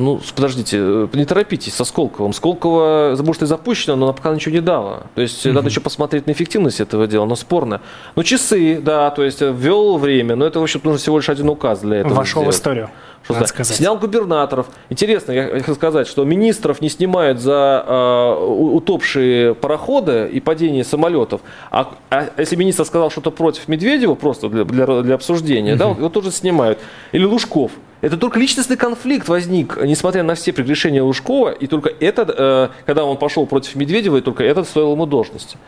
Ну, 0.00 0.20
подождите, 0.34 0.78
э, 0.80 1.08
не 1.12 1.24
торопитесь 1.24 1.74
со 1.74 1.84
Сколковым. 1.84 2.32
Сколково, 2.32 3.16
может, 3.22 3.42
и 3.42 3.46
запущено, 3.46 3.96
но 3.96 4.06
она 4.06 4.12
пока 4.12 4.34
ничего 4.34 4.54
не 4.54 4.60
дала. 4.60 5.04
То 5.14 5.22
есть 5.22 5.44
э, 5.46 5.52
надо 5.52 5.68
еще 5.68 5.80
посмотреть 5.80 6.26
на 6.26 6.32
эффективность 6.32 6.80
этого 6.80 7.06
дела, 7.06 7.26
но 7.26 7.36
спорно. 7.36 7.80
Ну, 8.16 8.22
часы, 8.22 8.80
да, 8.82 9.10
то 9.10 9.22
есть 9.22 9.42
э, 9.42 9.52
ввел 9.52 9.98
время, 9.98 10.36
но 10.36 10.46
это, 10.46 10.58
в 10.60 10.62
общем, 10.62 10.80
нужно 10.82 10.98
всего 10.98 11.18
лишь 11.18 11.28
один 11.28 11.48
указ 11.48 11.80
для 11.80 11.98
этого 11.98 12.14
Вошел 12.14 12.42
в 12.42 12.44
сделать. 12.44 12.56
историю. 12.56 12.90
Что 13.34 13.58
надо. 13.58 13.64
Снял 13.64 13.98
губернаторов. 13.98 14.66
Интересно, 14.88 15.32
я 15.32 15.48
хотел 15.48 15.74
сказать, 15.74 16.06
что 16.06 16.24
министров 16.24 16.80
не 16.80 16.88
снимают 16.88 17.40
за 17.40 17.84
э, 17.86 18.44
утопшие 18.44 19.54
пароходы 19.54 20.28
и 20.32 20.40
падение 20.40 20.84
самолетов. 20.84 21.40
А, 21.70 21.94
а 22.10 22.28
если 22.36 22.56
министр 22.56 22.84
сказал 22.84 23.10
что-то 23.10 23.30
против 23.30 23.68
Медведева, 23.68 24.14
просто 24.14 24.48
для, 24.48 24.64
для, 24.64 25.02
для 25.02 25.14
обсуждения, 25.14 25.76
да, 25.76 25.90
его 25.90 26.08
тоже 26.08 26.30
снимают. 26.30 26.78
Или 27.12 27.24
Лужков. 27.24 27.72
Это 28.00 28.16
только 28.16 28.38
личностный 28.38 28.76
конфликт 28.76 29.28
возник, 29.28 29.78
несмотря 29.82 30.22
на 30.22 30.34
все 30.34 30.52
прегрешения 30.52 31.02
Лужкова, 31.02 31.50
и 31.50 31.66
только 31.66 31.90
этот, 32.00 32.34
э, 32.36 32.68
когда 32.86 33.04
он 33.04 33.18
пошел 33.18 33.46
против 33.46 33.74
Медведева, 33.74 34.16
и 34.16 34.20
только 34.20 34.42
этот 34.42 34.66
стоил 34.66 34.92
ему 34.92 35.06
должности. 35.06 35.58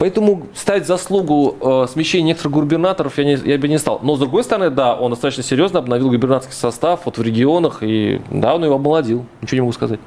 Поэтому 0.00 0.46
ставить 0.54 0.86
заслугу 0.86 1.58
э, 1.60 1.86
смещения 1.92 2.28
некоторых 2.28 2.54
губернаторов 2.54 3.18
я, 3.18 3.24
не, 3.24 3.34
я 3.34 3.58
бы 3.58 3.68
не 3.68 3.78
стал. 3.78 4.00
Но 4.02 4.16
с 4.16 4.18
другой 4.18 4.44
стороны, 4.44 4.70
да, 4.70 4.94
он 4.94 5.10
достаточно 5.10 5.42
серьезно 5.42 5.78
обновил 5.78 6.08
губернаторский 6.08 6.56
состав 6.56 7.00
вот 7.04 7.18
в 7.18 7.22
регионах, 7.22 7.82
и 7.82 8.22
да, 8.30 8.54
он 8.54 8.64
его 8.64 8.76
обмолодил. 8.76 9.26
Ничего 9.42 9.56
не 9.56 9.60
могу 9.60 9.72
сказать. 9.72 10.00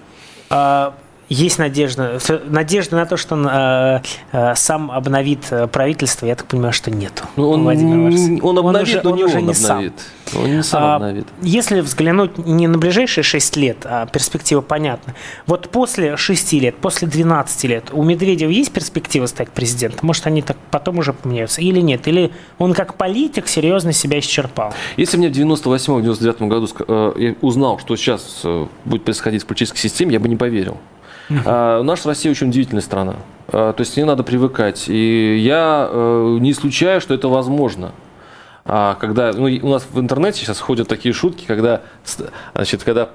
А, 0.49 0.95
Есть 1.29 1.57
надежда, 1.57 2.19
надежда 2.45 2.95
на 2.97 3.05
то, 3.05 3.17
что 3.17 3.35
он 3.35 3.47
э, 3.49 4.01
э, 4.31 4.55
сам 4.55 4.91
обновит 4.91 5.47
э, 5.51 5.67
правительство, 5.67 6.25
я 6.25 6.35
так 6.35 6.47
понимаю, 6.47 6.73
что 6.73 6.91
нет. 6.91 7.23
Ну, 7.37 7.49
он, 7.49 7.65
он 7.65 8.57
обновит, 8.57 9.03
но 9.03 9.15
не 9.15 9.23
он 9.23 9.53
сам. 9.55 9.71
обновит. 9.77 9.93
Он 10.35 10.57
не 10.57 10.63
сам 10.63 10.83
А, 10.83 10.95
обновит. 10.95 11.27
Если 11.41 11.81
взглянуть 11.81 12.37
не 12.37 12.67
на 12.67 12.77
ближайшие 12.77 13.23
6 13.23 13.55
лет, 13.57 13.77
а 13.85 14.05
перспектива 14.05 14.61
понятна. 14.61 15.15
Вот 15.47 15.69
после 15.69 16.17
6 16.17 16.53
лет, 16.53 16.75
после 16.77 17.07
12 17.07 17.63
лет 17.65 17.85
у 17.91 18.03
Медведева 18.03 18.49
есть 18.49 18.71
перспектива 18.71 19.25
стать 19.25 19.49
президентом? 19.49 20.07
Может, 20.07 20.27
они 20.27 20.41
так 20.41 20.57
потом 20.71 20.99
уже 20.99 21.13
поменяются 21.13 21.61
или 21.61 21.79
нет? 21.79 22.07
Или 22.07 22.31
он 22.57 22.73
как 22.73 22.95
политик 22.95 23.47
серьезно 23.47 23.93
себя 23.93 24.19
исчерпал? 24.19 24.73
Если 24.97 25.17
мне 25.17 25.29
в 25.29 25.31
98-99 25.31 26.47
году 26.47 26.69
э, 26.87 27.35
узнал, 27.41 27.79
что 27.79 27.95
сейчас 27.95 28.41
э, 28.43 28.67
будет 28.85 29.03
происходить 29.03 29.43
в 29.43 29.45
политической 29.45 29.79
системе, 29.79 30.13
я 30.13 30.19
бы 30.19 30.27
не 30.27 30.35
поверил. 30.35 30.77
А, 31.45 31.81
Наша 31.83 32.09
Россия 32.09 32.31
очень 32.31 32.49
удивительная 32.49 32.81
страна. 32.81 33.15
А, 33.47 33.73
То 33.73 33.81
есть 33.81 33.95
не 33.97 34.03
надо 34.03 34.23
привыкать. 34.23 34.85
И 34.87 35.37
я 35.37 35.87
э, 35.91 36.37
не 36.39 36.51
исключаю, 36.51 37.01
что 37.01 37.13
это 37.13 37.27
возможно. 37.27 37.91
А, 38.65 38.95
когда 38.95 39.33
ну, 39.33 39.43
у 39.61 39.69
нас 39.69 39.85
в 39.91 39.99
интернете 39.99 40.39
сейчас 40.39 40.59
ходят 40.59 40.87
такие 40.87 41.13
шутки, 41.13 41.43
когда, 41.45 41.81
значит, 42.55 42.83
когда 42.83 43.09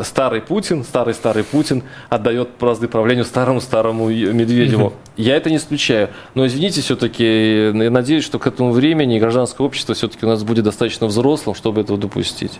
старый 0.00 0.40
Путин, 0.40 0.82
старый 0.82 1.14
старый 1.14 1.44
Путин 1.44 1.84
отдает 2.08 2.48
бразды 2.58 2.88
правлению 2.88 3.24
старому 3.24 3.60
старому 3.60 4.08
Медведеву. 4.08 4.94
Я 5.16 5.36
это 5.36 5.50
не 5.50 5.58
исключаю. 5.58 6.08
Но 6.34 6.46
извините, 6.46 6.80
все-таки 6.80 7.68
я 7.68 7.90
надеюсь, 7.90 8.24
что 8.24 8.40
к 8.40 8.46
этому 8.48 8.72
времени 8.72 9.20
гражданское 9.20 9.64
общество 9.64 9.94
все-таки 9.94 10.26
у 10.26 10.28
нас 10.28 10.42
будет 10.42 10.64
достаточно 10.64 11.06
взрослым, 11.06 11.54
чтобы 11.54 11.80
этого 11.80 11.96
допустить. 11.96 12.58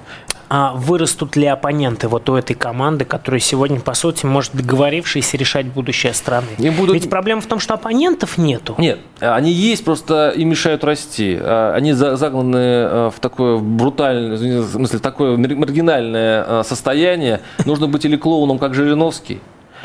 А 0.55 0.75
вырастут 0.75 1.35
ли 1.37 1.47
оппоненты 1.47 2.09
вот 2.09 2.29
у 2.29 2.35
этой 2.35 2.53
команды, 2.53 3.07
которые 3.07 3.41
сегодня, 3.41 3.81
по 3.81 3.95
сути, 3.95 4.27
может 4.27 4.53
договорившись 4.55 5.33
решать 5.33 5.65
будущее 5.65 6.13
страны? 6.13 6.49
Не 6.59 6.69
будут- 6.69 6.93
Ведь 6.95 7.09
проблема 7.09 7.41
в 7.41 7.47
том, 7.47 7.59
что 7.59 7.73
оппонентов 7.73 8.37
нету. 8.37 8.75
Нет, 8.77 8.99
они 9.21 9.51
есть, 9.51 9.83
просто 9.83 10.29
им 10.37 10.51
мешают 10.51 10.85
расти. 10.85 11.39
А, 11.41 11.73
Они 11.75 11.95
за- 11.95 12.17
загнаны 12.17 12.57
э, 12.59 13.11
в 13.17 13.19
такое 13.21 13.57
брутальное, 13.57 14.37
в 14.61 14.71
смысле, 14.73 14.99
такое 14.99 15.39
мар- 15.39 15.57
маргинальное 15.57 16.45
э, 16.47 16.63
состояние. 16.67 17.41
Нужно 17.65 17.87
быть 17.87 18.05
или 18.05 18.17
клоуном, 18.17 18.59
как 18.59 18.75
Жириновский, 18.75 19.41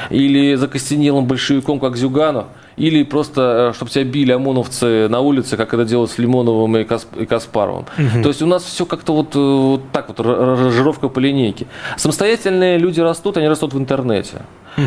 или 0.10 0.56
закостенелым 0.56 1.28
большевиком, 1.28 1.80
как 1.80 1.96
Зюганов, 1.96 2.48
или 2.78 3.04
просто, 3.04 3.74
чтобы 3.76 3.92
тебя 3.92 4.04
били 4.04 4.32
ОМОНовцы 4.32 5.08
на 5.10 5.20
улице, 5.20 5.58
как 5.58 5.74
это 5.74 5.84
делают 5.84 6.12
с 6.12 6.18
Лимоновым 6.20 6.78
и, 6.78 6.84
Касп- 6.84 7.22
и 7.22 7.26
Каспаровым. 7.26 7.86
То 8.22 8.30
есть 8.30 8.42
у 8.42 8.46
нас 8.46 8.64
все 8.64 8.86
как-то 8.86 9.14
вот, 9.14 9.36
э, 9.36 9.40
вот 9.40 9.82
так 9.92 10.08
вот, 10.10 10.20
р- 10.20 10.58
ранжировка 10.58 11.10
по 11.10 11.20
линейке. 11.20 11.66
Самостоятельные 11.98 12.78
люди 12.78 13.02
растут, 13.02 13.38
они 13.38 13.48
растут 13.48 13.74
в 13.74 13.78
интернете. 13.78 14.42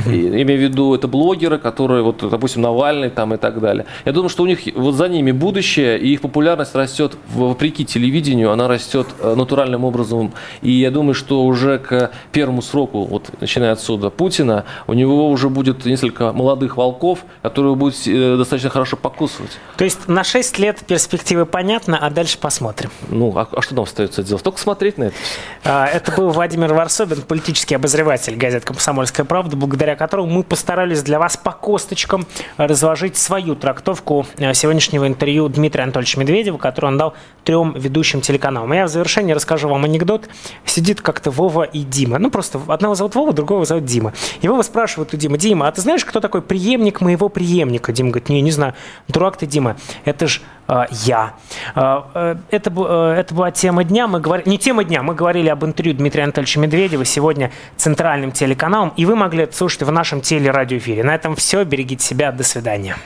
И, 0.07 0.43
имею 0.43 0.61
в 0.61 0.63
виду, 0.63 0.95
это 0.95 1.09
блогеры, 1.09 1.59
которые, 1.59 2.05
вот, 2.05 2.19
допустим, 2.31 2.63
Навальный 2.63 3.11
там 3.11 3.35
и 3.35 3.37
так 3.39 3.61
далее. 3.61 3.87
Я 4.05 4.13
думаю, 4.13 4.29
что 4.29 4.45
у 4.45 4.47
них 4.47 4.61
вот 4.77 4.95
за 4.95 5.09
ними 5.09 5.33
будущее, 5.33 5.99
и 5.99 6.13
их 6.13 6.21
популярность 6.21 6.77
растет 6.77 7.17
вопреки 7.35 7.85
телевидению, 7.85 8.53
она 8.53 8.69
растет 8.69 9.09
э, 9.21 9.35
натуральным 9.35 9.85
образом. 9.85 10.31
И 10.63 10.71
я 10.71 10.93
думаю, 10.93 11.15
что 11.15 11.45
уже 11.45 11.79
к 11.79 12.13
первому 12.31 12.63
сроку, 12.63 13.03
вот 13.05 13.31
начиная 13.41 13.73
отсюда, 13.73 14.11
Путина, 14.11 14.65
у 14.87 14.93
него 14.93 15.29
уже 15.29 15.49
будет 15.49 15.85
несколько 15.85 16.33
молодых 16.33 16.77
волков, 16.77 17.25
которые 17.43 17.75
будут 17.81 18.07
э, 18.07 18.37
достаточно 18.37 18.71
хорошо 18.71 18.97
покусывать. 18.97 19.51
То 19.77 19.85
есть 19.85 20.07
на 20.07 20.23
6 20.23 20.59
лет 20.59 20.79
перспективы 20.87 21.47
понятны, 21.47 21.97
а 22.01 22.11
дальше 22.11 22.39
посмотрим. 22.39 22.91
Ну, 23.09 23.37
а, 23.37 23.49
а 23.51 23.63
что 23.63 23.75
нам 23.75 23.85
остается 23.85 24.23
делать? 24.23 24.45
Только 24.45 24.61
смотреть 24.61 24.99
на 24.99 25.05
это. 25.05 25.17
А, 25.65 25.87
Это 25.87 26.13
был 26.13 26.31
Владимир 26.31 26.73
Варсобин, 26.73 27.23
политический 27.23 27.75
обозреватель 27.75 28.37
газет 28.37 28.65
«Комсомольская 28.65 29.27
правда», 29.27 29.57
благодаря 29.57 29.97
которому 29.97 30.31
мы 30.31 30.43
постарались 30.45 31.03
для 31.03 31.19
вас 31.19 31.37
по 31.37 31.51
косточкам 31.51 32.27
разложить 32.57 33.17
свою 33.17 33.57
трактовку 33.57 34.27
э, 34.37 34.55
сегодняшнего 34.55 35.09
интервью 35.09 35.49
Дмитрия 35.49 35.85
Анатольевича 35.85 36.21
Медведева, 36.21 36.59
который 36.59 36.87
он 36.87 36.99
дал 36.99 37.15
трем 37.45 37.73
ведущим 37.73 38.21
телеканалам. 38.21 38.73
Я 38.73 38.87
в 38.87 38.89
завершение 38.89 39.35
расскажу 39.35 39.69
вам 39.69 39.85
анекдот. 39.85 40.29
Сидит 40.67 41.01
как-то 41.01 41.31
Вова 41.31 41.63
и 41.63 41.81
Дима. 41.81 42.19
Ну, 42.19 42.31
просто 42.31 42.61
одного 42.69 42.95
зовут 42.95 43.15
Вова, 43.15 43.33
другого 43.33 43.65
зовут 43.65 43.87
Дима. 43.87 44.13
И 44.43 44.49
Вова 44.49 44.63
спрашивает 44.63 45.15
у 45.15 45.17
Димы, 45.17 45.39
Дима, 45.39 45.67
а 45.67 45.73
ты 45.73 45.81
знаешь, 45.81 46.05
кто 46.05 46.21
такой 46.21 46.43
преемник 46.43 47.01
моего 47.01 47.29
преемника? 47.29 47.70
Дима 47.79 48.11
говорит, 48.11 48.29
не, 48.29 48.41
не 48.41 48.51
знаю. 48.51 48.75
Дурак 49.09 49.37
ты, 49.37 49.47
Дима, 49.47 49.77
это 50.05 50.27
ж 50.27 50.41
э, 50.69 50.85
я. 50.91 51.35
Э, 51.75 52.03
э, 52.15 52.37
это, 52.51 52.71
э, 52.71 53.15
это 53.19 53.35
была 53.35 53.51
тема 53.51 53.85
дня. 53.85 54.07
Мы 54.07 54.21
говорили, 54.21 54.49
не 54.49 54.59
тема 54.59 54.85
дня, 54.85 55.03
мы 55.03 55.15
говорили 55.15 55.49
об 55.49 55.65
интервью 55.65 55.95
Дмитрия 55.95 56.25
Анатольевича 56.25 56.61
Медведева 56.61 57.05
сегодня 57.05 57.53
центральным 57.77 58.33
телеканалом, 58.33 58.93
и 58.97 59.05
вы 59.05 59.17
могли 59.17 59.45
это 59.45 59.57
слушать 59.57 59.83
в 59.83 59.91
нашем 59.93 60.21
телерадиоэфире. 60.21 61.05
На 61.05 61.15
этом 61.15 61.37
все. 61.37 61.65
Берегите 61.65 62.05
себя. 62.05 62.33
До 62.33 62.45
свидания. 62.45 62.97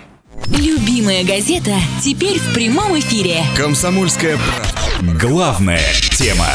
Любимая 0.47 1.25
газета 1.25 1.73
теперь 2.03 2.39
в 2.39 2.55
прямом 2.55 2.99
эфире. 2.99 3.43
Комсомольская 3.57 4.37
правда. 4.37 5.27
Главная 5.27 5.93
тема. 6.11 6.49